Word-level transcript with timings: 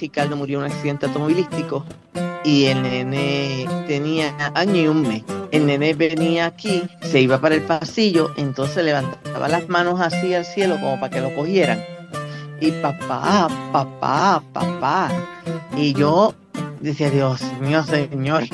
Ricardo 0.00 0.36
murió 0.36 0.58
en 0.58 0.64
un 0.64 0.72
accidente 0.72 1.06
automovilístico 1.06 1.84
y 2.44 2.66
el 2.66 2.82
nene 2.82 3.66
tenía 3.86 4.34
año 4.54 4.76
y 4.76 4.86
un 4.86 5.02
mes. 5.02 5.22
El 5.50 5.66
nene 5.66 5.94
venía 5.94 6.46
aquí, 6.46 6.82
se 7.02 7.20
iba 7.20 7.38
para 7.38 7.54
el 7.54 7.62
pasillo, 7.62 8.30
entonces 8.36 8.84
levantaba 8.84 9.48
las 9.48 9.68
manos 9.68 10.00
así 10.00 10.34
al 10.34 10.44
cielo 10.44 10.76
como 10.80 10.98
para 10.98 11.10
que 11.10 11.20
lo 11.20 11.34
cogieran. 11.34 11.80
Y 12.60 12.70
papá, 12.72 13.48
papá, 13.72 14.42
papá. 14.52 15.10
Y 15.76 15.92
yo 15.92 16.34
decía, 16.80 17.10
Dios 17.10 17.42
mío, 17.60 17.82
Señor. 17.82 18.44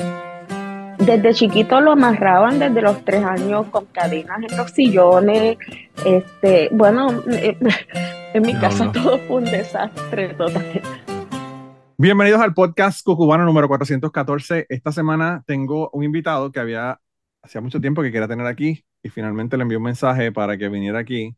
Desde 0.97 1.33
chiquito 1.33 1.79
lo 1.79 1.91
amarraban 1.91 2.59
desde 2.59 2.81
los 2.81 3.03
tres 3.05 3.23
años 3.23 3.67
con 3.67 3.85
cadenas 3.85 4.39
en 4.49 4.57
los 4.57 4.71
sillones. 4.71 5.57
Este, 6.05 6.69
bueno, 6.71 7.23
en 8.33 8.41
mi 8.41 8.53
casa 8.55 8.91
todo 8.91 9.17
fue 9.19 9.37
un 9.37 9.45
desastre 9.45 10.33
total. 10.33 10.81
Bienvenidos 11.99 12.41
al 12.41 12.53
podcast 12.53 13.03
Cucubano 13.03 13.43
número 13.43 13.67
414. 13.67 14.67
Esta 14.69 14.91
semana 14.91 15.43
tengo 15.47 15.89
un 15.93 16.03
invitado 16.03 16.51
que 16.51 16.59
había 16.59 16.99
hacía 17.41 17.59
mucho 17.61 17.81
tiempo 17.81 18.03
que 18.03 18.11
quería 18.11 18.27
tener 18.27 18.45
aquí 18.45 18.85
y 19.01 19.09
finalmente 19.09 19.57
le 19.57 19.63
envié 19.63 19.77
un 19.77 19.83
mensaje 19.83 20.31
para 20.31 20.57
que 20.59 20.69
viniera 20.69 20.99
aquí 20.99 21.35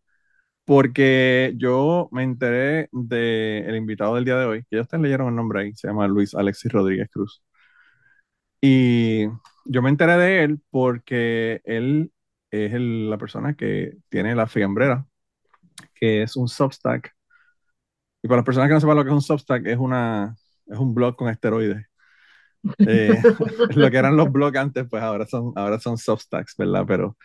porque 0.66 1.54
yo 1.58 2.10
me 2.12 2.24
enteré 2.24 2.90
del 2.92 3.76
invitado 3.76 4.16
del 4.16 4.26
día 4.26 4.38
de 4.38 4.46
hoy, 4.46 4.64
que 4.70 4.78
ya 4.78 4.82
ustedes 4.84 5.04
leyeron 5.04 5.30
el 5.30 5.36
nombre 5.36 5.62
ahí, 5.62 5.76
se 5.76 5.88
llama 5.88 6.08
Luis 6.08 6.36
Alexis 6.36 6.72
Rodríguez 6.72 7.10
Cruz. 7.12 7.44
Y 8.62 9.26
yo 9.66 9.82
me 9.82 9.90
enteré 9.90 10.18
de 10.18 10.44
él 10.44 10.62
porque 10.70 11.62
él 11.66 12.12
es 12.52 12.73
la 12.73 13.18
persona 13.18 13.56
que 13.56 13.98
tiene 14.10 14.36
la 14.36 14.48
fiambrera, 14.48 15.06
que 15.96 16.23
es 16.23 16.36
un 16.36 16.48
Substack. 16.50 17.16
Y 18.22 18.28
para 18.28 18.38
las 18.40 18.46
personas 18.46 18.68
que 18.68 18.73
no 18.73 18.80
sepan 18.82 18.98
lo 18.98 19.04
que 19.04 19.10
es 19.10 19.14
un 19.16 19.22
Substack, 19.22 19.66
es 19.68 19.78
una 19.78 20.36
es 20.70 20.78
un 20.80 20.94
blog 20.94 21.16
con 21.16 21.30
esteroides. 21.30 21.86
Eh, 22.80 23.09
lo 23.75 23.92
que 23.92 23.98
eran 23.98 24.17
los 24.17 24.31
blogs 24.31 24.58
antes, 24.58 24.86
pues 24.89 25.02
ahora 25.03 25.26
son, 25.26 25.53
ahora 25.56 25.80
son 25.80 25.98
Substacks, 25.98 26.56
¿verdad? 26.58 26.86
Pero 26.88 27.17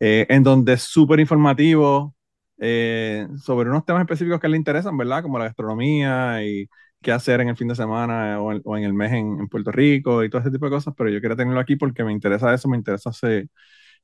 eh, 0.00 0.26
en 0.28 0.42
donde 0.42 0.74
es 0.74 0.82
súper 0.82 1.20
informativo 1.20 2.14
eh, 2.58 3.26
sobre 3.42 3.70
unos 3.70 3.84
temas 3.84 4.02
específicos 4.02 4.40
que 4.40 4.48
le 4.48 4.56
interesan, 4.56 4.96
¿verdad? 4.96 5.22
Como 5.22 5.38
la 5.38 5.46
gastronomía 5.46 6.44
y 6.44 6.68
qué 7.00 7.12
hacer 7.12 7.40
en 7.40 7.48
el 7.48 7.56
fin 7.56 7.68
de 7.68 7.74
semana 7.74 8.40
o 8.40 8.76
en, 8.76 8.84
el 8.84 8.94
mes 8.94 9.12
en, 9.12 9.48
Puerto 9.48 9.72
Rico 9.72 10.22
y 10.24 10.30
todo 10.30 10.40
ese 10.40 10.50
tipo 10.50 10.66
de 10.66 10.70
cosas, 10.72 10.94
pero 10.96 11.10
yo 11.10 11.20
quería 11.20 11.36
tenerlo 11.36 11.60
aquí 11.60 11.76
porque 11.76 12.04
me 12.04 12.12
interesa 12.12 12.54
eso, 12.54 12.68
me 12.68 12.76
interesa 12.76 13.10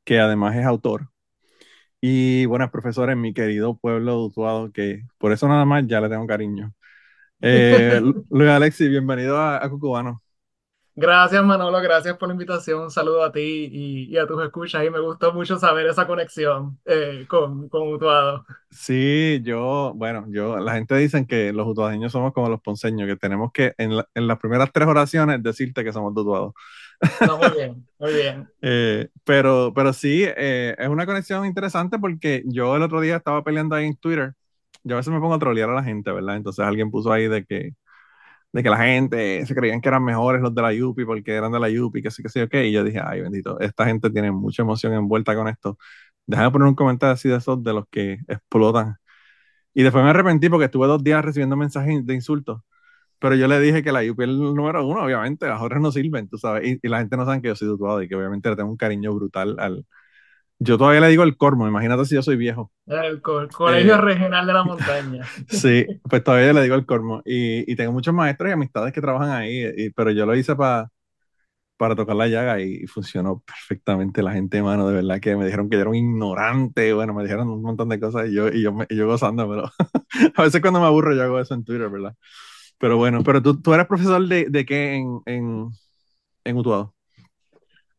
que 0.04 0.20
además 0.20 0.56
es 0.56 0.64
autor. 0.66 1.08
Y 2.00 2.46
bueno, 2.46 2.64
es 2.64 2.70
profesor 2.70 3.10
en 3.10 3.20
mi 3.20 3.34
querido 3.34 3.76
pueblo 3.78 4.12
de 4.12 4.26
Utuado, 4.26 4.72
que 4.72 5.02
por 5.18 5.32
eso 5.32 5.48
nada 5.48 5.64
más 5.64 5.84
ya 5.86 6.00
le 6.00 6.08
tengo 6.08 6.26
cariño. 6.26 6.72
Eh, 7.40 8.00
Luis 8.30 8.50
Alexi, 8.50 8.88
bienvenido 8.88 9.36
a, 9.36 9.64
a, 9.64 9.68
Cucubano. 9.68 10.22
Gracias, 10.94 11.44
Manolo, 11.44 11.80
gracias 11.80 12.16
por 12.16 12.28
la 12.28 12.34
invitación. 12.34 12.80
Un 12.80 12.90
saludo 12.90 13.22
a 13.22 13.30
ti 13.30 13.68
y, 13.70 14.16
a 14.16 14.26
tus 14.26 14.42
escuchas. 14.42 14.84
Y 14.84 14.90
me 14.90 14.98
gustó 14.98 15.32
mucho 15.32 15.56
saber 15.56 15.86
esa 15.86 16.08
conexión 16.08 16.80
eh, 16.84 17.24
con, 17.28 17.68
con 17.68 17.92
Utuado. 17.92 18.44
Sí, 18.70 19.40
yo, 19.44 19.92
bueno, 19.94 20.26
yo, 20.28 20.58
la 20.58 20.74
gente 20.74 20.96
dice 20.96 21.24
que 21.24 21.52
los 21.52 21.68
utuadeños 21.68 22.10
somos 22.10 22.32
como 22.32 22.48
los 22.48 22.60
ponceños, 22.60 23.06
que 23.06 23.14
tenemos 23.14 23.52
que 23.52 23.74
en, 23.78 23.92
en 24.12 24.26
las 24.26 24.38
primeras 24.38 24.72
tres 24.72 24.88
oraciones 24.88 25.40
decirte 25.40 25.84
que 25.84 25.92
somos 25.92 26.12
de 26.16 26.20
Utuado. 26.22 26.54
No, 27.26 27.38
muy 27.38 27.50
bien, 27.50 27.86
muy 27.98 28.12
bien. 28.12 28.48
Eh, 28.60 29.08
pero, 29.22 29.72
pero 29.72 29.92
sí, 29.92 30.24
eh, 30.26 30.74
es 30.76 30.88
una 30.88 31.06
conexión 31.06 31.46
interesante 31.46 31.98
porque 31.98 32.42
yo 32.46 32.74
el 32.74 32.82
otro 32.82 33.00
día 33.00 33.16
estaba 33.16 33.44
peleando 33.44 33.76
ahí 33.76 33.86
en 33.86 33.96
Twitter 33.96 34.34
yo 34.88 34.96
a 34.96 34.98
veces 34.98 35.12
me 35.12 35.20
pongo 35.20 35.34
a 35.34 35.38
trolear 35.38 35.70
a 35.70 35.74
la 35.74 35.84
gente, 35.84 36.10
¿verdad? 36.12 36.36
Entonces 36.36 36.64
alguien 36.64 36.90
puso 36.90 37.12
ahí 37.12 37.28
de 37.28 37.44
que, 37.44 37.74
de 38.52 38.62
que 38.62 38.70
la 38.70 38.78
gente 38.78 39.46
se 39.46 39.54
creían 39.54 39.80
que 39.80 39.88
eran 39.88 40.04
mejores 40.04 40.42
los 40.42 40.54
de 40.54 40.62
la 40.62 40.72
Yupi 40.72 41.04
porque 41.04 41.34
eran 41.34 41.52
de 41.52 41.60
la 41.60 41.68
Yupi, 41.70 42.02
que 42.02 42.10
sí, 42.10 42.22
que 42.22 42.28
sí, 42.30 42.40
ok. 42.40 42.54
Y 42.54 42.72
yo 42.72 42.84
dije, 42.84 43.00
ay, 43.04 43.22
bendito, 43.22 43.60
esta 43.60 43.86
gente 43.86 44.10
tiene 44.10 44.32
mucha 44.32 44.62
emoción 44.62 44.92
envuelta 44.94 45.34
con 45.36 45.48
esto. 45.48 45.78
Déjame 46.26 46.50
poner 46.52 46.68
un 46.68 46.74
comentario 46.74 47.14
así 47.14 47.28
de 47.28 47.36
esos 47.36 47.62
de 47.62 47.72
los 47.74 47.86
que 47.90 48.18
explotan. 48.28 48.96
Y 49.74 49.82
después 49.84 50.04
me 50.04 50.10
arrepentí 50.10 50.48
porque 50.48 50.66
estuve 50.66 50.86
dos 50.88 51.04
días 51.04 51.24
recibiendo 51.24 51.56
mensajes 51.56 52.04
de 52.06 52.14
insultos. 52.14 52.62
Pero 53.20 53.34
yo 53.36 53.48
le 53.48 53.60
dije 53.60 53.82
que 53.82 53.92
la 53.92 54.04
Yupi 54.04 54.24
es 54.24 54.30
el 54.30 54.38
número 54.38 54.86
uno, 54.86 55.04
obviamente, 55.04 55.46
las 55.48 55.62
otras 55.62 55.80
no 55.82 55.92
sirven, 55.92 56.28
tú 56.28 56.38
sabes. 56.38 56.78
Y, 56.82 56.88
la 56.88 57.00
gente 57.00 57.16
no 57.16 57.24
sabe 57.26 57.42
que 57.42 57.48
yo 57.48 57.56
soy 57.56 57.68
dutuado 57.68 58.02
y 58.02 58.08
que 58.08 58.16
obviamente 58.16 58.50
le 58.50 58.56
tengo 58.56 58.70
un 58.70 58.76
cariño 58.76 59.14
brutal 59.14 59.56
al, 59.58 59.86
yo 60.58 60.78
todavía 60.78 61.00
le 61.00 61.08
digo 61.08 61.22
el 61.22 61.36
Cormo, 61.36 61.68
imagínate 61.68 62.04
si 62.04 62.14
yo 62.14 62.22
soy 62.22 62.36
viejo. 62.36 62.72
El, 62.86 63.20
Colegio 63.20 63.94
eh, 63.94 64.00
Regional 64.00 64.46
de 64.46 64.52
la 64.52 64.64
Montaña. 64.64 65.24
sí, 65.48 65.86
pues 66.08 66.24
todavía 66.24 66.52
le 66.52 66.62
digo 66.62 66.74
el 66.74 66.86
Cormo. 66.86 67.22
Y, 67.24 67.70
y 67.70 67.76
tengo 67.76 67.92
muchos 67.92 68.14
maestros 68.14 68.50
y 68.50 68.52
amistades 68.52 68.92
que 68.92 69.00
trabajan 69.00 69.30
ahí, 69.30 69.90
pero 69.94 70.10
yo 70.10 70.26
lo 70.26 70.34
hice 70.34 70.56
para 70.56 70.90
para 71.78 71.94
tocar 71.94 72.16
la 72.16 72.26
llaga 72.28 72.60
y, 72.60 72.86
funcionó 72.86 73.42
perfectamente 73.46 74.22
la 74.22 74.32
gente, 74.32 74.62
mano, 74.62 74.88
de 74.88 74.94
verdad 74.94 75.20
que 75.20 75.36
me 75.36 75.44
dijeron 75.46 75.70
que 75.70 75.76
yo 75.76 75.82
era 75.82 75.90
un 75.90 75.96
ignorante, 75.96 76.92
bueno, 76.92 77.14
me 77.14 77.22
dijeron 77.22 77.48
un 77.48 77.62
montón 77.62 77.88
de 77.88 78.00
cosas 78.00 78.28
y 78.28 78.34
yo, 78.34 78.48
y 78.48 78.62
yo, 78.62 78.76
y 78.88 78.96
yo 78.96 79.06
gozando, 79.06 79.48
pero 79.48 79.70
a 80.36 80.42
veces 80.42 80.60
cuando 80.60 80.80
me 80.80 80.86
aburro 80.86 81.14
yo 81.14 81.22
hago 81.22 81.40
eso 81.40 81.54
en 81.54 81.64
Twitter, 81.64 81.88
¿verdad? 81.88 82.14
Pero 82.78 82.96
bueno, 82.96 83.22
pero 83.24 83.42
tú, 83.42 83.60
tú 83.62 83.72
eres 83.74 83.86
profesor 83.86 84.26
de, 84.26 84.46
de 84.50 84.66
qué 84.66 84.96
en, 84.96 85.20
en, 85.26 85.68
en 86.44 86.56
Utuado? 86.56 86.94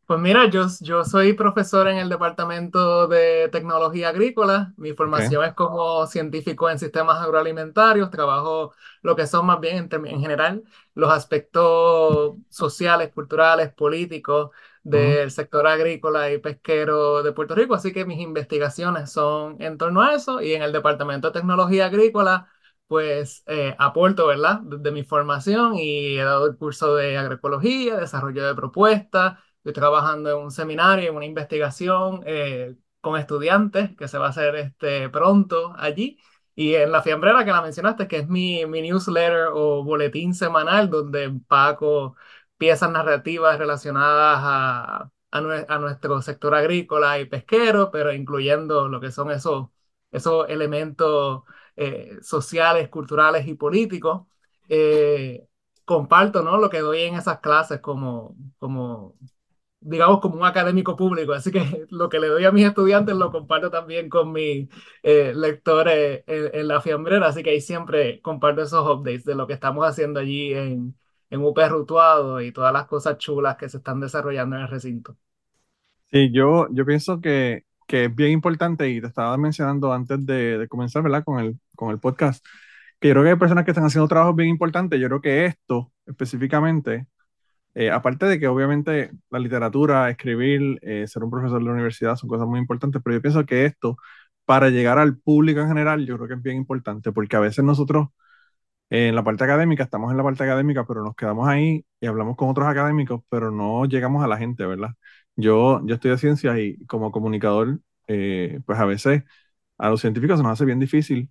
Pues 0.09 0.19
mira, 0.19 0.49
yo, 0.49 0.65
yo 0.81 1.03
soy 1.05 1.33
profesor 1.33 1.87
en 1.87 1.97
el 1.99 2.09
Departamento 2.09 3.07
de 3.07 3.47
Tecnología 3.51 4.09
Agrícola. 4.09 4.73
Mi 4.75 4.93
formación 4.93 5.43
es 5.45 5.53
como 5.53 6.07
científico 6.07 6.67
en 6.67 6.79
sistemas 6.79 7.19
agroalimentarios. 7.21 8.09
Trabajo 8.09 8.73
lo 9.03 9.15
que 9.15 9.27
son 9.27 9.45
más 9.45 9.59
bien 9.59 9.87
en, 9.91 10.05
en 10.07 10.19
general 10.19 10.63
los 10.95 11.11
aspectos 11.11 12.37
sociales, 12.49 13.11
culturales, 13.13 13.71
políticos 13.71 14.49
del 14.81 15.29
sector 15.29 15.67
agrícola 15.67 16.31
y 16.31 16.39
pesquero 16.39 17.21
de 17.21 17.31
Puerto 17.31 17.53
Rico. 17.53 17.75
Así 17.75 17.93
que 17.93 18.03
mis 18.05 18.19
investigaciones 18.19 19.11
son 19.11 19.61
en 19.61 19.77
torno 19.77 20.01
a 20.01 20.15
eso. 20.15 20.41
Y 20.41 20.53
en 20.55 20.63
el 20.63 20.71
Departamento 20.71 21.27
de 21.27 21.39
Tecnología 21.39 21.85
Agrícola, 21.85 22.47
pues 22.87 23.43
eh, 23.45 23.75
aporto, 23.77 24.25
¿verdad?, 24.25 24.59
de, 24.61 24.77
de 24.79 24.91
mi 24.91 25.03
formación 25.03 25.75
y 25.75 26.17
he 26.17 26.23
dado 26.23 26.47
el 26.47 26.57
curso 26.57 26.95
de 26.95 27.15
agroecología, 27.15 27.97
desarrollo 27.97 28.47
de 28.47 28.55
propuestas 28.55 29.37
Estoy 29.59 29.73
trabajando 29.73 30.31
en 30.31 30.37
un 30.37 30.51
seminario, 30.51 31.09
en 31.09 31.15
una 31.15 31.25
investigación 31.25 32.23
eh, 32.25 32.75
con 33.01 33.17
estudiantes 33.19 33.95
que 33.97 34.07
se 34.07 34.17
va 34.17 34.27
a 34.27 34.29
hacer 34.29 34.55
este, 34.55 35.09
pronto 35.09 35.73
allí. 35.77 36.19
Y 36.55 36.75
en 36.75 36.91
la 36.91 37.01
fiambrera 37.01 37.45
que 37.45 37.51
la 37.51 37.61
mencionaste, 37.61 38.07
que 38.07 38.17
es 38.17 38.27
mi, 38.27 38.65
mi 38.65 38.81
newsletter 38.81 39.49
o 39.53 39.83
boletín 39.83 40.33
semanal 40.33 40.89
donde 40.89 41.23
empaco 41.23 42.15
piezas 42.57 42.91
narrativas 42.91 43.57
relacionadas 43.57 44.39
a, 44.43 45.11
a, 45.31 45.79
nuestro 45.79 46.21
sector 46.21 46.55
agrícola 46.55 47.19
y 47.19 47.25
pesquero, 47.25 47.91
pero 47.91 48.13
incluyendo 48.13 48.87
lo 48.89 48.99
que 48.99 49.11
son 49.11 49.31
esos, 49.31 49.69
esos 50.11 50.49
elementos 50.49 51.43
eh, 51.75 52.17
sociales, 52.21 52.89
culturales 52.89 53.47
y 53.47 53.53
políticos. 53.55 54.27
Eh, 54.69 55.47
comparto 55.85 56.43
¿no? 56.43 56.57
lo 56.57 56.69
que 56.69 56.79
doy 56.79 57.01
en 57.03 57.15
esas 57.15 57.39
clases 57.39 57.79
como, 57.81 58.35
como 58.59 59.15
digamos, 59.81 60.19
como 60.19 60.35
un 60.35 60.45
académico 60.45 60.95
público. 60.95 61.33
Así 61.33 61.51
que 61.51 61.85
lo 61.89 62.09
que 62.09 62.19
le 62.19 62.27
doy 62.27 62.45
a 62.45 62.51
mis 62.51 62.65
estudiantes 62.65 63.15
lo 63.15 63.31
comparto 63.31 63.69
también 63.69 64.09
con 64.09 64.31
mis 64.31 64.69
eh, 65.03 65.33
lectores 65.35 66.23
en, 66.27 66.67
la 66.67 66.81
fiambrera. 66.81 67.27
Así 67.27 67.43
que 67.43 67.51
ahí 67.51 67.61
siempre 67.61 68.21
comparto 68.21 68.61
esos 68.61 68.85
updates 68.87 69.25
de 69.25 69.35
lo 69.35 69.47
que 69.47 69.53
estamos 69.53 69.85
haciendo 69.85 70.19
allí 70.19 70.53
en, 70.53 70.95
en 71.29 71.41
UP 71.41 71.57
Rutuado 71.69 72.41
y 72.41 72.51
todas 72.51 72.73
las 72.73 72.85
cosas 72.87 73.17
chulas 73.17 73.55
que 73.57 73.69
se 73.69 73.77
están 73.77 73.99
desarrollando 73.99 74.55
en 74.55 74.63
el 74.63 74.67
recinto. 74.67 75.17
Sí, 76.11 76.31
yo, 76.31 76.67
yo 76.71 76.85
pienso 76.85 77.21
que, 77.21 77.65
que 77.87 78.05
es 78.05 78.15
bien 78.15 78.31
importante 78.31 78.89
y 78.89 78.99
te 78.99 79.07
estaba 79.07 79.37
mencionando 79.37 79.93
antes 79.93 80.25
de, 80.25 80.57
de 80.57 80.67
comenzar, 80.67 81.03
¿verdad? 81.03 81.23
Con 81.23 81.39
el, 81.39 81.59
con 81.75 81.91
el 81.91 81.99
podcast, 81.99 82.43
que 82.99 83.09
yo 83.09 83.13
creo 83.13 83.23
que 83.23 83.29
hay 83.31 83.35
personas 83.37 83.63
que 83.63 83.71
están 83.71 83.85
haciendo 83.85 84.07
trabajos 84.07 84.35
bien 84.35 84.49
importantes. 84.49 84.99
Yo 84.99 85.07
creo 85.07 85.21
que 85.21 85.45
esto 85.45 85.91
específicamente 86.07 87.07
eh, 87.75 87.91
aparte 87.91 88.25
de 88.25 88.39
que 88.39 88.47
obviamente 88.47 89.11
la 89.29 89.39
literatura, 89.39 90.09
escribir, 90.09 90.79
eh, 90.81 91.07
ser 91.07 91.23
un 91.23 91.31
profesor 91.31 91.59
de 91.59 91.65
la 91.65 91.71
universidad 91.73 92.15
son 92.15 92.29
cosas 92.29 92.47
muy 92.47 92.59
importantes, 92.59 93.01
pero 93.03 93.15
yo 93.17 93.21
pienso 93.21 93.45
que 93.45 93.65
esto, 93.65 93.97
para 94.45 94.69
llegar 94.69 94.97
al 94.99 95.17
público 95.17 95.61
en 95.61 95.67
general, 95.69 96.05
yo 96.05 96.15
creo 96.17 96.27
que 96.27 96.33
es 96.35 96.41
bien 96.41 96.57
importante, 96.57 97.11
porque 97.11 97.35
a 97.35 97.39
veces 97.39 97.63
nosotros 97.63 98.07
en 98.89 99.15
la 99.15 99.23
parte 99.23 99.43
académica 99.43 99.83
estamos 99.83 100.11
en 100.11 100.17
la 100.17 100.23
parte 100.23 100.43
académica, 100.43 100.85
pero 100.85 101.03
nos 101.03 101.15
quedamos 101.15 101.47
ahí 101.47 101.85
y 101.99 102.07
hablamos 102.07 102.35
con 102.35 102.49
otros 102.49 102.67
académicos, 102.67 103.21
pero 103.29 103.51
no 103.51 103.85
llegamos 103.85 104.23
a 104.23 104.27
la 104.27 104.37
gente, 104.37 104.65
¿verdad? 104.65 104.91
Yo, 105.35 105.81
yo 105.85 105.95
estudio 105.95 106.17
ciencias 106.17 106.57
y 106.59 106.83
como 106.87 107.11
comunicador, 107.11 107.79
eh, 108.07 108.59
pues 108.65 108.79
a 108.79 108.85
veces 108.85 109.23
a 109.77 109.89
los 109.89 110.01
científicos 110.01 110.37
se 110.39 110.43
nos 110.43 110.53
hace 110.53 110.65
bien 110.65 110.79
difícil 110.79 111.29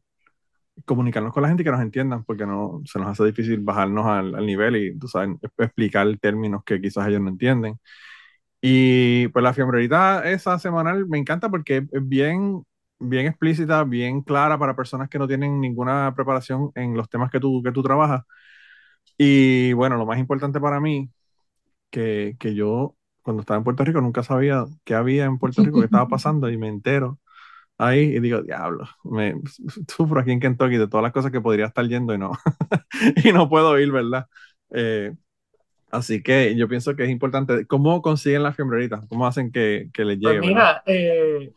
comunicarnos 0.84 1.32
con 1.32 1.42
la 1.42 1.48
gente 1.48 1.62
y 1.62 1.64
que 1.64 1.70
nos 1.70 1.80
entiendan, 1.80 2.24
porque 2.24 2.46
no 2.46 2.82
se 2.84 2.98
nos 2.98 3.08
hace 3.08 3.24
difícil 3.24 3.60
bajarnos 3.60 4.06
al, 4.06 4.46
nivel 4.46 4.76
y, 4.76 4.98
tú 4.98 5.08
sabes, 5.08 5.30
explicar 5.58 6.06
términos 6.18 6.62
que 6.64 6.80
quizás 6.80 7.08
ellos 7.08 7.20
no 7.20 7.28
entienden. 7.28 7.78
Y 8.60 9.28
pues 9.28 9.42
la 9.42 9.54
fiambrerita 9.54 10.28
esa 10.30 10.58
semanal 10.58 11.06
me 11.06 11.18
encanta 11.18 11.48
porque 11.50 11.86
es 11.92 12.08
bien, 12.08 12.64
bien 12.98 13.26
explícita, 13.26 13.84
bien 13.84 14.22
clara 14.22 14.58
para 14.58 14.76
personas 14.76 15.08
que 15.08 15.18
no 15.18 15.28
tienen 15.28 15.60
ninguna 15.60 16.14
preparación 16.14 16.70
en 16.74 16.96
los 16.96 17.08
temas 17.08 17.30
que 17.30 17.40
tú, 17.40 17.62
que 17.62 17.72
tú 17.72 17.82
trabajas. 17.82 18.22
Y 19.16 19.72
bueno, 19.74 19.96
lo 19.96 20.06
más 20.06 20.18
importante 20.18 20.60
para 20.60 20.80
mí, 20.80 21.10
que, 21.90 22.36
que 22.38 22.54
yo 22.54 22.96
cuando 23.22 23.42
estaba 23.42 23.58
en 23.58 23.64
Puerto 23.64 23.84
Rico 23.84 24.00
nunca 24.00 24.22
sabía 24.22 24.64
qué 24.84 24.94
había 24.94 25.24
en 25.26 25.38
Puerto 25.38 25.62
Rico, 25.62 25.80
qué 25.80 25.86
estaba 25.86 26.08
pasando 26.08 26.50
y 26.50 26.58
me 26.58 26.68
entero 26.68 27.18
ahí 27.78 28.00
y 28.16 28.20
digo, 28.20 28.42
diablo, 28.42 28.88
me 29.04 29.34
sufro 29.88 30.20
aquí 30.20 30.32
en 30.32 30.40
Kentucky 30.40 30.76
de 30.76 30.88
todas 30.88 31.02
las 31.04 31.12
cosas 31.12 31.32
que 31.32 31.40
podría 31.40 31.66
estar 31.66 31.86
yendo 31.88 32.14
y 32.14 32.18
no, 32.18 32.32
y 33.24 33.32
no 33.32 33.48
puedo 33.48 33.78
ir, 33.80 33.92
¿verdad? 33.92 34.26
Eh, 34.70 35.14
así 35.90 36.22
que 36.22 36.56
yo 36.56 36.68
pienso 36.68 36.96
que 36.96 37.04
es 37.04 37.10
importante. 37.10 37.66
¿Cómo 37.66 38.02
consiguen 38.02 38.42
la 38.44 38.52
fiembrerita? 38.54 39.02
¿Cómo 39.08 39.26
hacen 39.26 39.52
que, 39.52 39.90
que 39.94 40.04
les 40.04 40.18
Pues 40.22 40.36
llegue? 40.36 40.40
mira, 40.40 40.82
eh, 40.86 41.54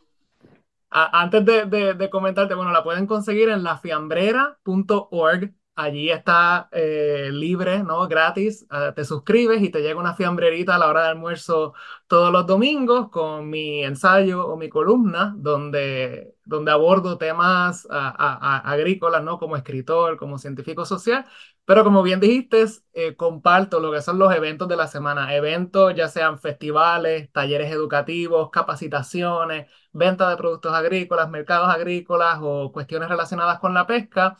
a- 0.90 1.22
antes 1.22 1.44
de, 1.46 1.66
de- 1.66 1.94
de 1.94 2.10
comentarte, 2.10 2.54
bueno, 2.54 2.72
la 2.72 2.84
pueden 2.84 3.06
conseguir 3.06 3.48
en 3.50 3.62
lafiambrera.org. 3.64 5.54
Allí 5.74 6.10
está 6.10 6.68
eh, 6.70 7.30
libre, 7.32 7.82
¿no? 7.82 8.06
Gratis. 8.06 8.66
Ah, 8.68 8.92
te 8.94 9.04
suscribes 9.06 9.62
y 9.62 9.70
te 9.70 9.80
llega 9.80 9.98
una 9.98 10.14
fiambrerita 10.14 10.74
a 10.74 10.78
la 10.78 10.86
hora 10.88 11.04
de 11.04 11.08
almuerzo 11.08 11.72
todos 12.06 12.30
los 12.30 12.46
domingos 12.46 13.08
con 13.08 13.48
mi 13.48 13.82
ensayo 13.82 14.46
o 14.46 14.58
mi 14.58 14.68
columna, 14.68 15.32
donde, 15.38 16.36
donde 16.44 16.70
abordo 16.72 17.16
temas 17.16 17.88
ah, 17.90 18.14
ah, 18.18 18.58
agrícolas, 18.70 19.24
¿no? 19.24 19.38
Como 19.38 19.56
escritor, 19.56 20.18
como 20.18 20.36
científico 20.38 20.84
social. 20.84 21.24
Pero 21.64 21.84
como 21.84 22.02
bien 22.02 22.20
dijiste, 22.20 22.66
eh, 22.92 23.16
comparto 23.16 23.80
lo 23.80 23.90
que 23.92 24.02
son 24.02 24.18
los 24.18 24.34
eventos 24.34 24.68
de 24.68 24.76
la 24.76 24.88
semana. 24.88 25.34
Eventos 25.34 25.94
ya 25.94 26.08
sean 26.08 26.38
festivales, 26.38 27.32
talleres 27.32 27.72
educativos, 27.72 28.50
capacitaciones 28.50 29.68
venta 29.94 30.28
de 30.30 30.36
productos 30.38 30.72
agrícolas, 30.74 31.28
mercados 31.30 31.68
agrícolas 31.68 32.38
o 32.40 32.72
cuestiones 32.72 33.08
relacionadas 33.10 33.58
con 33.58 33.74
la 33.74 33.86
pesca 33.86 34.38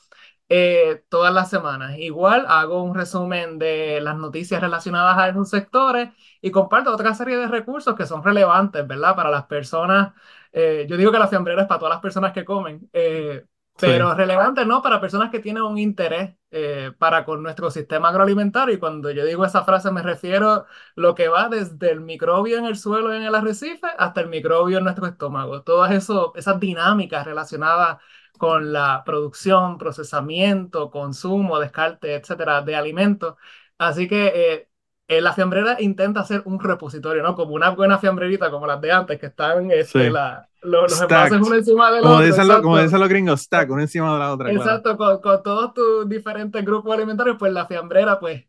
eh, 0.54 1.04
todas 1.08 1.32
las 1.32 1.49
semanas. 1.50 1.96
Igual 1.99 2.44
hago 2.49 2.82
un 2.82 2.94
resumen 2.94 3.58
de 3.58 4.00
las 4.02 4.16
noticias 4.16 4.60
relacionadas 4.60 5.19
a 5.19 5.28
esos 5.28 5.49
sectores 5.50 6.10
y 6.40 6.50
comparto 6.50 6.93
otra 6.93 7.14
serie 7.14 7.37
de 7.38 7.49
recursos 7.49 7.94
que 7.96 8.06
son 8.06 8.22
relevantes, 8.25 8.87
¿verdad? 8.87 9.16
Para 9.16 9.31
las 9.31 9.44
personas. 9.46 10.12
eh, 10.52 10.87
yo 10.88 10.96
digo 10.96 11.12
que 11.12 11.19
la 11.19 11.28
fiambrera 11.28 11.62
es 11.62 11.69
para 11.69 11.78
todas 11.78 11.94
las 11.94 12.02
personas 12.02 12.32
que 12.32 12.44
comen. 12.44 12.88
eh, 12.93 13.44
pero 13.78 14.14
Sí, 14.14 14.14
relevante, 14.14 14.64
¿no? 14.64 14.81
Para 14.81 15.00
personas 15.00 15.31
que 15.31 15.40
tienen 15.40 15.64
un 15.64 15.76
interés 15.76 16.37
eh, 16.52 16.93
para 16.99 17.25
con 17.25 17.43
nuestro 17.43 17.69
sistema 17.70 18.10
agroalimentario. 18.10 18.75
Y 18.75 18.78
cuando 18.78 19.10
yo 19.10 19.25
digo 19.25 19.44
esa 19.44 19.64
frase 19.64 19.90
me 19.90 20.02
refiero 20.02 20.66
lo 20.94 21.14
que 21.16 21.26
va 21.28 21.49
desde 21.49 21.90
el 21.90 22.00
microbio 22.00 22.58
en 22.58 22.66
el 22.66 22.76
suelo 22.78 23.12
y 23.12 23.16
en 23.16 23.25
el 23.25 23.34
arrecife 23.34 23.88
hasta 23.99 24.20
el 24.20 24.28
microbio 24.28 24.78
en 24.78 24.84
nuestro 24.84 25.06
estómago. 25.06 25.62
Todas 25.62 25.90
eso, 25.93 26.32
esas 26.37 26.60
dinámicas 26.60 27.25
relacionadas 27.26 27.99
con 28.43 28.73
la 28.73 29.05
producción, 29.06 29.79
procesamiento, 29.79 30.91
consumo, 30.91 31.61
descarte, 31.61 32.17
etcétera, 32.17 32.61
de 32.62 32.75
alimentos. 32.75 33.37
Así 33.79 34.09
que 34.09 34.27
eh, 34.35 34.69
eh, 35.06 35.21
la 35.21 35.33
fiambrera 35.33 35.77
intenta 35.81 36.25
ser 36.25 36.43
un 36.44 36.59
repositorio, 36.59 37.23
¿no? 37.23 37.37
Como 37.37 37.55
una 37.55 37.71
buena 37.71 37.99
fiambrerita, 37.99 38.50
como 38.50 38.67
las 38.67 38.81
de 38.81 38.91
antes, 38.91 39.21
que 39.21 39.27
estaban 39.27 39.71
este, 39.71 40.06
sí. 40.06 40.11
la, 40.11 40.49
los, 40.61 40.91
los 40.91 41.00
envases 41.03 41.41
uno 41.41 41.55
encima 41.55 41.93
del 41.93 42.03
Como 42.03 42.17
otro. 42.17 42.27
dicen, 42.27 42.49
los, 42.49 42.61
como 42.62 42.79
dicen 42.81 42.99
los 42.99 43.09
gringos, 43.09 43.43
stack, 43.43 43.71
una 43.71 43.83
encima 43.83 44.12
de 44.12 44.19
la 44.19 44.33
otra, 44.33 44.53
claro. 44.53 44.73
Exacto, 44.73 44.97
con, 44.97 45.21
con 45.21 45.41
todos 45.45 45.73
tus 45.73 46.09
diferentes 46.09 46.65
grupos 46.65 46.93
alimentarios, 46.95 47.37
pues 47.38 47.53
la 47.53 47.67
fiambrera, 47.67 48.19
pues 48.19 48.45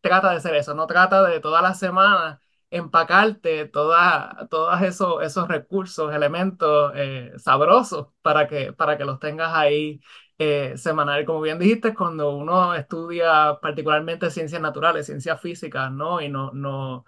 trata 0.00 0.32
de 0.32 0.40
ser 0.40 0.54
eso, 0.54 0.72
no 0.72 0.86
trata 0.86 1.22
de 1.24 1.40
todas 1.40 1.62
las 1.62 1.78
semanas 1.78 2.40
empacarte 2.76 3.66
toda, 3.66 4.46
todos 4.50 4.80
esos, 4.82 5.22
esos 5.22 5.48
recursos, 5.48 6.14
elementos 6.14 6.92
eh, 6.94 7.32
sabrosos 7.38 8.08
para 8.22 8.46
que, 8.48 8.72
para 8.72 8.96
que 8.98 9.04
los 9.04 9.18
tengas 9.20 9.52
ahí 9.54 10.00
eh, 10.38 10.74
semanal. 10.76 11.24
Como 11.24 11.40
bien 11.40 11.58
dijiste, 11.58 11.94
cuando 11.94 12.36
uno 12.36 12.74
estudia 12.74 13.58
particularmente 13.60 14.30
ciencias 14.30 14.60
naturales, 14.62 15.06
ciencias 15.06 15.40
físicas, 15.40 15.90
¿no? 15.92 16.20
Y 16.20 16.28
no, 16.28 16.50
no, 16.52 17.04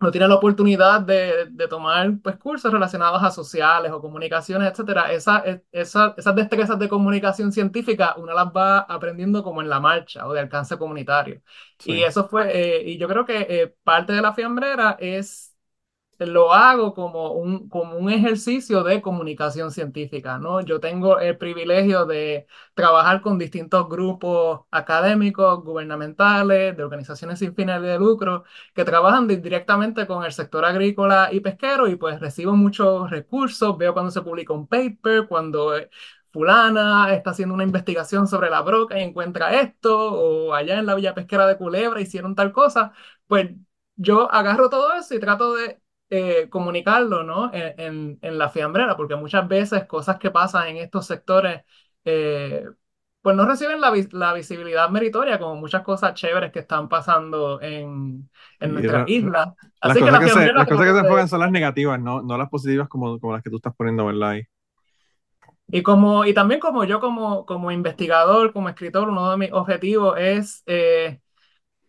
no 0.00 0.10
tiene 0.10 0.28
la 0.28 0.36
oportunidad 0.36 1.00
de, 1.00 1.46
de 1.50 1.68
tomar 1.68 2.18
pues, 2.22 2.36
cursos 2.36 2.72
relacionados 2.72 3.22
a 3.22 3.30
sociales 3.30 3.90
o 3.92 4.00
comunicaciones, 4.00 4.70
etcétera, 4.70 5.12
esa, 5.12 5.42
esa, 5.72 6.14
esas 6.16 6.34
destrezas 6.36 6.78
de 6.78 6.88
comunicación 6.88 7.52
científica 7.52 8.14
uno 8.16 8.32
las 8.32 8.46
va 8.46 8.80
aprendiendo 8.80 9.42
como 9.42 9.60
en 9.62 9.68
la 9.68 9.80
marcha 9.80 10.26
o 10.26 10.32
de 10.32 10.40
alcance 10.40 10.78
comunitario. 10.78 11.42
Y 11.84 12.02
eso 12.02 12.28
fue, 12.28 12.50
eh, 12.78 12.82
y 12.90 12.98
yo 12.98 13.08
creo 13.08 13.24
que 13.24 13.46
eh, 13.48 13.74
parte 13.82 14.12
de 14.12 14.22
la 14.22 14.32
fiambrera 14.34 14.96
es 15.00 15.47
lo 16.18 16.52
hago 16.52 16.94
como 16.94 17.32
un, 17.32 17.68
como 17.68 17.96
un 17.96 18.10
ejercicio 18.10 18.82
de 18.82 19.00
comunicación 19.02 19.70
científica, 19.70 20.38
¿no? 20.38 20.60
Yo 20.60 20.80
tengo 20.80 21.18
el 21.20 21.38
privilegio 21.38 22.06
de 22.06 22.46
trabajar 22.74 23.20
con 23.22 23.38
distintos 23.38 23.88
grupos 23.88 24.62
académicos, 24.70 25.62
gubernamentales, 25.64 26.76
de 26.76 26.82
organizaciones 26.82 27.38
sin 27.38 27.54
fines 27.54 27.80
de 27.82 27.98
lucro, 27.98 28.44
que 28.74 28.84
trabajan 28.84 29.28
di- 29.28 29.36
directamente 29.36 30.06
con 30.06 30.24
el 30.24 30.32
sector 30.32 30.64
agrícola 30.64 31.28
y 31.32 31.40
pesquero 31.40 31.86
y 31.88 31.96
pues 31.96 32.20
recibo 32.20 32.52
muchos 32.56 33.10
recursos, 33.10 33.76
veo 33.78 33.92
cuando 33.94 34.10
se 34.10 34.22
publica 34.22 34.52
un 34.52 34.66
paper, 34.66 35.26
cuando... 35.28 35.76
eh, 35.76 35.90
Fulana 36.30 37.14
está 37.14 37.30
haciendo 37.30 37.54
una 37.54 37.64
investigación 37.64 38.26
sobre 38.28 38.50
la 38.50 38.60
broca 38.60 38.98
y 38.98 39.02
encuentra 39.02 39.60
esto, 39.60 39.96
o 40.12 40.52
allá 40.54 40.78
en 40.78 40.86
la 40.86 40.94
Villa 40.94 41.14
Pesquera 41.14 41.46
de 41.46 41.56
Culebra 41.56 42.00
hicieron 42.00 42.34
tal 42.34 42.52
cosa, 42.52 42.92
pues 43.26 43.50
yo 43.96 44.30
agarro 44.32 44.68
todo 44.70 44.94
eso 44.94 45.14
y 45.14 45.20
trato 45.20 45.54
de 45.54 45.80
eh, 46.10 46.48
comunicarlo, 46.50 47.22
¿no? 47.24 47.52
En, 47.52 47.80
en, 47.80 48.18
en 48.22 48.38
la 48.38 48.48
fiambrera, 48.50 48.96
porque 48.96 49.16
muchas 49.16 49.46
veces 49.48 49.86
cosas 49.86 50.18
que 50.18 50.30
pasan 50.30 50.68
en 50.68 50.76
estos 50.78 51.06
sectores, 51.06 51.62
eh, 52.04 52.64
pues 53.22 53.36
no 53.36 53.46
reciben 53.46 53.80
la, 53.80 53.90
vis- 53.90 54.12
la 54.12 54.32
visibilidad 54.32 54.88
meritoria, 54.90 55.38
como 55.38 55.56
muchas 55.56 55.82
cosas 55.82 56.14
chéveres 56.14 56.52
que 56.52 56.60
están 56.60 56.88
pasando 56.88 57.60
en, 57.62 58.30
en 58.60 58.72
nuestra 58.74 59.02
ra- 59.02 59.06
isla. 59.06 59.54
las 59.82 59.98
Así 59.98 60.02
que 60.04 60.10
cosas 60.10 60.18
la 60.18 60.20
que 60.20 60.28
se, 60.30 60.54
las 60.54 60.68
cosas 60.68 60.86
que 60.86 60.92
se 60.94 61.00
enfocan 61.00 61.28
son 61.28 61.40
las 61.40 61.50
negativas, 61.52 62.00
no, 62.00 62.22
no 62.22 62.38
las 62.38 62.48
positivas 62.50 62.88
como, 62.88 63.20
como 63.20 63.34
las 63.34 63.42
que 63.42 63.50
tú 63.50 63.56
estás 63.56 63.74
poniendo, 63.76 64.06
¿verdad? 64.06 64.30
Ahí. 64.30 64.42
Y, 65.70 65.82
como, 65.82 66.24
y 66.24 66.32
también 66.34 66.60
como 66.60 66.84
yo 66.84 67.00
como, 67.00 67.44
como 67.46 67.70
investigador, 67.70 68.52
como 68.52 68.68
escritor, 68.70 69.08
uno 69.08 69.30
de 69.30 69.36
mis 69.36 69.52
objetivos 69.52 70.16
es 70.18 70.62
eh, 70.66 71.20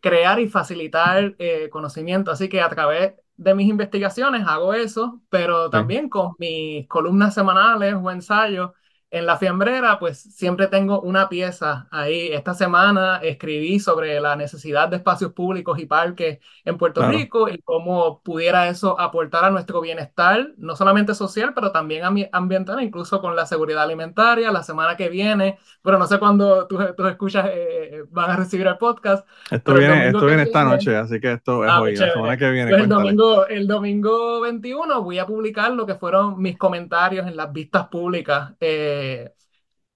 crear 0.01 0.39
y 0.39 0.49
facilitar 0.49 1.35
eh, 1.39 1.69
conocimiento. 1.71 2.31
Así 2.31 2.49
que 2.49 2.61
a 2.61 2.69
través 2.69 3.15
de 3.39 3.55
mis 3.55 3.69
investigaciones 3.69 4.43
hago 4.47 4.73
eso, 4.73 5.21
pero 5.29 5.69
Sí. 5.71 5.71
también 5.71 6.09
con 6.09 6.33
mis 6.39 6.87
columnas 6.87 7.33
semanales 7.33 7.95
o 7.95 8.11
ensayos 8.11 8.71
en 9.11 9.25
la 9.25 9.37
fiambrera, 9.37 9.97
pues 9.97 10.19
siempre 10.19 10.67
tengo 10.67 11.01
una 11.01 11.29
pieza 11.29 11.87
ahí. 11.91 12.27
Esta 12.31 12.53
semana 12.53 13.17
escribí 13.23 13.79
sobre 13.79 14.19
la 14.19 14.35
necesidad 14.35 14.87
de 14.87 14.97
espacios 14.97 15.33
públicos 15.33 15.79
y 15.79 15.87
parques 15.87 16.39
en 16.63 16.77
Puerto 16.77 17.01
Claro. 17.01 17.17
Rico 17.17 17.49
y 17.49 17.59
cómo 17.63 18.21
pudiera 18.21 18.67
eso 18.69 18.99
aportar 18.99 19.45
a 19.45 19.49
nuestro 19.49 19.81
bienestar, 19.81 20.49
no 20.57 20.75
solamente 20.75 21.15
social, 21.15 21.53
pero 21.55 21.71
también 21.71 22.03
ambi- 22.03 22.29
ambiental, 22.31 22.81
incluso 22.83 23.19
con 23.19 23.35
la 23.35 23.47
seguridad 23.47 23.81
alimentaria. 23.83 24.51
La 24.51 24.61
semana 24.61 24.95
que 24.95 25.09
viene, 25.09 25.57
bueno, 25.83 25.97
no 25.97 26.05
sé 26.05 26.19
cuándo 26.19 26.67
tus 26.67 26.95
tus 26.95 27.09
escuchas 27.09 27.47
eh, 27.51 28.03
van 28.11 28.29
a 28.31 28.35
recibir 28.37 28.67
el 28.67 28.77
podcast, 28.77 29.27
Esto 29.49 29.73
pero 29.73 29.79
viene, 29.79 30.07
esto 30.07 30.25
viene 30.25 30.43
esta 30.43 30.59
viene- 30.63 30.75
noche, 30.75 30.95
así 30.95 31.19
que 31.19 31.31
esto 31.33 31.63
es 31.65 31.71
Ah, 31.71 31.81
hoy, 31.81 31.89
pues 31.91 31.99
la 31.99 32.05
chévere. 32.05 32.13
semana 32.13 32.37
que 32.37 32.51
viene, 32.51 32.69
Pues 32.71 32.83
el 32.83 32.89
domingo, 32.89 33.47
el 33.47 33.67
domingo 33.67 34.41
21 34.41 35.01
voy 35.01 35.17
a 35.19 35.25
publicar 35.25 35.71
lo 35.71 35.85
que 35.87 35.95
fueron 35.95 36.39
mis 36.39 36.57
comentarios 36.59 37.25
en 37.27 37.35
las 37.35 37.51
vistas 37.51 37.87
públicas 37.87 38.51
eh, 38.59 38.97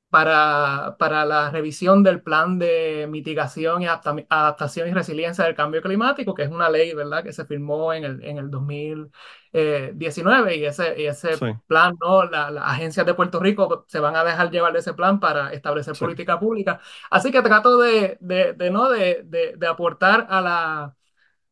para, 0.10 0.96
para 1.00 1.26
la 1.26 1.50
revisión 1.50 2.04
del 2.04 2.22
plan 2.22 2.60
de 2.60 3.08
mitigación 3.10 3.82
y 3.82 3.86
adapta- 3.88 4.26
adaptación 4.30 4.88
y 4.88 4.94
resiliencia 4.94 5.44
del 5.46 5.56
cambio 5.56 5.82
climático, 5.82 6.36
que 6.36 6.44
es 6.44 6.50
una 6.52 6.70
ley, 6.70 6.94
¿verdad?, 6.94 7.24
que 7.24 7.34
se 7.34 7.46
firmó 7.46 7.94
en 7.94 8.04
el, 8.04 8.24
en 8.24 8.38
el 8.38 8.52
2019 8.52 10.56
y 10.58 10.66
ese, 10.66 11.02
y 11.02 11.06
ese 11.08 11.38
Sí. 11.38 11.46
plan, 11.68 11.96
¿no? 12.00 12.24
La- 12.26 12.52
las 12.52 12.64
agencias 12.66 13.06
de 13.08 13.14
Puerto 13.16 13.40
Rico 13.40 13.86
se 13.88 14.00
van 14.00 14.16
a 14.16 14.24
dejar 14.24 14.52
llevar 14.52 14.72
de 14.74 14.80
ese 14.80 14.94
plan 14.94 15.20
para 15.20 15.52
establecer 15.54 15.96
Sí. 15.96 16.06
política 16.06 16.40
pública. 16.40 16.80
Así 17.10 17.32
que 17.32 17.42
trato 17.42 17.78
de, 17.80 18.18
de, 18.22 18.54
de, 18.54 18.70
¿no? 18.72 18.90
de, 18.90 19.24
de, 19.26 19.56
de 19.58 19.68
aportar 19.68 20.28
a 20.30 20.42
la 20.42 20.96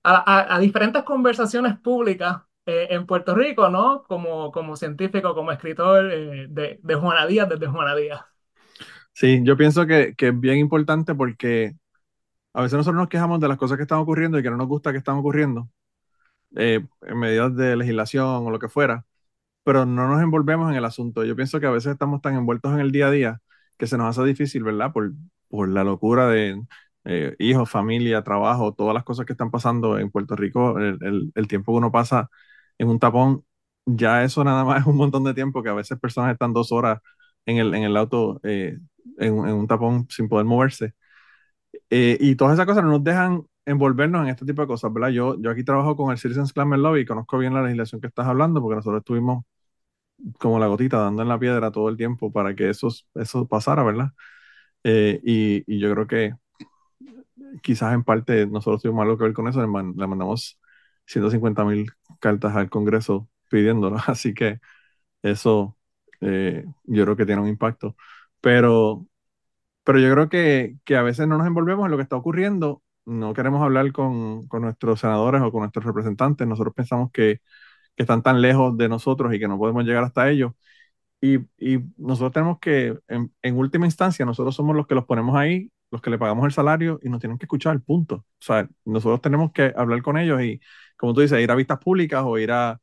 a, 0.03 0.15
a- 0.53 0.55
a 0.55 0.59
diferentes 0.59 1.03
conversaciones 1.03 1.77
públicas 1.79 2.41
eh, 2.71 2.87
en 2.91 3.05
Puerto 3.07 3.35
Rico, 3.35 3.69
¿no? 3.69 4.03
Como, 4.07 4.51
como 4.51 4.75
científico, 4.77 5.35
como 5.35 5.51
escritor 5.51 6.11
eh, 6.11 6.47
de, 6.49 6.79
de 6.81 6.95
Juana 6.95 7.25
Díaz, 7.27 7.49
desde 7.49 7.67
Juana 7.67 7.95
Díaz. 7.95 8.21
Sí, 9.13 9.41
yo 9.43 9.57
pienso 9.57 9.85
que, 9.87 10.15
que 10.15 10.29
es 10.29 10.39
bien 10.39 10.57
importante 10.57 11.13
porque 11.15 11.73
a 12.53 12.61
veces 12.61 12.77
nosotros 12.77 12.99
nos 13.01 13.09
quejamos 13.09 13.39
de 13.39 13.47
las 13.47 13.57
cosas 13.57 13.77
que 13.77 13.83
están 13.83 13.99
ocurriendo 13.99 14.39
y 14.39 14.43
que 14.43 14.49
no 14.51 14.57
nos 14.57 14.67
gusta 14.67 14.91
que 14.93 14.99
están 14.99 15.17
ocurriendo 15.17 15.69
eh, 16.57 16.85
en 17.03 17.19
medidas 17.19 17.55
de 17.55 17.75
legislación 17.77 18.27
o 18.47 18.51
lo 18.51 18.59
que 18.59 18.69
fuera, 18.69 19.05
pero 19.63 19.85
no 19.85 20.07
nos 20.09 20.21
envolvemos 20.23 20.71
en 20.71 20.77
el 20.77 20.85
asunto. 20.85 21.25
Yo 21.25 21.35
pienso 21.37 21.59
que 21.59 21.67
a 21.67 21.71
veces 21.71 21.93
estamos 21.93 22.21
tan 22.21 22.35
envueltos 22.35 22.73
en 22.73 22.79
el 22.81 22.91
día 22.91 23.07
a 23.07 23.11
día 23.11 23.41
que 23.77 23.87
se 23.87 23.97
nos 23.97 24.07
hace 24.17 24.27
difícil, 24.27 24.63
¿verdad? 24.63 24.93
Por, 24.93 25.13
por 25.49 25.69
la 25.69 25.83
locura 25.85 26.27
de 26.29 26.61
eh, 27.05 27.35
hijos, 27.39 27.69
familia, 27.69 28.23
trabajo, 28.23 28.73
todas 28.73 28.93
las 28.95 29.03
cosas 29.05 29.25
que 29.25 29.33
están 29.33 29.51
pasando 29.51 29.99
en 29.99 30.11
Puerto 30.11 30.35
Rico, 30.35 30.79
el, 30.79 30.97
el- 31.01 31.31
el 31.35 31.47
tiempo 31.47 31.73
que 31.73 31.77
uno 31.79 31.91
pasa 31.91 32.29
en 32.81 32.89
un 32.89 32.99
tapón, 32.99 33.45
ya 33.85 34.23
eso 34.23 34.43
nada 34.43 34.63
más 34.65 34.81
es 34.81 34.87
un 34.87 34.97
montón 34.97 35.23
de 35.23 35.33
tiempo 35.33 35.63
que 35.63 35.69
a 35.69 35.73
veces 35.73 35.99
personas 35.99 36.33
están 36.33 36.53
dos 36.53 36.71
horas 36.71 36.99
en 37.45 37.57
el, 37.57 37.73
en 37.75 37.83
el 37.83 37.97
auto 37.97 38.39
eh, 38.43 38.79
en, 39.19 39.33
en 39.47 39.53
un 39.55 39.67
tapón 39.67 40.07
sin 40.09 40.29
poder 40.29 40.45
moverse. 40.45 40.93
Eh, 41.89 42.17
y 42.19 42.35
todas 42.35 42.53
esas 42.55 42.65
cosas 42.65 42.83
no 42.83 42.91
nos 42.91 43.03
dejan 43.03 43.43
envolvernos 43.65 44.23
en 44.23 44.29
este 44.29 44.45
tipo 44.45 44.61
de 44.61 44.67
cosas, 44.67 44.91
¿verdad? 44.93 45.09
Yo, 45.09 45.39
yo 45.41 45.51
aquí 45.51 45.63
trabajo 45.63 45.95
con 45.95 46.11
el 46.11 46.17
Citizens 46.17 46.53
Climate 46.53 46.81
Lobby 46.81 47.01
y 47.01 47.05
conozco 47.05 47.37
bien 47.37 47.53
la 47.53 47.61
legislación 47.63 48.01
que 48.01 48.07
estás 48.07 48.27
hablando 48.27 48.61
porque 48.61 48.75
nosotros 48.77 49.01
estuvimos 49.01 49.45
como 50.39 50.59
la 50.59 50.67
gotita 50.67 50.97
dando 50.97 51.21
en 51.23 51.29
la 51.29 51.39
piedra 51.39 51.71
todo 51.71 51.89
el 51.89 51.97
tiempo 51.97 52.31
para 52.31 52.55
que 52.55 52.69
eso, 52.69 52.89
eso 53.15 53.47
pasara, 53.47 53.83
¿verdad? 53.83 54.11
Eh, 54.83 55.19
y, 55.23 55.63
y, 55.67 55.79
yo 55.79 55.91
creo 55.93 56.07
que 56.07 56.33
quizás 57.61 57.93
en 57.93 58.03
parte 58.03 58.45
nosotros 58.47 58.81
tuvimos 58.81 59.03
algo 59.03 59.17
que 59.17 59.25
ver 59.25 59.33
con 59.33 59.47
eso, 59.47 59.61
le, 59.61 59.67
mandamos 59.67 60.59
150 61.05 61.63
mil 61.65 61.91
cartas 62.21 62.55
al 62.55 62.69
Congreso 62.69 63.29
pidiéndolo, 63.49 63.97
así 64.07 64.33
que 64.33 64.61
eso 65.23 65.77
eh, 66.21 66.65
yo 66.85 67.03
creo 67.05 67.17
que 67.17 67.25
tiene 67.25 67.41
un 67.41 67.49
impacto. 67.49 67.95
Pero, 68.41 69.07
pero 69.83 69.99
yo 69.99 70.11
creo 70.13 70.29
que, 70.29 70.77
que, 70.85 70.97
a 70.97 71.03
veces 71.03 71.27
no 71.27 71.37
nos 71.37 71.47
envolvemos 71.47 71.85
en 71.85 71.91
lo 71.91 71.97
que 71.97 72.03
está 72.03 72.15
ocurriendo, 72.17 72.83
no 73.05 73.33
queremos 73.33 73.63
hablar 73.63 73.91
con, 73.93 74.47
con 74.47 74.63
nuestros 74.63 74.99
senadores 75.01 75.41
o 75.41 75.51
con 75.51 75.61
nuestros 75.61 75.85
representantes, 75.85 76.47
nosotros 76.47 76.75
pensamos 76.75 77.11
que, 77.11 77.41
que, 77.95 78.03
están 78.03 78.23
tan 78.23 78.41
lejos 78.41 78.77
de 78.77 78.89
nosotros 78.89 79.33
y 79.33 79.39
que 79.39 79.47
no 79.47 79.57
podemos 79.59 79.85
llegar 79.85 80.03
hasta 80.03 80.29
ellos. 80.29 80.53
Y, 81.21 81.37
y 81.59 81.79
nosotros 81.97 82.33
tenemos 82.33 82.59
que, 82.59 82.97
en, 83.07 83.33
en, 83.41 83.57
última 83.57 83.85
instancia, 83.85 84.25
nosotros 84.25 84.55
somos 84.55 84.75
los 84.75 84.87
que 84.87 84.95
los 84.95 85.05
ponemos 85.05 85.35
ahí, 85.35 85.71
los 85.91 86.01
que 86.01 86.09
le 86.09 86.17
pagamos 86.17 86.45
el 86.45 86.51
salario 86.51 86.99
y 87.03 87.09
nos 87.09 87.19
tienen 87.19 87.37
que 87.37 87.45
escuchar, 87.45 87.81
punto. 87.81 88.15
O 88.17 88.25
sea, 88.39 88.67
nosotros 88.85 89.21
tenemos 89.21 89.51
que 89.51 89.73
hablar 89.75 90.01
con 90.01 90.17
ellos 90.17 90.41
y, 90.41 90.61
como 91.01 91.13
tú 91.15 91.21
dices, 91.21 91.41
ir 91.41 91.51
a 91.51 91.55
vistas 91.55 91.79
públicas 91.79 92.23
o 92.25 92.37
ir 92.37 92.51
a, 92.51 92.79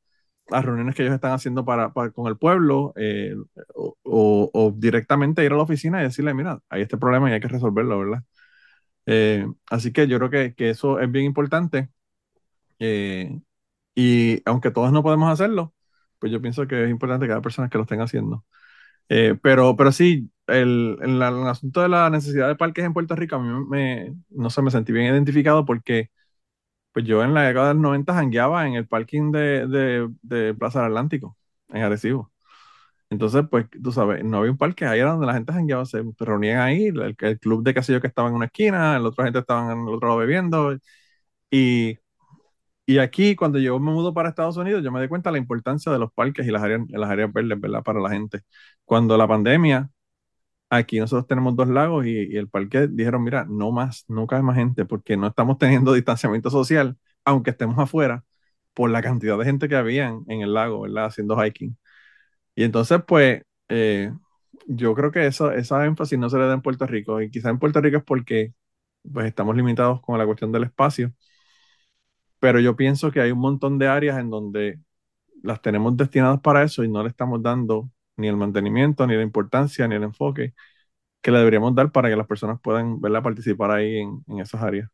a 0.51 0.63
reuniones 0.63 0.95
que 0.95 1.03
ellos 1.03 1.15
están 1.15 1.33
haciendo 1.33 1.65
para, 1.65 1.93
para 1.93 2.11
con 2.11 2.27
el 2.29 2.37
pueblo 2.39 2.93
eh, 2.97 3.35
o, 3.75 4.51
o, 4.53 4.73
directamente 4.77 5.45
ir 5.45 5.53
a 5.53 5.57
la 5.57 5.63
oficina 5.63 6.01
y 6.01 6.05
decirle, 6.05 6.35
mira, 6.35 6.61
hay 6.69 6.83
este 6.83 6.99
problema 6.99 7.31
y 7.31 7.35
hay 7.35 7.41
que 7.41 7.49
resolverlo, 7.49 7.99
¿verdad? 8.01 8.25
Eh, 9.07 9.47
así 9.71 9.93
que 9.93 10.09
yo 10.09 10.19
creo 10.19 10.31
que, 10.31 10.55
que, 10.55 10.71
eso 10.71 11.01
es 11.01 11.11
bien 11.11 11.27
importante. 11.27 11.91
Eh, 12.81 13.41
y 13.95 14.43
aunque 14.47 14.71
todos 14.71 14.93
no 14.93 15.03
podemos 15.03 15.33
hacerlo, 15.33 15.75
pues 16.19 16.33
yo 16.33 16.41
pienso 16.43 16.67
que 16.69 16.85
es 16.85 16.91
importante 16.91 17.27
que 17.27 17.33
haya 17.33 17.43
personas 17.43 17.71
que 17.71 17.79
lo 17.79 17.85
estén 17.85 18.01
haciendo. 18.01 18.45
pero, 19.43 19.77
pero 19.77 19.93
sí, 19.93 20.31
el, 20.47 20.99
el, 21.03 21.23
asunto 21.23 21.83
de 21.83 21.89
la 21.89 22.11
necesidad 22.11 22.49
de 22.49 22.57
parques 22.57 22.85
en 22.85 22.95
Puerto 22.95 23.17
Rico, 23.17 23.37
a 23.37 23.41
mí 23.41 23.67
me, 23.69 24.15
no 24.31 24.51
sé, 24.51 24.63
me 24.63 24.71
sentí 24.71 24.93
bien 24.93 25.07
identificado 25.07 25.65
porque 25.65 26.11
pues 26.93 27.05
yo 27.05 27.23
en 27.25 27.35
la 27.35 27.43
década 27.43 27.69
del 27.69 27.81
90 27.81 28.15
jangueaba 28.15 28.67
en 28.67 28.75
el 28.75 28.87
parking 28.89 29.33
de, 29.33 30.09
de, 30.23 30.55
Plaza 30.55 30.81
del 30.81 30.89
Atlántico, 30.89 31.37
en 31.69 31.83
Arecibo. 31.83 32.33
Entonces, 33.11 33.45
pues, 33.51 33.67
tú 33.83 33.93
sabes, 33.93 34.25
no 34.25 34.39
había 34.39 34.53
un 34.53 34.59
parque, 34.59 34.87
ahí 34.87 35.01
era 35.01 35.13
donde 35.13 35.27
la 35.27 35.35
gente 35.35 35.53
jangueaba, 35.53 35.87
se 35.87 36.03
reunían 36.19 36.61
ahí, 36.61 36.87
el, 36.87 37.17
el 37.19 37.39
club 37.41 37.63
de 37.65 37.75
casillo 37.75 38.01
que 38.01 38.07
estaba 38.09 38.29
en 38.29 38.35
una 38.35 38.47
esquina, 38.47 38.97
el 38.97 39.07
otra 39.07 39.25
gente 39.25 39.41
estaba 39.41 39.73
en 39.73 39.81
el 39.83 39.95
otro 39.95 40.09
lado 40.09 40.21
bebiendo. 40.21 40.77
Y, 41.51 41.99
y 42.87 42.99
aquí, 42.99 43.37
cuando 43.37 43.59
yo 43.59 43.79
me 43.79 43.93
mudo 43.93 44.15
para 44.15 44.31
Estados 44.31 44.57
Unidos, 44.57 44.83
yo 44.83 44.91
me 44.93 45.01
di 45.03 45.09
cuenta 45.09 45.31
de 45.31 45.33
la 45.35 45.39
importancia 45.39 45.93
de 45.93 45.99
los 45.99 46.13
parques 46.13 46.47
y 46.47 46.51
las 46.51 46.63
áreas, 46.63 46.83
las 46.89 47.11
áreas 47.11 47.33
verdes, 47.33 47.61
¿verdad? 47.61 47.83
Para 47.83 48.01
la 48.01 48.11
gente. 48.11 48.43
Cuando 48.85 49.17
la 49.19 49.29
pandemia, 49.29 49.91
aquí 50.71 50.99
nosotros 50.99 51.27
tenemos 51.27 51.57
dos 51.57 51.69
lagos 51.69 52.07
y, 52.07 52.37
el 52.37 52.49
parque 52.49 52.89
dijeron, 52.89 53.23
mira, 53.25 53.45
no 53.49 53.73
más, 53.73 54.05
no 54.09 54.27
cabe 54.27 54.43
más 54.43 54.57
gente 54.57 54.85
porque 54.85 55.17
no 55.17 55.29
estamos 55.29 55.59
teniendo 55.59 55.93
distanciamiento 55.95 56.51
social, 56.51 56.97
aunque 57.25 57.51
estemos 57.51 57.79
afuera, 57.79 58.25
por 58.75 58.91
la 58.91 59.03
cantidad 59.03 59.39
de 59.39 59.45
gente 59.45 59.69
que 59.69 59.77
había 59.77 60.09
en, 60.29 60.43
el 60.43 60.55
lago, 60.55 60.83
¿verdad? 60.83 61.07
Haciendo 61.07 61.37
hiking. 61.43 61.77
Y 62.55 62.65
entonces, 62.65 63.01
pues, 63.07 63.43
eh, 63.69 64.13
yo 64.67 64.95
creo 64.95 65.13
que 65.13 65.27
eso, 65.27 65.53
esa 65.53 65.85
énfasis 65.87 66.19
no 66.19 66.31
se 66.31 66.39
le 66.39 66.47
da 66.47 66.55
en 66.55 66.63
Puerto 66.63 66.87
Rico 66.87 67.21
y 67.23 67.31
quizá 67.31 67.51
en 67.51 67.59
Puerto 67.59 67.81
Rico 67.81 67.99
es 67.99 68.05
porque 68.05 68.55
pues 69.13 69.27
estamos 69.27 69.57
limitados 69.57 70.01
con 70.03 70.19
la 70.19 70.27
cuestión 70.27 70.53
del 70.53 70.65
espacio, 70.65 71.13
pero 72.39 72.61
yo 72.61 72.77
pienso 72.77 73.11
que 73.11 73.21
hay 73.21 73.31
un 73.33 73.39
montón 73.41 73.79
de 73.79 73.89
áreas 73.89 74.19
en 74.19 74.31
donde 74.31 74.81
las 75.43 75.63
tenemos 75.63 75.97
destinadas 75.97 76.41
para 76.41 76.63
eso 76.65 76.85
y 76.85 76.89
no 76.89 77.03
le 77.03 77.11
estamos 77.11 77.43
dando 77.43 77.91
ni 78.19 78.29
el 78.29 78.37
mantenimiento, 78.37 79.07
ni 79.07 79.17
la 79.17 79.23
importancia, 79.23 79.89
ni 79.89 79.97
el 79.97 80.05
enfoque 80.05 80.55
que 81.23 81.31
le 81.33 81.39
deberíamos 81.39 81.75
dar 81.75 81.93
para 81.93 82.09
que 82.11 82.17
las 82.17 82.27
personas 82.27 82.61
puedan 82.63 83.01
verla 83.01 83.23
participar 83.23 83.73
ahí 83.73 83.99
en, 83.99 84.25
en 84.29 84.41
esas 84.41 84.63
áreas. 84.63 84.91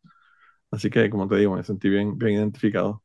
Así 0.71 0.91
que, 0.91 1.11
como 1.11 1.29
te 1.29 1.37
digo, 1.37 1.57
me 1.57 1.65
sentí 1.65 1.89
bien, 1.89 2.19
bien 2.19 2.35
identificado. 2.35 3.03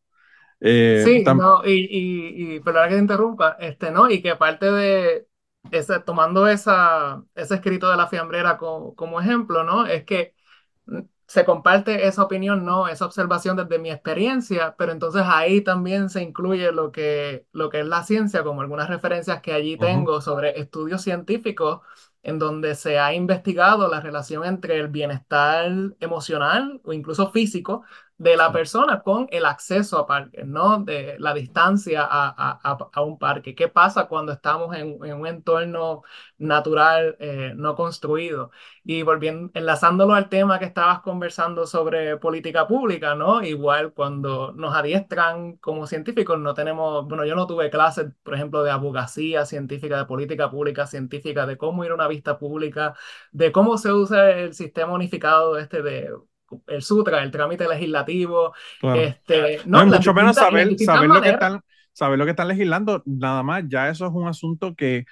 Eh, 0.62 1.04
sí, 1.06 1.24
no, 1.24 1.66
y, 1.66 1.72
y, 1.72 2.56
y 2.56 2.60
perdona 2.62 2.88
que 2.90 2.96
te 2.96 3.02
interrumpa, 3.02 3.58
este, 3.60 3.92
¿no? 3.92 4.10
Y 4.10 4.22
que 4.22 4.32
aparte 4.32 4.72
de, 4.72 5.28
ese, 5.72 6.00
tomando 6.02 6.48
esa, 6.48 7.24
ese 7.36 7.56
escrito 7.56 7.90
de 7.90 7.98
la 7.98 8.08
fiambrera 8.08 8.58
como, 8.58 8.96
como 8.96 9.22
ejemplo, 9.22 9.64
¿no? 9.64 9.86
Es 9.86 10.04
que 10.06 10.34
se 11.30 11.46
comparte 11.46 12.08
esa 12.08 12.24
opinión, 12.24 12.66
no, 12.66 12.88
esa 12.88 13.06
observación 13.06 13.56
desde 13.56 13.78
mi 13.78 13.92
experiencia, 13.92 14.76
pero 14.80 14.92
entonces 14.92 15.22
ahí 15.26 15.62
también 15.62 16.10
se 16.10 16.24
incluye 16.24 16.72
lo 16.72 16.92
que, 16.92 17.46
lo 17.52 17.70
que 17.70 17.82
es 17.82 17.86
la 17.86 18.04
ciencia, 18.04 18.44
como 18.44 18.62
algunas 18.62 18.90
referencias 18.90 19.40
que 19.42 19.54
allí 19.54 19.78
tengo 19.78 20.22
sobre 20.22 20.60
estudios 20.60 21.04
científicos 21.04 21.82
en 22.24 22.40
donde 22.40 22.74
se 22.74 22.98
ha 22.98 23.14
investigado 23.14 23.88
la 23.90 24.02
relación 24.02 24.44
entre 24.44 24.80
el 24.80 24.88
bienestar 24.88 25.72
emocional 26.00 26.82
o 26.84 26.94
incluso 26.94 27.32
físico 27.32 27.84
de 28.20 28.36
la 28.38 28.52
persona 28.52 29.02
con 29.02 29.28
el 29.32 29.46
acceso 29.46 29.98
a 29.98 30.06
parques, 30.06 30.46
¿no? 30.46 30.80
De 30.84 31.16
la 31.20 31.34
distancia 31.34 32.04
a, 32.04 32.60
a, 32.64 32.78
a 32.94 33.02
un 33.02 33.18
parque. 33.18 33.56
¿Qué 33.56 33.70
pasa 33.70 34.08
cuando 34.08 34.34
estamos 34.34 34.76
en, 34.76 35.00
en 35.06 35.14
un 35.14 35.26
entorno 35.26 36.04
natural 36.38 37.16
eh, 37.20 37.54
no 37.56 37.76
construido? 37.76 38.52
Y 38.84 39.04
volviendo, 39.04 39.50
enlazándolo 39.54 40.14
al 40.16 40.28
tema 40.30 40.60
que 40.60 40.66
estabas 40.66 41.00
conversando 41.02 41.66
sobre 41.66 42.18
política 42.18 42.68
pública, 42.68 43.16
¿no? 43.16 43.42
Igual 43.42 43.94
cuando 43.94 44.52
nos 44.54 44.76
adiestran 44.76 45.56
como 45.58 45.88
científicos, 45.88 46.38
no 46.40 46.54
tenemos, 46.54 47.08
bueno, 47.08 47.24
yo 47.26 47.36
no 47.36 47.48
tuve 47.48 47.70
clases, 47.70 48.08
por 48.24 48.34
ejemplo, 48.36 48.64
de 48.64 48.72
abogacía 48.72 49.46
científica, 49.46 49.98
de 49.98 50.06
política 50.06 50.52
pública 50.52 50.88
científica, 50.88 51.46
de 51.46 51.58
cómo 51.58 51.86
ir 51.86 51.92
a 51.92 51.96
una 51.96 52.08
vista 52.10 52.38
pública, 52.38 52.96
de 53.32 53.52
cómo 53.54 53.78
se 53.78 53.94
usa 53.94 54.32
el 54.32 54.54
sistema 54.54 54.94
unificado 54.94 55.58
este 55.58 55.82
de 55.82 56.12
el 56.68 56.82
sutra, 56.82 57.24
el 57.24 57.32
trámite 57.32 57.68
legislativo. 57.68 58.54
Este, 58.96 59.62
no, 59.66 59.86
mucho 59.86 60.14
menos 60.14 60.36
saber, 60.36 60.78
saber 60.80 61.10
lo 61.10 61.22
que 61.22 61.30
están, 61.30 61.62
saber 61.94 62.20
lo 62.20 62.26
que 62.26 62.32
están 62.32 62.48
legislando, 62.48 63.04
nada 63.06 63.44
más, 63.44 63.64
ya 63.68 63.90
eso 63.90 64.06
es 64.06 64.14
un 64.14 64.28
asunto 64.28 64.76
que, 64.76 65.06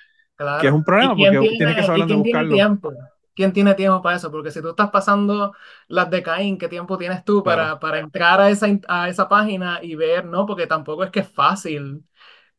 que 0.61 0.67
es 0.67 0.73
un 0.73 0.83
problema, 0.83 1.15
porque 1.15 1.49
tiene, 1.57 1.75
que 1.75 1.83
saber 1.83 1.99
dónde 1.99 2.15
buscarlo. 2.15 2.53
Tiempo? 2.53 2.93
¿Quién 3.37 3.53
tiene 3.53 3.75
tiempo 3.75 4.01
para 4.01 4.15
eso? 4.15 4.31
Porque 4.31 4.49
si 4.49 4.61
tú 4.61 4.69
estás 4.69 4.89
pasando 4.89 5.53
las 5.87 6.09
de 6.09 6.23
Caín, 6.23 6.57
¿qué 6.57 6.67
tiempo 6.67 6.97
tienes 6.97 7.23
tú 7.23 7.43
para, 7.43 7.79
para 7.79 7.99
entrar 7.99 8.41
a 8.41 8.49
esa, 8.49 8.67
a 8.87 9.09
esa 9.09 9.29
página 9.29 9.79
y 9.83 9.93
ver, 9.93 10.25
no? 10.25 10.47
Porque 10.47 10.65
tampoco 10.65 11.03
es 11.03 11.11
que 11.11 11.19
es 11.19 11.29
fácil 11.29 12.03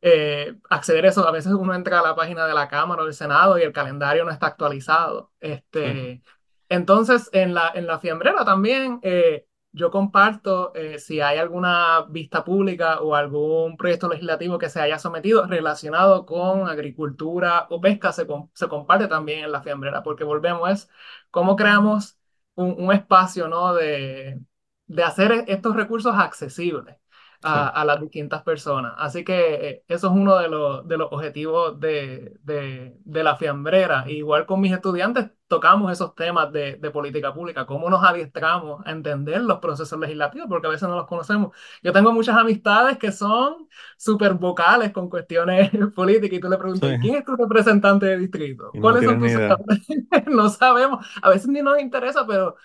eh, 0.01 0.55
acceder 0.69 1.05
a 1.05 1.09
eso. 1.09 1.27
A 1.27 1.31
veces 1.31 1.51
uno 1.51 1.73
entra 1.73 1.99
a 1.99 2.03
la 2.03 2.15
página 2.15 2.47
de 2.47 2.53
la 2.53 2.69
Cámara 2.69 3.01
o 3.01 3.05
del 3.05 3.13
Senado 3.13 3.57
y 3.57 3.63
el 3.63 3.73
calendario 3.73 4.23
no 4.23 4.31
está 4.31 4.47
actualizado. 4.47 5.31
Este, 5.41 6.21
entonces, 6.69 7.29
en 7.33 7.53
la, 7.53 7.71
en 7.73 7.87
la 7.87 7.99
fiambrera 7.99 8.45
también, 8.45 8.99
eh, 9.03 9.47
yo 9.71 9.91
comparto 9.91 10.73
eh, 10.75 10.99
si 10.99 11.21
hay 11.21 11.37
alguna 11.37 12.01
vista 12.09 12.43
pública 12.43 13.01
o 13.01 13.15
algún 13.15 13.77
proyecto 13.77 14.07
legislativo 14.09 14.57
que 14.57 14.69
se 14.69 14.79
haya 14.81 14.99
sometido 14.99 15.45
relacionado 15.47 16.25
con 16.25 16.67
agricultura 16.69 17.67
o 17.69 17.81
pesca, 17.81 18.11
se, 18.11 18.25
se 18.53 18.67
comparte 18.67 19.07
también 19.07 19.45
en 19.45 19.51
la 19.51 19.61
fiambrera, 19.61 20.03
porque 20.03 20.23
volvemos, 20.23 20.69
es 20.69 20.89
cómo 21.31 21.55
creamos 21.55 22.17
un, 22.55 22.75
un 22.83 22.93
espacio 22.93 23.47
¿no? 23.47 23.73
de, 23.73 24.39
de 24.87 25.03
hacer 25.03 25.45
estos 25.47 25.75
recursos 25.75 26.15
accesibles 26.15 26.97
a, 27.41 27.85
las 27.85 28.01
distintas 28.01 28.43
personas. 28.43 28.93
Así 28.97 29.23
que 29.23 29.69
eh, 29.69 29.83
eso 29.87 30.07
es 30.07 30.13
uno 30.13 30.37
de 30.37 30.49
los, 30.49 30.87
de 30.87 30.97
los 30.97 31.07
objetivos 31.11 31.79
de, 31.79 32.37
de, 32.43 32.97
de, 33.03 33.23
la 33.23 33.37
fiambrera. 33.37 34.05
Igual 34.09 34.45
con 34.45 34.59
mis 34.59 34.73
estudiantes 34.73 35.31
tocamos 35.47 35.91
esos 35.91 36.13
temas 36.15 36.51
de, 36.51 36.75
de, 36.75 36.91
política 36.91 37.33
pública, 37.33 37.65
cómo 37.65 37.89
nos 37.89 38.03
adiestramos 38.03 38.85
a 38.85 38.91
entender 38.91 39.41
los 39.41 39.59
procesos 39.59 39.99
legislativos, 39.99 40.47
porque 40.49 40.67
a 40.67 40.69
veces 40.69 40.87
no 40.87 40.95
los 40.95 41.07
conocemos. 41.07 41.55
Yo 41.81 41.93
tengo 41.93 42.11
muchas 42.11 42.35
amistades 42.35 42.97
que 42.97 43.11
son 43.11 43.67
súper 43.97 44.33
vocales 44.33 44.91
con 44.91 45.09
cuestiones 45.09 45.71
políticas 45.95 46.37
y 46.37 46.41
tú 46.41 46.49
le 46.49 46.57
preguntas, 46.57 46.99
¿quién 47.01 47.15
es 47.15 47.25
tu 47.25 47.35
representante 47.35 48.05
de 48.05 48.17
distrito? 48.17 48.71
¿Cuáles 48.79 49.05
son 49.05 49.19
tus... 49.19 49.31
no 50.27 50.49
sabemos, 50.49 51.05
a 51.21 51.29
veces 51.29 51.47
ni 51.47 51.61
nos 51.61 51.79
interesa, 51.79 52.25
pero 52.27 52.55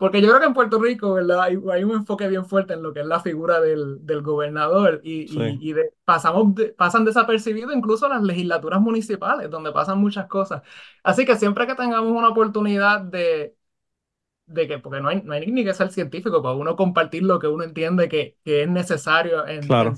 porque 0.00 0.22
yo 0.22 0.28
creo 0.28 0.40
que 0.40 0.46
en 0.46 0.54
Puerto 0.54 0.80
Rico, 0.80 1.12
¿verdad? 1.12 1.42
Hay, 1.42 1.58
hay, 1.70 1.84
un 1.84 1.90
enfoque 1.90 2.26
bien 2.26 2.46
fuerte 2.46 2.72
en 2.72 2.82
lo 2.82 2.94
que 2.94 3.00
es 3.00 3.06
la 3.06 3.20
figura 3.20 3.60
del, 3.60 3.98
del 4.06 4.22
gobernador 4.22 5.02
y, 5.04 5.26
y, 5.30 5.58
y 5.60 5.74
de, 5.74 5.92
pasamos 6.06 6.54
pasan 6.74 7.04
desapercibidos 7.04 7.76
incluso 7.76 8.08
las 8.08 8.22
legislaturas 8.22 8.80
municipales, 8.80 9.50
donde 9.50 9.72
pasan 9.72 9.98
muchas 9.98 10.26
cosas. 10.26 10.62
Así 11.02 11.26
que 11.26 11.36
siempre 11.36 11.66
que 11.66 11.74
tengamos 11.74 12.10
una 12.12 12.30
oportunidad 12.30 13.02
de, 13.02 13.54
de 14.46 14.66
que, 14.66 14.78
porque 14.78 15.02
no 15.02 15.10
hay, 15.10 15.20
no 15.20 15.34
hay 15.34 15.46
ni 15.52 15.66
que 15.66 15.74
ser 15.74 15.90
científico 15.90 16.42
para 16.42 16.54
uno 16.54 16.76
compartir 16.76 17.22
lo 17.22 17.38
que 17.38 17.48
uno 17.48 17.62
entiende 17.62 18.08
que, 18.08 18.38
que 18.42 18.62
es 18.62 18.68
necesario 18.70 19.46
en, 19.46 19.70
el 19.70 19.92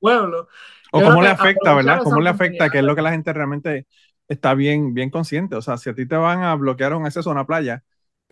pueblo. 0.00 0.48
O 0.90 1.00
cómo 1.00 1.22
le 1.22 1.28
afecta, 1.28 1.74
¿verdad? 1.74 2.00
¿Cómo 2.02 2.20
le 2.20 2.30
afecta? 2.30 2.70
Que 2.70 2.78
es 2.78 2.84
lo 2.84 2.96
que 2.96 3.02
la 3.02 3.12
gente 3.12 3.32
realmente 3.32 3.86
está 4.26 4.54
bien, 4.54 4.94
bien 4.94 5.10
consciente. 5.10 5.54
O 5.54 5.62
sea, 5.62 5.76
si 5.76 5.90
a 5.90 5.94
ti 5.94 6.08
te 6.08 6.16
van 6.16 6.42
a 6.42 6.56
bloquear 6.56 6.92
un 6.94 7.06
acceso 7.06 7.30
a 7.30 7.34
una 7.34 7.46
playa, 7.46 7.84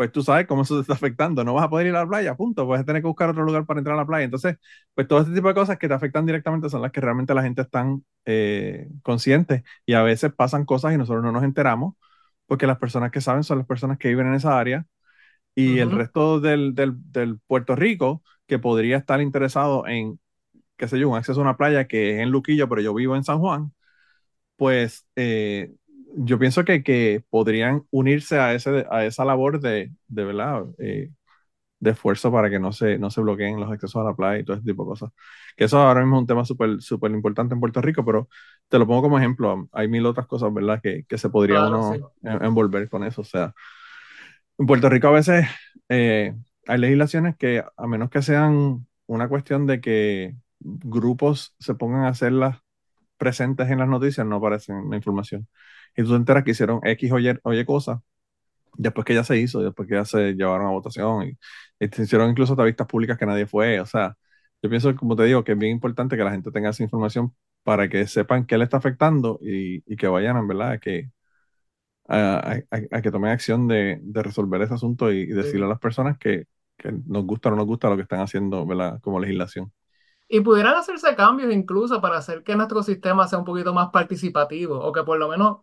pues 0.03 0.11
tú 0.11 0.21
sabes 0.25 0.49
cómo 0.49 0.63
eso 0.63 0.75
te 0.75 0.81
está 0.81 0.95
afectando. 0.95 1.45
No 1.45 1.55
vas 1.55 1.65
a 1.65 1.71
poder 1.71 1.87
ir 1.87 1.95
a 1.95 2.01
la 2.01 2.09
playa, 2.09 2.35
punto. 2.35 2.67
Vas 2.67 2.81
a 2.81 2.85
tener 2.85 3.03
que 3.03 3.07
buscar 3.07 3.31
otro 3.31 3.45
lugar 3.45 3.67
para 3.67 3.79
entrar 3.79 3.95
a 3.95 3.99
la 3.99 4.05
playa. 4.07 4.25
Entonces, 4.25 4.57
pues 4.95 5.07
todo 5.07 5.21
este 5.21 5.33
tipo 5.33 5.47
de 5.47 5.55
cosas 5.55 5.79
que 5.79 5.87
te 5.87 5.95
afectan 5.95 6.27
directamente 6.27 6.69
son 6.69 6.83
las 6.83 6.91
que 6.91 7.01
realmente 7.01 7.33
la 7.35 7.43
gente 7.45 7.63
está 7.63 7.87
eh, 8.25 8.89
consciente 9.05 9.63
y 9.87 9.93
a 9.93 10.03
veces 10.03 10.33
pasan 10.35 10.65
cosas 10.65 10.93
y 10.93 10.99
nosotros 10.99 11.23
no 11.23 11.31
nos 11.31 11.45
enteramos 11.45 11.95
porque 12.47 12.67
las 12.67 12.79
personas 12.79 13.13
que 13.13 13.21
saben 13.21 13.45
son 13.45 13.59
las 13.59 13.67
personas 13.69 13.97
que 13.97 14.09
viven 14.09 14.27
en 14.27 14.35
esa 14.35 14.59
área 14.59 14.87
y 15.55 15.79
el 15.79 15.93
resto 15.93 16.41
del, 16.41 16.75
del, 16.75 16.95
del, 17.13 17.39
Puerto 17.47 17.77
Rico 17.77 18.25
que 18.49 18.59
podría 18.59 18.97
estar 18.97 19.21
interesado 19.21 19.87
en, 19.87 20.19
qué 20.77 20.89
sé 20.89 20.99
yo, 20.99 21.11
un 21.11 21.17
acceso 21.17 21.41
a 21.41 21.45
una 21.45 21.57
playa 21.57 21.87
que 21.87 22.17
es 22.17 22.21
en 22.21 22.31
Luquillo, 22.31 22.69
pero 22.69 22.83
yo 22.83 22.93
vivo 22.95 23.15
en 23.15 23.25
San 23.25 23.39
Juan, 23.39 23.73
pues 24.57 25.07
eh, 25.17 25.73
yo 26.17 26.39
pienso 26.39 26.65
que, 26.65 26.83
que, 26.83 27.25
podrían 27.31 27.85
unirse 27.91 28.39
a, 28.39 28.55
ese, 28.55 28.87
a 28.91 29.05
esa 29.05 29.25
labor 29.25 29.61
de, 29.61 29.93
de 30.09 30.25
verdad, 30.25 30.65
eh, 30.79 31.11
de 31.81 31.91
esfuerzo 31.91 32.31
para 32.31 32.49
que 32.49 32.61
no 32.61 32.73
se, 32.73 32.99
no 32.99 33.11
se 33.11 33.21
bloqueen 33.21 33.59
los 33.59 33.71
accesos 33.71 33.97
a 33.97 34.05
la 34.05 34.15
playa 34.15 34.39
y 34.41 34.45
todo 34.45 34.57
ese 34.57 34.65
tipo 34.67 34.85
de 34.85 34.89
cosas. 34.91 35.11
Que 35.57 35.65
eso 35.65 35.79
ahora 35.79 36.01
mismo 36.01 36.17
es 36.17 36.21
un 36.23 36.27
tema 36.29 36.45
súper 36.45 36.81
súper 36.81 37.11
importante 37.11 37.55
en 37.55 37.61
Puerto 37.61 37.81
Rico, 37.81 38.05
pero 38.05 38.29
te 38.69 38.79
lo 38.79 38.87
pongo 38.87 39.03
como 39.03 39.19
ejemplo. 39.19 39.69
Hay 39.73 39.89
mil 39.89 40.07
otras 40.07 40.27
cosas, 40.29 40.55
¿verdad?, 40.55 40.81
que, 40.83 41.05
que 41.09 41.19
se 41.19 41.29
podría 41.29 41.67
uno 41.67 42.13
envolver 42.23 42.89
con 42.89 43.05
eso. 43.05 43.23
O 43.23 43.25
sea, 43.25 43.53
en 44.59 44.67
Puerto 44.67 44.89
Rico 44.89 45.09
a 45.09 45.13
veces 45.13 45.47
eh, 45.89 46.35
hay 46.67 46.79
legislaciones 46.79 47.37
que, 47.37 47.65
a 47.77 47.87
menos 47.87 48.11
que 48.11 48.23
sean 48.23 48.87
una 49.07 49.29
cuestión 49.29 49.67
de 49.67 49.81
que 49.81 50.37
grupos 50.61 51.55
se 51.59 51.75
pongan 51.75 52.05
a 52.05 52.09
hacerlas 52.09 52.59
presentes 53.17 53.71
en 53.71 53.79
las 53.79 53.89
noticias, 53.89 54.27
no 54.27 54.37
aparecen 54.37 54.77
en 54.79 54.91
la 54.91 54.97
información. 54.97 55.49
Y 55.97 56.03
tú 56.03 56.11
te 56.11 56.17
enteras 56.17 56.45
que 56.45 56.53
hicieron 56.53 56.81
X 56.85 57.13
o 57.13 57.19
Y, 57.19 57.39
oye 57.45 57.67
cosas 57.67 58.01
después 58.77 59.05
que 59.05 59.15
ya 59.15 59.25
se 59.25 59.39
hizo, 59.39 59.61
después 59.61 59.89
que 59.89 59.95
ya 59.95 60.05
se 60.05 60.33
llevaron 60.35 60.67
a 60.67 60.71
votación 60.71 61.25
y, 61.29 61.39
se 61.89 62.03
hicieron 62.03 62.31
incluso 62.31 62.57
vistas 62.57 62.87
públicas 62.87 63.19
que 63.19 63.27
nadie 63.27 63.47
fue. 63.47 63.81
O 63.81 63.87
sea, 63.87 64.17
yo 64.63 64.71
pienso, 64.71 64.95
como 64.97 65.17
te 65.17 65.25
digo, 65.25 65.45
que 65.45 65.53
es 65.53 65.59
bien 65.59 65.73
importante 65.73 66.17
que 66.17 66.25
la 66.25 66.31
gente 66.31 66.51
tenga 66.53 66.71
esa 66.71 66.83
información 66.83 67.35
para 67.65 67.89
que 67.89 68.07
sepan 68.07 68.47
qué 68.47 68.59
le 68.59 68.65
está 68.65 68.77
afectando 68.79 69.39
y, 69.43 69.83
y 69.93 69.97
que 69.97 70.07
vayan, 70.09 70.37
en 70.37 70.49
verdad, 70.49 70.73
a 70.73 70.79
que, 70.79 71.11
a, 72.09 72.59
a, 72.71 73.03
que 73.03 73.11
tomen 73.11 73.31
acción 73.31 73.69
de, 73.69 73.99
de, 74.03 74.23
resolver 74.23 74.63
ese 74.63 74.75
asunto 74.75 75.11
y, 75.13 75.27
decirle 75.27 75.67
a 75.67 75.69
las 75.69 75.79
personas 75.81 76.19
que, 76.19 76.47
que, 76.77 76.93
nos 77.07 77.25
gusta 77.25 77.49
o 77.49 77.53
no 77.53 77.59
nos 77.59 77.67
gusta 77.67 77.89
lo 77.91 77.97
que 77.97 78.03
están 78.03 78.21
haciendo, 78.21 78.67
¿verdad? 78.67 79.01
Como 79.01 79.21
legislación. 79.21 79.73
Y 80.29 80.41
pudieran 80.41 80.75
hacerse 80.77 81.15
cambios 81.17 81.53
incluso 81.53 82.01
para 82.01 82.19
hacer 82.19 82.43
que 82.43 82.57
nuestro 82.57 82.83
sistema 82.83 83.27
sea 83.29 83.39
un 83.39 83.45
poquito 83.45 83.75
más 83.75 83.91
participativo 83.91 84.79
o 84.79 84.93
que 84.93 85.03
por 85.03 85.19
lo 85.19 85.29
menos 85.29 85.59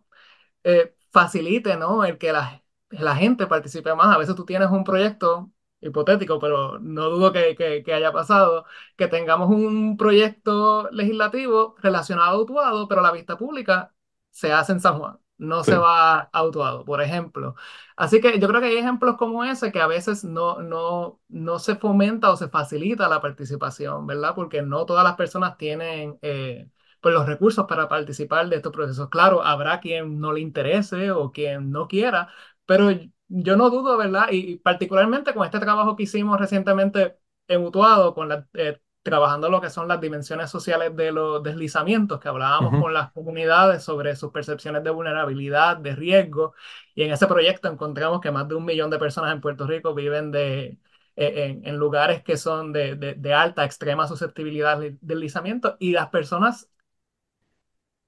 eh, 0.64 0.94
facilite, 1.10 1.76
¿no? 1.76 2.04
El 2.04 2.18
que 2.18 2.32
la, 2.32 2.62
la 2.90 3.16
gente 3.16 3.46
participe 3.46 3.94
más. 3.94 4.14
A 4.14 4.18
veces 4.18 4.34
tú 4.36 4.44
tienes 4.44 4.70
un 4.70 4.84
proyecto 4.84 5.50
hipotético, 5.80 6.38
pero 6.38 6.78
no 6.78 7.08
dudo 7.10 7.32
que, 7.32 7.56
que, 7.56 7.94
haya 7.94 8.12
pasado, 8.12 8.66
que 8.96 9.08
tengamos 9.08 9.48
un 9.50 9.96
proyecto 9.96 10.90
legislativo 10.90 11.74
relacionado 11.78 12.36
a 12.36 12.40
Utuado, 12.42 12.88
pero 12.88 13.00
la 13.02 13.12
vista 13.12 13.36
pública 13.38 13.94
se 14.30 14.52
hace 14.52 14.72
en 14.72 14.80
San 14.80 14.98
Juan, 14.98 15.18
no 15.38 15.64
se 15.64 15.76
va 15.76 16.20
a 16.20 16.44
Utuado, 16.44 16.84
por 16.84 17.00
ejemplo. 17.00 17.54
Así 17.96 18.20
que 18.20 18.38
yo 18.38 18.48
creo 18.48 18.60
que 18.60 18.66
hay 18.68 18.76
ejemplos 18.76 19.16
como 19.16 19.44
ese 19.44 19.72
que 19.72 19.80
a 19.80 19.86
veces 19.86 20.24
no, 20.24 20.60
no, 20.62 21.20
no 21.28 21.58
se 21.58 21.76
fomenta 21.76 22.30
o 22.30 22.36
se 22.36 22.48
facilita 22.48 23.08
la 23.08 23.20
participación, 23.22 24.06
¿verdad? 24.06 24.34
Porque 24.34 24.62
no 24.62 24.84
todas 24.86 25.04
las 25.04 25.16
personas 25.16 25.56
tienen... 25.56 26.18
Eh, 26.22 26.68
pues 27.00 27.14
los 27.14 27.26
recursos 27.26 27.66
para 27.66 27.88
participar 27.88 28.48
de 28.48 28.56
estos 28.56 28.72
procesos. 28.72 29.08
Claro, 29.08 29.42
habrá 29.44 29.80
quien 29.80 30.20
no 30.20 30.32
le 30.32 30.40
interese 30.40 31.10
o 31.10 31.32
quien 31.32 31.70
no 31.70 31.88
quiera, 31.88 32.28
pero 32.66 32.90
yo 33.28 33.56
no 33.56 33.70
dudo, 33.70 33.96
¿verdad? 33.96 34.26
Y, 34.30 34.56
particularmente 34.58 35.34
con 35.34 35.44
este 35.44 35.60
trabajo 35.60 35.96
que 35.96 36.04
hicimos 36.04 36.38
recientemente 36.40 37.16
en 37.48 37.64
Utuado, 37.64 38.14
con 38.14 38.28
la, 38.28 38.46
eh, 38.54 38.80
trabajando 39.02 39.48
lo 39.48 39.60
que 39.60 39.70
son 39.70 39.88
las 39.88 40.00
dimensiones 40.00 40.50
sociales 40.50 40.94
de 40.96 41.12
los 41.12 41.42
deslizamientos, 41.42 42.20
que 42.20 42.28
hablábamos 42.28 42.80
con 42.80 42.92
las 42.92 43.12
comunidades 43.12 43.82
sobre 43.82 44.14
sus 44.16 44.30
percepciones 44.30 44.84
de 44.84 44.90
vulnerabilidad, 44.90 45.76
de 45.78 45.94
riesgo, 45.96 46.54
y 46.94 47.02
en 47.04 47.12
ese 47.12 47.26
proyecto 47.26 47.68
encontramos 47.68 48.20
que 48.20 48.30
más 48.30 48.46
de 48.48 48.54
un 48.56 48.64
millón 48.64 48.90
de 48.90 48.98
personas 48.98 49.32
en 49.32 49.40
Puerto 49.40 49.66
Rico 49.66 49.94
viven 49.94 50.30
de, 50.30 50.78
eh, 51.16 51.60
en, 51.64 51.76
lugares 51.76 52.22
que 52.22 52.36
son 52.36 52.72
de, 52.72 52.94
de, 52.96 53.14
de 53.14 53.34
alta, 53.34 53.64
extrema 53.64 54.06
susceptibilidad 54.06 54.78
de 54.78 54.98
deslizamiento, 55.00 55.76
y 55.78 55.92
las 55.92 56.08
personas, 56.10 56.70